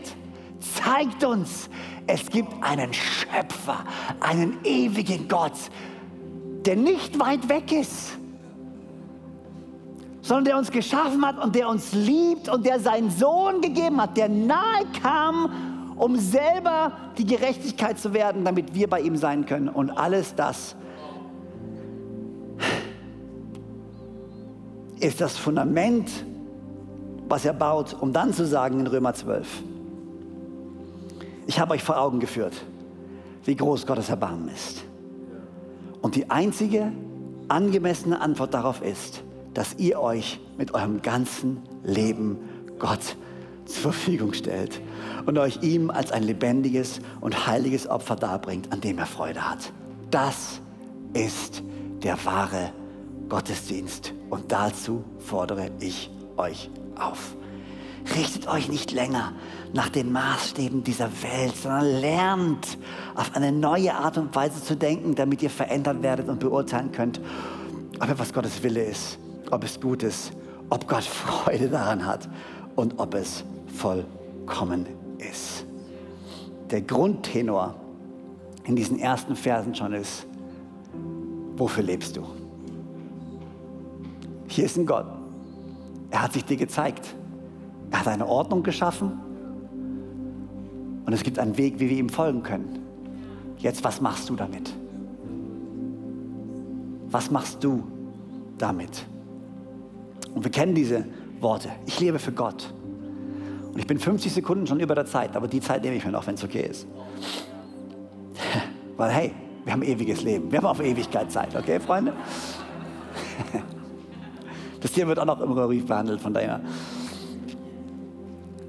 zeigt 0.60 1.24
uns, 1.24 1.70
es 2.08 2.30
gibt 2.30 2.52
einen 2.62 2.94
Schöpfer, 2.94 3.84
einen 4.20 4.58
ewigen 4.64 5.28
Gott, 5.28 5.54
der 6.66 6.76
nicht 6.76 7.20
weit 7.20 7.48
weg 7.50 7.72
ist, 7.72 8.18
sondern 10.22 10.46
der 10.46 10.58
uns 10.58 10.72
geschaffen 10.72 11.26
hat 11.26 11.44
und 11.44 11.56
der 11.56 11.70
uns 11.70 11.94
liebt 11.94 12.50
und 12.50 12.66
der 12.66 12.80
seinen 12.80 13.10
Sohn 13.10 13.62
gegeben 13.62 14.02
hat, 14.02 14.18
der 14.18 14.30
nahe 14.30 14.86
kam, 15.02 15.96
um 15.98 16.16
selber 16.18 16.94
die 17.18 17.26
Gerechtigkeit 17.26 18.00
zu 18.00 18.14
werden, 18.14 18.46
damit 18.46 18.74
wir 18.74 18.90
bei 18.90 19.02
ihm 19.02 19.16
sein 19.16 19.46
können. 19.46 19.70
Und 19.70 19.92
alles 19.92 20.36
das 20.36 20.76
ist 25.00 25.22
das 25.22 25.38
Fundament, 25.38 26.10
was 27.28 27.46
er 27.46 27.54
baut, 27.54 27.96
um 28.00 28.12
dann 28.12 28.34
zu 28.34 28.46
sagen 28.46 28.80
in 28.80 28.88
Römer 28.88 29.14
12, 29.14 29.48
ich 31.48 31.60
habe 31.60 31.74
euch 31.74 31.84
vor 31.84 32.00
Augen 32.00 32.20
geführt, 32.20 32.54
wie 33.44 33.56
groß 33.56 33.88
Gottes 33.88 34.10
Erbarmen 34.10 34.50
ist. 34.50 34.84
Und 36.02 36.16
die 36.16 36.30
einzige 36.30 36.92
angemessene 37.48 38.22
Antwort 38.22 38.54
darauf 38.54 38.82
ist, 38.82 39.24
dass 39.54 39.76
ihr 39.78 40.00
euch 40.00 40.40
mit 40.58 40.74
eurem 40.74 41.02
ganzen 41.02 41.58
Leben 41.84 42.38
Gott 42.78 43.16
zur 43.66 43.82
Verfügung 43.82 44.34
stellt 44.34 44.80
und 45.26 45.38
euch 45.38 45.62
ihm 45.62 45.90
als 45.90 46.12
ein 46.12 46.24
lebendiges 46.24 47.00
und 47.22 47.48
heiliges 47.48 47.88
Opfer 47.88 48.16
darbringt, 48.16 48.72
an 48.72 48.82
dem 48.82 48.98
er 48.98 49.06
Freude 49.06 49.50
hat. 49.50 49.72
Das 50.12 50.62
ist 51.14 51.64
der 52.04 52.24
wahre 52.26 52.72
Gottesdienst. 53.30 54.14
Und 54.30 54.52
dazu 54.52 55.04
fordere 55.20 55.70
ich 55.80 56.10
euch 56.38 56.70
auf. 57.00 57.36
Richtet 58.16 58.48
euch 58.48 58.70
nicht 58.70 58.92
länger 58.92 59.34
nach 59.74 59.90
den 59.90 60.12
Maßstäben 60.12 60.84
dieser 60.84 61.10
Welt, 61.22 61.56
sondern 61.56 61.86
lernt 62.02 62.78
auf 63.16 63.36
eine 63.36 63.52
neue 63.52 63.94
Art 63.94 64.18
und 64.18 64.36
Weise 64.36 64.64
zu 64.64 64.76
denken, 64.76 65.16
damit 65.16 65.44
ihr 65.44 65.50
verändert 65.50 66.02
werdet 66.02 66.28
und 66.28 66.40
beurteilen 66.40 66.92
könnt, 66.92 67.22
ob 68.00 68.20
was 68.20 68.34
Gottes 68.34 68.64
Wille 68.64 68.84
ist, 68.84 69.20
ob 69.52 69.64
es 69.64 69.80
gut 69.80 70.04
ist, 70.04 70.32
ob 70.70 70.88
Gott 70.88 71.04
Freude 71.04 71.70
daran 71.70 72.06
hat 72.06 72.28
und 72.76 72.98
ob 72.98 73.14
es 73.14 73.44
vollkommen 73.76 74.88
ist. 75.20 75.66
Der 76.72 76.82
Grundtenor 76.82 77.76
in 78.66 78.76
diesen 78.76 79.00
ersten 79.00 79.36
Versen 79.36 79.76
schon 79.76 79.94
ist, 79.94 80.26
wofür 81.58 81.84
lebst 81.84 82.16
du? 82.16 82.39
Hier 84.50 84.66
ist 84.66 84.78
ein 84.78 84.86
Gott. 84.86 85.06
Er 86.10 86.24
hat 86.24 86.34
sich 86.34 86.44
dir 86.44 86.58
gezeigt. 86.58 87.16
Er 87.92 88.00
hat 88.00 88.08
eine 88.08 88.28
Ordnung 88.28 88.64
geschaffen 88.64 89.20
und 91.06 91.14
es 91.14 91.24
gibt 91.24 91.40
einen 91.40 91.58
Weg, 91.58 91.80
wie 91.80 91.90
wir 91.90 91.98
ihm 91.98 92.10
folgen 92.10 92.44
können. 92.44 92.80
Jetzt, 93.58 93.84
was 93.84 94.02
machst 94.02 94.30
du 94.30 94.36
damit? 94.36 94.74
Was 97.10 97.32
machst 97.32 97.64
du 97.64 97.84
damit? 98.58 99.06
Und 100.34 100.44
wir 100.44 100.52
kennen 100.52 100.76
diese 100.76 101.06
Worte. 101.40 101.70
Ich 101.86 102.00
lebe 102.00 102.20
für 102.20 102.32
Gott. 102.32 102.74
Und 103.72 103.78
ich 103.78 103.88
bin 103.88 104.00
50 104.00 104.34
Sekunden 104.34 104.68
schon 104.68 104.80
über 104.80 104.96
der 104.96 105.06
Zeit, 105.06 105.36
aber 105.36 105.48
die 105.48 105.62
Zeit 105.62 105.84
nehme 105.84 105.96
ich 105.96 106.06
mir 106.06 106.12
noch, 106.12 106.26
wenn 106.26 106.36
es 106.36 106.44
okay 106.44 106.68
ist. 106.70 106.88
Weil 108.98 109.12
hey, 109.12 109.32
wir 109.64 109.74
haben 109.74 109.84
ewiges 109.84 110.24
Leben. 110.24 110.52
Wir 110.52 110.60
haben 110.60 110.68
auf 110.68 110.80
Ewigkeit 110.80 111.32
Zeit, 111.32 111.56
okay, 111.56 111.80
Freunde? 111.80 112.14
Das 114.82 114.92
Tier 114.92 115.08
wird 115.08 115.20
auch 115.20 115.26
noch 115.26 115.42
im 115.42 115.52
Röhrbrief 115.52 115.86
behandelt, 115.86 116.22
von 116.22 116.34
daher. 116.34 116.62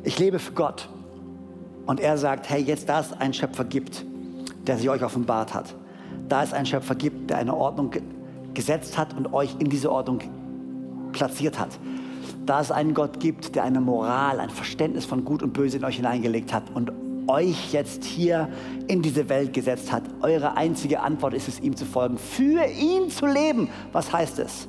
Ich 0.02 0.18
lebe 0.18 0.38
für 0.38 0.52
Gott. 0.52 0.88
Und 1.86 2.00
er 2.00 2.18
sagt, 2.18 2.48
hey, 2.48 2.62
jetzt 2.62 2.88
da 2.88 3.00
es 3.00 3.12
einen 3.12 3.34
Schöpfer 3.34 3.64
gibt, 3.64 4.04
der 4.66 4.76
sich 4.76 4.88
euch 4.88 5.02
offenbart 5.02 5.54
hat, 5.54 5.74
da 6.28 6.42
es 6.42 6.52
einen 6.52 6.66
Schöpfer 6.66 6.94
gibt, 6.94 7.30
der 7.30 7.38
eine 7.38 7.56
Ordnung 7.56 7.90
gesetzt 8.54 8.96
hat 8.96 9.16
und 9.16 9.32
euch 9.32 9.56
in 9.58 9.68
diese 9.70 9.90
Ordnung 9.90 10.20
platziert 11.12 11.58
hat, 11.58 11.78
da 12.46 12.60
es 12.60 12.70
einen 12.70 12.94
Gott 12.94 13.20
gibt, 13.20 13.54
der 13.54 13.64
eine 13.64 13.80
Moral, 13.80 14.40
ein 14.40 14.50
Verständnis 14.50 15.04
von 15.04 15.24
Gut 15.24 15.42
und 15.42 15.52
Böse 15.52 15.78
in 15.78 15.84
euch 15.84 15.96
hineingelegt 15.96 16.52
hat 16.52 16.64
und 16.74 16.92
euch 17.26 17.72
jetzt 17.72 18.04
hier 18.04 18.48
in 18.88 19.02
diese 19.02 19.28
Welt 19.28 19.52
gesetzt 19.52 19.92
hat. 19.92 20.02
Eure 20.22 20.56
einzige 20.56 21.00
Antwort 21.00 21.34
ist 21.34 21.48
es, 21.48 21.60
ihm 21.60 21.76
zu 21.76 21.84
folgen, 21.84 22.18
für 22.18 22.64
ihn 22.64 23.10
zu 23.10 23.26
leben. 23.26 23.68
Was 23.92 24.12
heißt 24.12 24.38
es? 24.40 24.68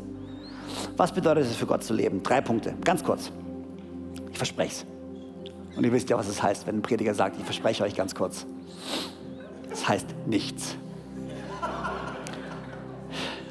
Was 0.98 1.12
bedeutet 1.12 1.46
es 1.46 1.56
für 1.56 1.66
Gott 1.66 1.84
zu 1.84 1.94
leben? 1.94 2.24
Drei 2.24 2.42
Punkte, 2.42 2.76
ganz 2.84 3.04
kurz. 3.04 3.32
Ich 4.32 4.38
verspreche 4.38 4.72
es. 4.72 4.86
Und 5.78 5.84
ihr 5.84 5.92
wisst 5.92 6.10
ja, 6.10 6.18
was 6.18 6.28
es 6.28 6.42
heißt, 6.42 6.68
wenn 6.68 6.78
ein 6.78 6.82
Prediger 6.82 7.14
sagt, 7.14 7.38
ich 7.38 7.46
verspreche 7.46 7.84
euch 7.84 7.96
ganz 7.96 8.14
kurz. 8.16 8.46
Es 9.72 9.88
heißt 9.88 10.08
nichts. 10.26 10.76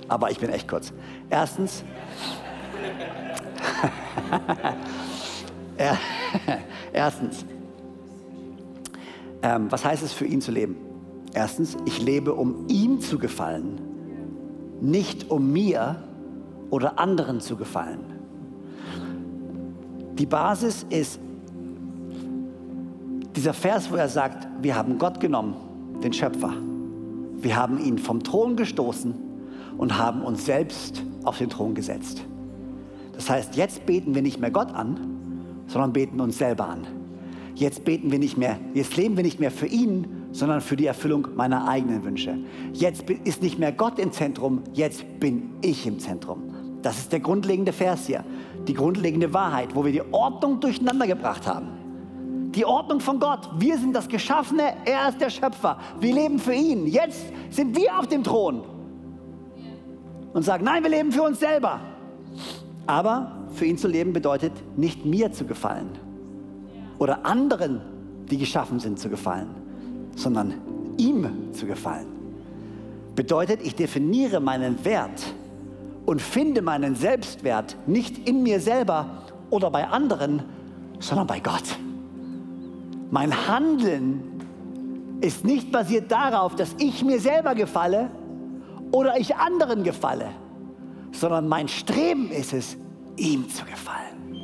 Aber 0.08 0.30
ich 0.30 0.38
bin 0.38 0.50
echt 0.50 0.68
kurz. 0.68 0.92
Erstens, 1.30 1.84
Erstens, 6.92 7.44
ähm, 9.42 9.70
was 9.70 9.84
heißt 9.84 10.02
es 10.02 10.12
für 10.12 10.26
ihn 10.26 10.40
zu 10.40 10.50
leben? 10.50 10.76
Erstens, 11.32 11.76
ich 11.86 12.02
lebe, 12.02 12.34
um 12.34 12.66
ihm 12.68 13.00
zu 13.00 13.18
gefallen, 13.18 13.80
nicht 14.80 15.30
um 15.30 15.52
mir 15.52 16.02
oder 16.70 16.98
anderen 16.98 17.40
zu 17.40 17.56
gefallen. 17.56 18.00
Die 20.18 20.26
Basis 20.26 20.86
ist 20.90 21.20
dieser 23.36 23.54
Vers, 23.54 23.90
wo 23.90 23.96
er 23.96 24.08
sagt, 24.08 24.46
wir 24.60 24.76
haben 24.76 24.98
Gott 24.98 25.20
genommen, 25.20 25.54
den 26.02 26.12
Schöpfer. 26.12 26.52
Wir 27.40 27.56
haben 27.56 27.78
ihn 27.78 27.98
vom 27.98 28.22
Thron 28.22 28.56
gestoßen 28.56 29.14
und 29.78 29.96
haben 29.96 30.22
uns 30.22 30.44
selbst 30.44 31.02
auf 31.24 31.38
den 31.38 31.48
Thron 31.48 31.74
gesetzt. 31.74 32.22
Das 33.14 33.30
heißt, 33.30 33.56
jetzt 33.56 33.86
beten 33.86 34.14
wir 34.14 34.22
nicht 34.22 34.40
mehr 34.40 34.50
Gott 34.50 34.74
an, 34.74 34.98
sondern 35.66 35.92
beten 35.92 36.20
uns 36.20 36.38
selber 36.38 36.68
an. 36.68 36.86
Jetzt 37.54 37.84
beten 37.84 38.10
wir 38.10 38.18
nicht 38.18 38.36
mehr, 38.36 38.58
jetzt 38.74 38.96
leben 38.96 39.16
wir 39.16 39.24
nicht 39.24 39.40
mehr 39.40 39.50
für 39.50 39.66
ihn, 39.66 40.06
sondern 40.32 40.60
für 40.60 40.76
die 40.76 40.86
Erfüllung 40.86 41.28
meiner 41.34 41.68
eigenen 41.68 42.04
Wünsche. 42.04 42.38
Jetzt 42.72 43.08
ist 43.24 43.42
nicht 43.42 43.58
mehr 43.58 43.72
Gott 43.72 43.98
im 43.98 44.12
Zentrum, 44.12 44.62
jetzt 44.72 45.04
bin 45.20 45.50
ich 45.60 45.86
im 45.86 45.98
Zentrum. 45.98 46.42
Das 46.82 46.98
ist 46.98 47.12
der 47.12 47.20
grundlegende 47.20 47.72
Vers 47.72 48.06
hier, 48.06 48.24
die 48.66 48.74
grundlegende 48.74 49.32
Wahrheit, 49.32 49.74
wo 49.74 49.84
wir 49.84 49.92
die 49.92 50.02
Ordnung 50.12 50.60
durcheinander 50.60 51.06
gebracht 51.06 51.46
haben. 51.46 51.68
Die 52.54 52.64
Ordnung 52.64 53.00
von 53.00 53.20
Gott. 53.20 53.48
Wir 53.58 53.78
sind 53.78 53.94
das 53.94 54.08
Geschaffene, 54.08 54.74
er 54.84 55.10
ist 55.10 55.20
der 55.20 55.30
Schöpfer. 55.30 55.78
Wir 56.00 56.14
leben 56.14 56.38
für 56.38 56.54
ihn. 56.54 56.86
Jetzt 56.86 57.26
sind 57.50 57.76
wir 57.76 57.98
auf 57.98 58.08
dem 58.08 58.24
Thron 58.24 58.62
und 60.32 60.42
sagen, 60.42 60.64
nein, 60.64 60.82
wir 60.82 60.90
leben 60.90 61.12
für 61.12 61.22
uns 61.22 61.38
selber. 61.38 61.80
Aber 62.86 63.32
für 63.52 63.66
ihn 63.66 63.78
zu 63.78 63.88
leben 63.88 64.12
bedeutet 64.12 64.52
nicht 64.76 65.04
mir 65.04 65.32
zu 65.32 65.44
gefallen 65.44 65.90
oder 66.98 67.24
anderen, 67.24 67.80
die 68.30 68.38
geschaffen 68.38 68.80
sind, 68.80 68.98
zu 68.98 69.08
gefallen, 69.08 69.48
sondern 70.16 70.54
ihm 70.96 71.52
zu 71.52 71.66
gefallen. 71.66 72.06
Bedeutet, 73.14 73.60
ich 73.62 73.74
definiere 73.74 74.40
meinen 74.40 74.84
Wert 74.84 75.34
und 76.10 76.20
finde 76.20 76.60
meinen 76.60 76.96
Selbstwert 76.96 77.76
nicht 77.86 78.28
in 78.28 78.42
mir 78.42 78.58
selber 78.58 79.22
oder 79.48 79.70
bei 79.70 79.86
anderen, 79.86 80.42
sondern 80.98 81.28
bei 81.28 81.38
Gott. 81.38 81.78
Mein 83.12 83.46
Handeln 83.46 84.24
ist 85.20 85.44
nicht 85.44 85.70
basiert 85.70 86.10
darauf, 86.10 86.56
dass 86.56 86.74
ich 86.78 87.04
mir 87.04 87.20
selber 87.20 87.54
gefalle 87.54 88.10
oder 88.90 89.20
ich 89.20 89.36
anderen 89.36 89.84
gefalle, 89.84 90.30
sondern 91.12 91.46
mein 91.46 91.68
Streben 91.68 92.32
ist 92.32 92.54
es, 92.54 92.76
ihm 93.16 93.48
zu 93.48 93.64
gefallen. 93.64 94.34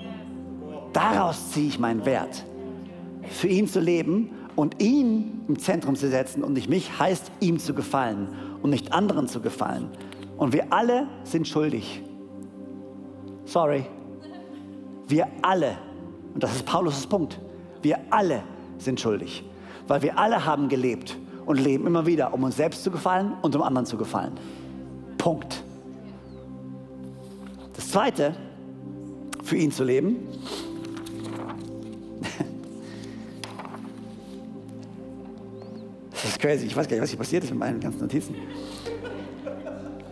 Daraus 0.92 1.50
ziehe 1.50 1.66
ich 1.66 1.80
meinen 1.80 2.04
Wert. 2.06 2.44
Für 3.28 3.48
ihn 3.48 3.66
zu 3.66 3.80
leben 3.80 4.30
und 4.54 4.80
ihn 4.80 5.40
im 5.48 5.58
Zentrum 5.58 5.96
zu 5.96 6.08
setzen 6.08 6.44
und 6.44 6.52
nicht 6.52 6.68
mich 6.68 6.96
heißt, 7.00 7.32
ihm 7.40 7.58
zu 7.58 7.74
gefallen 7.74 8.28
und 8.62 8.70
nicht 8.70 8.92
anderen 8.92 9.26
zu 9.26 9.40
gefallen. 9.40 9.88
Und 10.36 10.52
wir 10.52 10.72
alle 10.72 11.06
sind 11.24 11.48
schuldig. 11.48 12.02
Sorry. 13.44 13.86
Wir 15.08 15.28
alle, 15.42 15.78
und 16.34 16.42
das 16.42 16.56
ist 16.56 16.66
Paulus' 16.66 17.06
Punkt, 17.06 17.40
wir 17.82 17.98
alle 18.10 18.42
sind 18.78 19.00
schuldig, 19.00 19.44
weil 19.86 20.02
wir 20.02 20.18
alle 20.18 20.44
haben 20.44 20.68
gelebt 20.68 21.16
und 21.46 21.60
leben 21.60 21.86
immer 21.86 22.04
wieder, 22.06 22.34
um 22.34 22.42
uns 22.42 22.56
selbst 22.56 22.82
zu 22.82 22.90
gefallen 22.90 23.34
und 23.42 23.54
um 23.54 23.62
anderen 23.62 23.86
zu 23.86 23.96
gefallen. 23.96 24.32
Punkt. 25.16 25.62
Das 27.74 27.88
Zweite, 27.90 28.34
für 29.44 29.56
ihn 29.56 29.70
zu 29.70 29.84
leben, 29.84 30.16
das 36.10 36.24
ist 36.24 36.40
crazy, 36.40 36.66
ich 36.66 36.76
weiß 36.76 36.88
gar 36.88 36.96
nicht, 36.96 37.02
was 37.02 37.10
hier 37.10 37.18
passiert 37.18 37.44
ist 37.44 37.50
mit 37.50 37.60
meinen 37.60 37.78
ganzen 37.78 38.00
Notizen. 38.00 38.34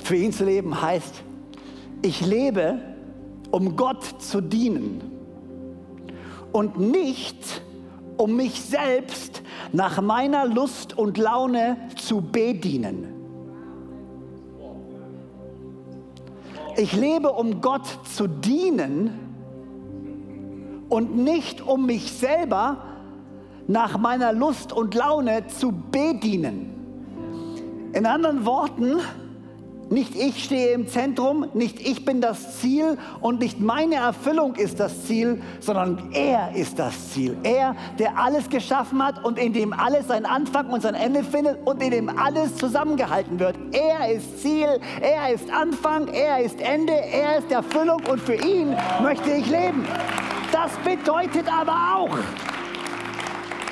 Für 0.04 0.16
ihn 0.16 0.34
zu 0.34 0.44
leben 0.44 0.82
heißt, 0.82 1.22
ich 2.02 2.20
lebe, 2.20 2.78
um 3.50 3.74
Gott 3.74 4.04
zu 4.18 4.42
dienen 4.42 5.00
und 6.52 6.78
nicht, 6.78 7.62
um 8.18 8.36
mich 8.36 8.60
selbst 8.60 9.42
nach 9.72 10.02
meiner 10.02 10.44
Lust 10.44 10.98
und 10.98 11.16
Laune 11.16 11.78
zu 11.96 12.20
bedienen. 12.20 13.06
Ich 16.76 16.92
lebe, 16.94 17.32
um 17.32 17.62
Gott 17.62 17.86
zu 18.04 18.26
dienen 18.26 19.10
und 20.90 21.16
nicht 21.16 21.66
um 21.66 21.86
mich 21.86 22.12
selber 22.12 22.76
nach 23.68 23.96
meiner 23.96 24.34
Lust 24.34 24.70
und 24.70 24.94
Laune 24.94 25.46
zu 25.46 25.72
bedienen. 25.72 26.72
In 27.94 28.04
anderen 28.04 28.44
Worten, 28.44 28.98
nicht 29.90 30.14
ich 30.16 30.44
stehe 30.44 30.72
im 30.72 30.88
Zentrum, 30.88 31.46
nicht 31.54 31.80
ich 31.80 32.04
bin 32.04 32.20
das 32.20 32.60
Ziel 32.60 32.98
und 33.20 33.40
nicht 33.40 33.60
meine 33.60 33.96
Erfüllung 33.96 34.54
ist 34.56 34.80
das 34.80 35.06
Ziel, 35.06 35.42
sondern 35.60 36.10
er 36.12 36.54
ist 36.54 36.78
das 36.78 37.10
Ziel. 37.10 37.36
Er, 37.42 37.76
der 37.98 38.18
alles 38.18 38.48
geschaffen 38.48 39.04
hat 39.04 39.24
und 39.24 39.38
in 39.38 39.52
dem 39.52 39.72
alles 39.72 40.08
seinen 40.08 40.26
Anfang 40.26 40.68
und 40.70 40.82
sein 40.82 40.94
Ende 40.94 41.22
findet 41.22 41.66
und 41.66 41.82
in 41.82 41.90
dem 41.90 42.18
alles 42.18 42.56
zusammengehalten 42.56 43.38
wird. 43.38 43.56
Er 43.72 44.12
ist 44.12 44.42
Ziel, 44.42 44.80
er 45.00 45.32
ist 45.32 45.50
Anfang, 45.50 46.08
er 46.08 46.40
ist 46.40 46.60
Ende, 46.60 46.92
er 46.92 47.38
ist 47.38 47.50
Erfüllung 47.50 48.02
und 48.10 48.20
für 48.20 48.34
ihn 48.34 48.76
möchte 49.02 49.30
ich 49.30 49.48
leben. 49.48 49.86
Das 50.52 50.72
bedeutet 50.84 51.46
aber 51.52 51.96
auch, 51.96 52.16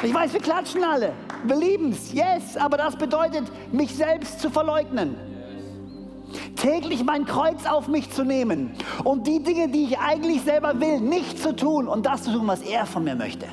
ich 0.03 0.13
weiß, 0.13 0.33
wir 0.33 0.41
klatschen 0.41 0.83
alle, 0.85 1.13
wir 1.45 1.57
lieben 1.57 1.93
es, 1.93 2.13
yes, 2.13 2.57
aber 2.57 2.77
das 2.77 2.97
bedeutet, 2.97 3.45
mich 3.73 3.95
selbst 3.95 4.41
zu 4.41 4.51
verleugnen. 4.51 5.32
Täglich 6.57 7.05
mein 7.05 7.25
Kreuz 7.25 7.67
auf 7.67 7.89
mich 7.89 8.11
zu 8.11 8.25
nehmen 8.25 8.73
und 9.05 9.27
die 9.27 9.43
Dinge, 9.43 9.69
die 9.69 9.85
ich 9.85 9.99
eigentlich 9.99 10.43
selber 10.43 10.81
will, 10.81 11.01
nicht 11.01 11.39
zu 11.39 11.55
tun 11.55 11.89
und 11.89 12.07
das 12.07 12.23
zu 12.25 12.33
tun, 12.33 12.47
was 12.47 12.63
er 12.63 12.87
von 12.87 13.05
mir 13.05 13.17
möchte. 13.17 13.47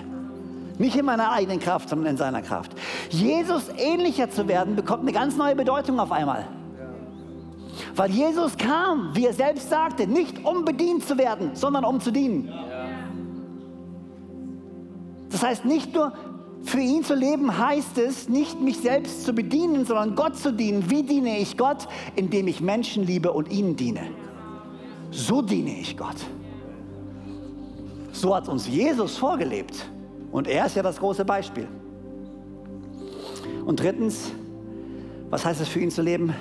Nicht 0.77 0.95
in 0.95 1.05
meiner 1.05 1.31
eigenen 1.31 1.59
Kraft, 1.59 1.89
sondern 1.89 2.11
in 2.11 2.17
seiner 2.17 2.41
Kraft. 2.41 2.71
Jesus 3.09 3.63
ähnlicher 3.77 4.29
zu 4.29 4.47
werden, 4.47 4.75
bekommt 4.75 5.01
eine 5.01 5.11
ganz 5.11 5.35
neue 5.35 5.55
Bedeutung 5.55 5.99
auf 5.99 6.11
einmal. 6.11 6.47
Weil 7.95 8.11
Jesus 8.11 8.57
kam, 8.57 9.09
wie 9.13 9.25
er 9.25 9.33
selbst 9.33 9.69
sagte, 9.69 10.07
nicht 10.07 10.45
um 10.45 10.65
bedient 10.65 11.05
zu 11.05 11.17
werden, 11.17 11.51
sondern 11.53 11.83
um 11.83 11.99
zu 11.99 12.11
dienen. 12.11 12.51
Das 15.29 15.43
heißt, 15.43 15.65
nicht 15.65 15.93
nur 15.93 16.13
für 16.63 16.79
ihn 16.79 17.03
zu 17.03 17.15
leben 17.15 17.57
heißt 17.57 17.97
es, 17.97 18.29
nicht 18.29 18.59
mich 18.59 18.77
selbst 18.79 19.23
zu 19.23 19.33
bedienen, 19.33 19.85
sondern 19.85 20.15
Gott 20.15 20.37
zu 20.37 20.51
dienen. 20.51 20.89
Wie 20.89 21.03
diene 21.03 21.39
ich 21.39 21.57
Gott? 21.57 21.87
Indem 22.15 22.47
ich 22.47 22.61
Menschen 22.61 23.05
liebe 23.05 23.31
und 23.31 23.51
ihnen 23.51 23.75
diene. 23.75 24.01
So 25.11 25.41
diene 25.41 25.79
ich 25.79 25.97
Gott. 25.97 26.17
So 28.11 28.35
hat 28.35 28.49
uns 28.49 28.67
Jesus 28.67 29.17
vorgelebt. 29.17 29.89
Und 30.31 30.47
er 30.47 30.65
ist 30.65 30.75
ja 30.75 30.83
das 30.83 30.99
große 30.99 31.25
Beispiel. 31.25 31.67
Und 33.65 33.79
drittens, 33.79 34.31
was 35.29 35.45
heißt 35.45 35.61
es 35.61 35.67
für 35.69 35.79
ihn 35.79 35.91
zu 35.91 36.01
leben? 36.01 36.33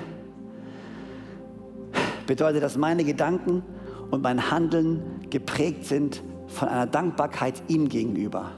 Bedeutet, 2.27 2.61
dass 2.61 2.77
meine 2.77 3.03
Gedanken 3.03 3.63
und 4.11 4.21
mein 4.21 4.51
Handeln 4.51 5.01
geprägt 5.29 5.85
sind 5.85 6.21
von 6.47 6.67
einer 6.67 6.85
Dankbarkeit 6.85 7.63
ihm 7.67 7.89
gegenüber 7.89 8.51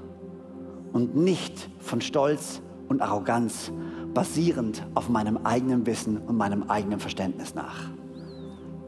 und 0.94 1.16
nicht 1.16 1.70
von 1.80 2.02
Stolz 2.02 2.62
und 2.88 3.02
Arroganz, 3.02 3.72
basierend 4.14 4.86
auf 4.94 5.10
meinem 5.10 5.38
eigenen 5.46 5.86
Wissen 5.86 6.18
und 6.18 6.38
meinem 6.38 6.64
eigenen 6.64 7.00
Verständnis 7.00 7.56
nach. 7.56 7.90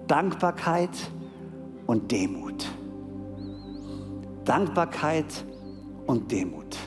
Dankbarkeit 0.08 0.90
und 1.88 2.12
Demut. 2.12 2.66
Dankbarkeit 4.44 5.46
und 6.06 6.32
Demut. 6.32 6.78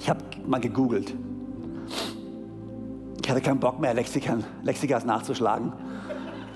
Ich 0.00 0.10
habe 0.10 0.20
mal 0.46 0.60
gegoogelt. 0.60 1.14
Ich 3.22 3.30
hatte 3.30 3.40
keinen 3.40 3.60
Bock 3.60 3.78
mehr, 3.78 3.94
Lexikern, 3.94 4.42
Lexikas 4.62 5.04
nachzuschlagen. 5.04 5.72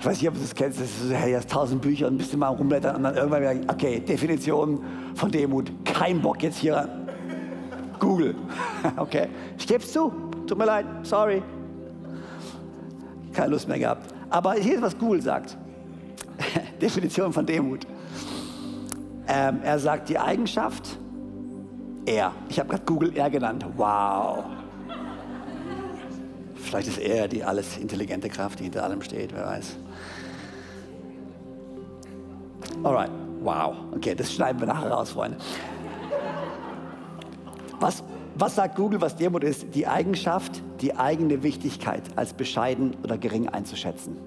Ich 0.01 0.07
weiß 0.07 0.21
nicht, 0.21 0.29
ob 0.29 0.35
du 0.35 0.41
das 0.41 0.55
kennst, 0.55 0.81
das 0.81 0.87
ist 0.87 1.09
so, 1.09 1.15
hey, 1.15 1.35
hast 1.35 1.49
tausend 1.49 1.81
Bücher 1.81 2.09
und 2.09 2.15
ein 2.15 2.19
bisschen 2.19 2.41
mal 2.41 2.49
rumblättern 2.49 2.97
und 2.97 3.05
dann 3.05 3.15
irgendwann 3.15 3.43
wieder, 3.43 3.73
okay, 3.73 4.01
Definition 4.01 4.83
von 5.15 5.31
Demut. 5.31 5.71
Kein 5.85 6.21
Bock 6.21 6.43
jetzt 6.43 6.59
hier 6.59 6.89
Google. 8.03 8.35
Okay, 8.97 9.29
ich 9.57 9.67
gebe 9.67 9.83
es 9.83 9.93
zu. 9.93 10.13
Tut 10.47 10.59
mir 10.59 10.65
leid, 10.65 10.85
sorry. 11.05 11.41
Keine 13.33 13.53
Lust 13.53 13.69
mehr 13.69 13.79
gehabt. 13.79 14.13
Aber 14.29 14.55
hier 14.55 14.75
ist, 14.75 14.83
was 14.83 14.99
Google 14.99 15.23
sagt. 15.23 15.57
Definition 16.81 17.33
von 17.33 17.47
Demut. 17.47 17.87
Ähm, 19.29 19.61
er 19.63 19.79
sagt 19.79 20.09
die 20.09 20.19
Eigenschaft, 20.19 20.99
er. 22.05 22.33
Ich 22.49 22.59
habe 22.59 22.71
gerade 22.71 22.83
Google 22.85 23.17
er 23.17 23.31
genannt. 23.31 23.65
Wow. 23.77 24.45
Vielleicht 26.57 26.89
ist 26.89 26.99
er 26.99 27.29
die 27.29 27.45
alles 27.45 27.79
intelligente 27.79 28.29
Kraft, 28.29 28.59
die 28.59 28.65
hinter 28.65 28.83
allem 28.83 29.01
steht, 29.03 29.33
wer 29.33 29.47
weiß. 29.47 29.77
Alright, 32.83 33.11
wow. 33.43 33.77
Okay, 33.95 34.15
das 34.17 34.33
schneiden 34.33 34.61
wir 34.61 34.67
nachher 34.67 34.91
raus, 34.91 35.11
Freunde. 35.11 35.37
Was, 37.83 38.05
was 38.37 38.55
sagt 38.55 38.77
Google, 38.77 39.01
was 39.01 39.17
Demut 39.17 39.43
ist? 39.43 39.75
Die 39.75 39.89
Eigenschaft, 39.89 40.63
die 40.81 40.97
eigene 40.97 41.43
Wichtigkeit 41.43 42.05
als 42.15 42.33
bescheiden 42.33 42.97
oder 43.03 43.19
gering 43.19 43.49
einzuschätzen. 43.49 44.19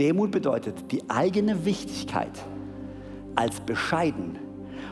Demut 0.00 0.32
bedeutet, 0.32 0.90
die 0.90 1.08
eigene 1.08 1.64
Wichtigkeit 1.64 2.32
als 3.36 3.60
bescheiden 3.60 4.36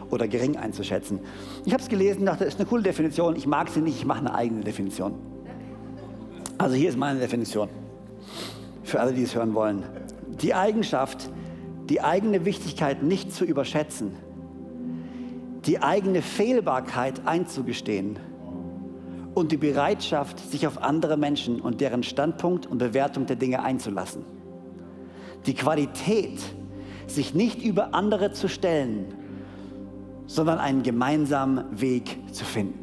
oder 0.09 0.29
gering 0.29 0.57
einzuschätzen. 0.57 1.19
Ich 1.65 1.73
habe 1.73 1.83
es 1.83 1.89
gelesen, 1.89 2.27
dachte, 2.27 2.45
das 2.45 2.55
ist 2.55 2.61
eine 2.61 2.69
coole 2.69 2.85
Definition. 2.85 3.35
Ich 3.35 3.49
mag 3.49 3.71
sie 3.71 3.81
nicht, 3.81 3.97
ich 3.97 4.07
mache 4.07 4.21
eine 4.21 4.35
eigene 4.35 4.61
Definition. 4.61 5.15
Also 6.59 6.77
hier 6.77 6.91
ist 6.91 6.97
meine 6.97 7.19
Definition. 7.19 7.69
Für 8.85 9.01
alle, 9.01 9.13
die 9.15 9.25
es 9.25 9.35
hören 9.35 9.53
wollen. 9.55 9.83
Die 10.29 10.55
Eigenschaft, 10.55 11.29
die 11.89 12.03
eigene 12.03 12.45
Wichtigkeit 12.45 13.03
nicht 13.03 13.33
zu 13.35 13.45
überschätzen 13.45 14.13
die 15.67 15.81
eigene 15.81 16.23
Fehlbarkeit 16.23 17.27
einzugestehen 17.27 18.19
und 19.35 19.53
die 19.53 19.57
Bereitschaft, 19.57 20.39
sich 20.39 20.67
auf 20.67 20.83
andere 20.83 21.17
Menschen 21.17 21.61
und 21.61 21.81
deren 21.81 22.03
Standpunkt 22.03 22.67
und 22.67 22.79
Bewertung 22.79 23.27
der 23.27 23.37
Dinge 23.37 23.63
einzulassen. 23.63 24.25
Die 25.47 25.55
Qualität, 25.55 26.41
sich 27.07 27.35
nicht 27.35 27.63
über 27.63 27.95
andere 27.95 28.33
zu 28.33 28.49
stellen, 28.49 29.15
sondern 30.27 30.59
einen 30.59 30.83
gemeinsamen 30.83 31.81
Weg 31.81 32.19
zu 32.33 32.45
finden. 32.45 32.79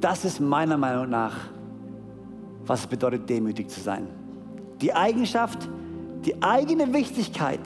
Das 0.00 0.24
ist 0.24 0.40
meiner 0.40 0.76
Meinung 0.76 1.10
nach, 1.10 1.36
was 2.66 2.80
es 2.80 2.86
bedeutet, 2.86 3.28
demütig 3.28 3.68
zu 3.70 3.80
sein. 3.80 4.08
Die 4.80 4.94
Eigenschaft, 4.94 5.68
die 6.24 6.42
eigene 6.42 6.92
Wichtigkeit 6.92 7.60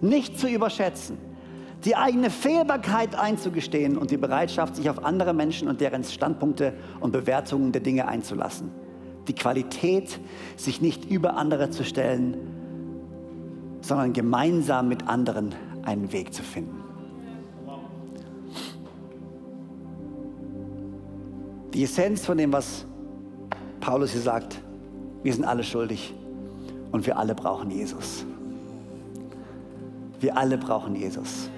nicht 0.00 0.38
zu 0.38 0.48
überschätzen 0.48 1.16
die 1.84 1.96
eigene 1.96 2.30
Fehlbarkeit 2.30 3.14
einzugestehen 3.14 3.98
und 3.98 4.10
die 4.10 4.16
Bereitschaft, 4.16 4.76
sich 4.76 4.88
auf 4.88 5.04
andere 5.04 5.34
Menschen 5.34 5.68
und 5.68 5.80
deren 5.80 6.02
Standpunkte 6.02 6.72
und 7.00 7.12
Bewertungen 7.12 7.72
der 7.72 7.82
Dinge 7.82 8.08
einzulassen. 8.08 8.70
Die 9.28 9.34
Qualität, 9.34 10.18
sich 10.56 10.80
nicht 10.80 11.10
über 11.10 11.36
andere 11.36 11.70
zu 11.70 11.84
stellen, 11.84 12.36
sondern 13.82 14.14
gemeinsam 14.14 14.88
mit 14.88 15.08
anderen 15.08 15.54
einen 15.82 16.10
Weg 16.12 16.32
zu 16.32 16.42
finden. 16.42 16.80
Die 21.74 21.82
Essenz 21.82 22.24
von 22.24 22.38
dem, 22.38 22.52
was 22.52 22.86
Paulus 23.80 24.12
hier 24.12 24.20
sagt, 24.20 24.60
wir 25.22 25.32
sind 25.32 25.44
alle 25.44 25.64
schuldig 25.64 26.14
und 26.92 27.06
wir 27.06 27.18
alle 27.18 27.34
brauchen 27.34 27.70
Jesus. 27.70 28.24
Wir 30.20 30.36
alle 30.36 30.56
brauchen 30.56 30.94
Jesus. 30.94 31.50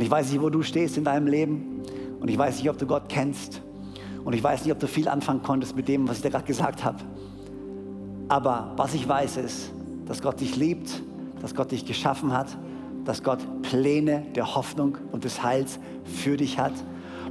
Und 0.00 0.04
ich 0.04 0.10
weiß 0.10 0.32
nicht, 0.32 0.40
wo 0.40 0.48
du 0.48 0.62
stehst 0.62 0.96
in 0.96 1.04
deinem 1.04 1.26
Leben. 1.26 1.82
Und 2.20 2.30
ich 2.30 2.38
weiß 2.38 2.56
nicht, 2.56 2.70
ob 2.70 2.78
du 2.78 2.86
Gott 2.86 3.10
kennst. 3.10 3.60
Und 4.24 4.32
ich 4.32 4.42
weiß 4.42 4.64
nicht, 4.64 4.72
ob 4.72 4.78
du 4.78 4.86
viel 4.86 5.06
anfangen 5.08 5.42
konntest 5.42 5.76
mit 5.76 5.88
dem, 5.88 6.08
was 6.08 6.16
ich 6.16 6.22
dir 6.22 6.30
gerade 6.30 6.46
gesagt 6.46 6.82
habe. 6.82 7.00
Aber 8.26 8.72
was 8.76 8.94
ich 8.94 9.06
weiß 9.06 9.36
ist, 9.36 9.74
dass 10.06 10.22
Gott 10.22 10.40
dich 10.40 10.56
liebt, 10.56 11.02
dass 11.42 11.54
Gott 11.54 11.70
dich 11.70 11.84
geschaffen 11.84 12.32
hat, 12.32 12.56
dass 13.04 13.22
Gott 13.22 13.40
Pläne 13.60 14.22
der 14.34 14.54
Hoffnung 14.54 14.96
und 15.12 15.24
des 15.24 15.42
Heils 15.42 15.78
für 16.04 16.38
dich 16.38 16.58
hat 16.58 16.72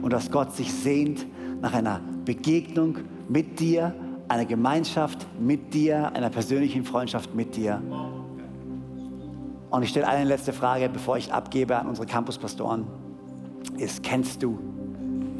und 0.04 0.14
dass 0.14 0.30
Gott 0.30 0.56
sich 0.56 0.72
sehnt 0.72 1.26
nach 1.62 1.74
einer 1.74 2.02
Begegnung 2.24 3.00
mit 3.30 3.60
dir, 3.60 3.96
einer 4.28 4.46
Gemeinschaft 4.46 5.26
mit 5.40 5.74
dir, 5.74 6.14
einer 6.14 6.30
persönlichen 6.30 6.84
Freundschaft 6.84 7.34
mit 7.34 7.56
dir. 7.56 7.82
Und 9.70 9.84
ich 9.84 9.90
stelle 9.90 10.08
eine 10.08 10.26
letzte 10.26 10.52
Frage, 10.52 10.90
bevor 10.90 11.18
ich 11.18 11.32
abgebe 11.32 11.78
an 11.78 11.88
unsere 11.88 12.08
Campuspastoren. 12.08 12.88
Ist, 13.78 14.02
kennst 14.02 14.42
du 14.42 14.58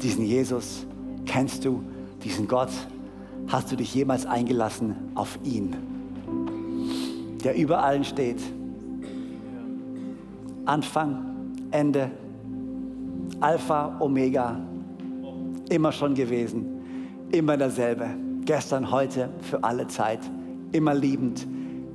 diesen 0.00 0.24
Jesus? 0.24 0.86
Kennst 1.26 1.64
du 1.64 1.82
diesen 2.22 2.46
Gott? 2.46 2.70
Hast 3.48 3.72
du 3.72 3.76
dich 3.76 3.92
jemals 3.94 4.26
eingelassen 4.26 4.94
auf 5.16 5.38
ihn, 5.42 5.74
der 7.42 7.56
über 7.56 7.82
allen 7.82 8.04
steht? 8.04 8.40
Anfang, 10.64 11.24
Ende, 11.72 12.10
Alpha, 13.40 13.96
Omega, 13.98 14.60
immer 15.70 15.90
schon 15.90 16.14
gewesen, 16.14 16.66
immer 17.32 17.56
derselbe, 17.56 18.10
gestern, 18.44 18.92
heute, 18.92 19.30
für 19.40 19.64
alle 19.64 19.88
Zeit, 19.88 20.20
immer 20.70 20.94
liebend, 20.94 21.44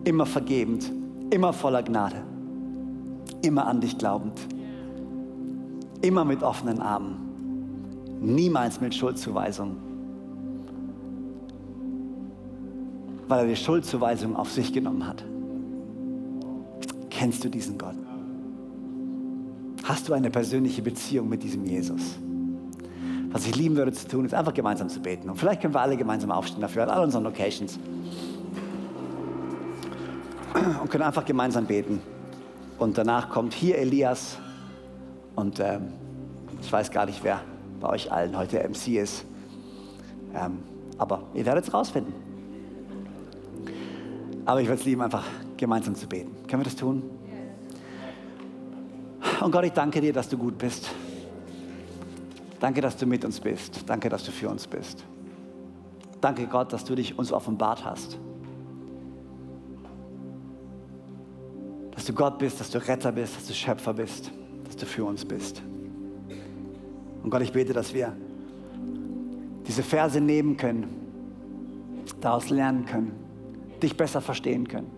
immer 0.03 0.25
vergebend 0.25 0.91
immer 1.29 1.53
voller 1.53 1.83
Gnade, 1.83 2.23
immer 3.41 3.67
an 3.67 3.81
dich 3.81 3.97
glaubend, 3.97 4.39
immer 6.01 6.25
mit 6.25 6.43
offenen 6.43 6.81
Armen, 6.81 7.17
niemals 8.21 8.81
mit 8.81 8.93
Schuldzuweisung, 8.95 9.77
weil 13.27 13.45
er 13.45 13.47
die 13.47 13.55
Schuldzuweisung 13.55 14.35
auf 14.35 14.51
sich 14.51 14.71
genommen 14.71 15.07
hat. 15.07 15.23
Kennst 17.09 17.43
du 17.43 17.49
diesen 17.49 17.77
Gott? 17.77 17.95
Hast 19.83 20.09
du 20.09 20.13
eine 20.13 20.29
persönliche 20.29 20.81
Beziehung 20.81 21.29
mit 21.29 21.43
diesem 21.43 21.63
Jesus? 21.63 22.17
Was 23.31 23.45
ich 23.45 23.55
lieben 23.55 23.75
würde 23.75 23.91
zu 23.91 24.07
tun, 24.07 24.25
ist 24.25 24.33
einfach 24.33 24.53
gemeinsam 24.53 24.89
zu 24.89 24.99
beten. 25.01 25.29
Und 25.29 25.37
vielleicht 25.37 25.61
können 25.61 25.73
wir 25.73 25.81
alle 25.81 25.97
gemeinsam 25.97 26.31
aufstehen 26.31 26.61
dafür, 26.61 26.83
an 26.83 26.89
all 26.89 27.03
unseren 27.03 27.23
Locations. 27.23 27.77
Und 30.81 30.89
können 30.89 31.03
einfach 31.03 31.25
gemeinsam 31.25 31.65
beten. 31.65 32.01
Und 32.77 32.97
danach 32.97 33.29
kommt 33.29 33.53
hier 33.53 33.77
Elias 33.77 34.37
und 35.35 35.59
ähm, 35.59 35.93
ich 36.61 36.71
weiß 36.71 36.91
gar 36.91 37.05
nicht, 37.05 37.23
wer 37.23 37.41
bei 37.79 37.89
euch 37.89 38.11
allen 38.11 38.37
heute 38.37 38.57
MC 38.67 38.99
ist. 38.99 39.25
Ähm, 40.33 40.59
aber 40.97 41.23
ihr 41.33 41.45
werdet 41.45 41.65
es 41.67 41.73
rausfinden. 41.73 42.13
Aber 44.45 44.61
ich 44.61 44.67
würde 44.67 44.79
es 44.79 44.85
lieben, 44.85 45.01
einfach 45.01 45.23
gemeinsam 45.57 45.95
zu 45.95 46.07
beten. 46.07 46.31
Können 46.47 46.61
wir 46.61 46.65
das 46.65 46.75
tun? 46.75 47.03
Und 49.41 49.51
Gott, 49.51 49.65
ich 49.65 49.73
danke 49.73 50.01
dir, 50.01 50.13
dass 50.13 50.29
du 50.29 50.37
gut 50.37 50.57
bist. 50.57 50.89
Danke, 52.59 52.81
dass 52.81 52.95
du 52.97 53.05
mit 53.05 53.25
uns 53.25 53.39
bist. 53.39 53.83
Danke, 53.87 54.09
dass 54.09 54.23
du 54.23 54.31
für 54.31 54.49
uns 54.49 54.67
bist. 54.67 55.03
Danke, 56.21 56.47
Gott, 56.47 56.71
dass 56.73 56.85
du 56.85 56.95
dich 56.95 57.17
uns 57.17 57.31
offenbart 57.31 57.83
hast. 57.83 58.17
Dass 62.05 62.13
du 62.13 62.21
Gott 62.21 62.37
bist, 62.37 62.59
dass 62.59 62.69
du 62.69 62.77
Retter 62.77 63.11
bist, 63.11 63.35
dass 63.35 63.47
du 63.47 63.53
Schöpfer 63.55 63.91
bist, 63.91 64.31
dass 64.65 64.75
du 64.75 64.85
für 64.85 65.03
uns 65.03 65.25
bist. 65.25 65.63
Und 67.23 67.31
Gott, 67.31 67.41
ich 67.41 67.51
bete, 67.51 67.73
dass 67.73 67.95
wir 67.95 68.15
diese 69.65 69.81
Verse 69.81 70.21
nehmen 70.21 70.55
können, 70.55 70.85
daraus 72.21 72.51
lernen 72.51 72.85
können, 72.85 73.11
dich 73.81 73.97
besser 73.97 74.21
verstehen 74.21 74.67
können. 74.67 74.91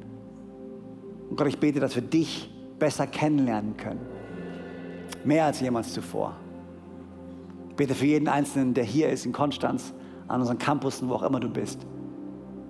Und 1.29 1.37
Gott, 1.37 1.47
ich 1.47 1.57
bete, 1.57 1.79
dass 1.79 1.95
wir 1.95 2.01
dich 2.01 2.53
besser 2.77 3.07
kennenlernen 3.07 3.77
können. 3.77 4.01
Mehr 5.23 5.45
als 5.45 5.61
jemals 5.61 5.93
zuvor. 5.93 6.35
Ich 7.69 7.75
bete 7.77 7.95
für 7.95 8.05
jeden 8.05 8.27
Einzelnen, 8.27 8.73
der 8.73 8.83
hier 8.83 9.07
ist 9.07 9.25
in 9.25 9.31
Konstanz, 9.31 9.93
an 10.27 10.41
unseren 10.41 10.57
Campussen, 10.57 11.07
wo 11.07 11.13
auch 11.13 11.23
immer 11.23 11.39
du 11.39 11.47
bist, 11.47 11.79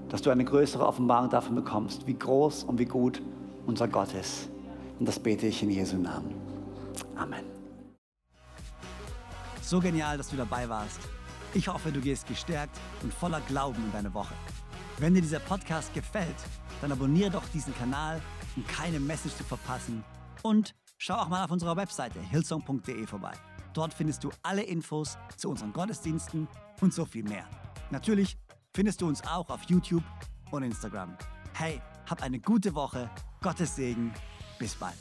dass 0.09 0.21
du 0.21 0.29
eine 0.29 0.45
größere 0.45 0.85
Offenbarung 0.85 1.31
davon 1.31 1.55
bekommst, 1.55 2.05
wie 2.05 2.13
groß 2.13 2.65
und 2.65 2.77
wie 2.77 2.85
gut 2.85 3.19
unser 3.67 3.87
Gott 3.87 4.13
ist. 4.13 4.49
Und 4.99 5.07
das 5.07 5.19
bete 5.19 5.45
ich 5.47 5.61
in 5.61 5.69
Jesu 5.69 5.97
Namen. 5.97 6.33
Amen. 7.15 7.45
So 9.61 9.79
genial, 9.79 10.17
dass 10.17 10.29
du 10.29 10.37
dabei 10.37 10.67
warst. 10.67 10.99
Ich 11.53 11.67
hoffe, 11.67 11.91
du 11.91 11.99
gehst 11.99 12.27
gestärkt 12.27 12.77
und 13.03 13.13
voller 13.13 13.41
Glauben 13.41 13.83
in 13.83 13.91
deine 13.91 14.13
Woche. 14.13 14.33
Wenn 14.97 15.13
dir 15.13 15.21
dieser 15.21 15.39
Podcast 15.39 15.93
gefällt, 15.93 16.35
dann 16.81 16.91
abonniere 16.91 17.29
doch 17.29 17.47
diesen 17.49 17.75
Kanal, 17.75 18.21
um 18.55 18.65
keine 18.65 18.99
Message 18.99 19.35
zu 19.35 19.43
verpassen. 19.43 20.03
Und 20.41 20.73
schau 20.97 21.15
auch 21.15 21.27
mal 21.27 21.43
auf 21.43 21.51
unserer 21.51 21.75
Webseite 21.75 22.19
hillsong.de 22.19 23.05
vorbei. 23.05 23.33
Dort 23.73 23.93
findest 23.93 24.23
du 24.23 24.31
alle 24.41 24.63
Infos 24.63 25.17
zu 25.35 25.49
unseren 25.49 25.73
Gottesdiensten 25.73 26.47
und 26.81 26.93
so 26.93 27.05
viel 27.05 27.23
mehr. 27.23 27.45
Natürlich 27.91 28.37
findest 28.73 29.01
du 29.01 29.07
uns 29.07 29.23
auch 29.25 29.49
auf 29.49 29.63
YouTube 29.63 30.03
und 30.51 30.63
Instagram. 30.63 31.15
Hey, 31.53 31.81
hab 32.09 32.23
eine 32.23 32.39
gute 32.39 32.73
Woche, 32.73 33.09
Gottes 33.41 33.75
Segen, 33.75 34.13
bis 34.59 34.75
bald. 34.75 34.95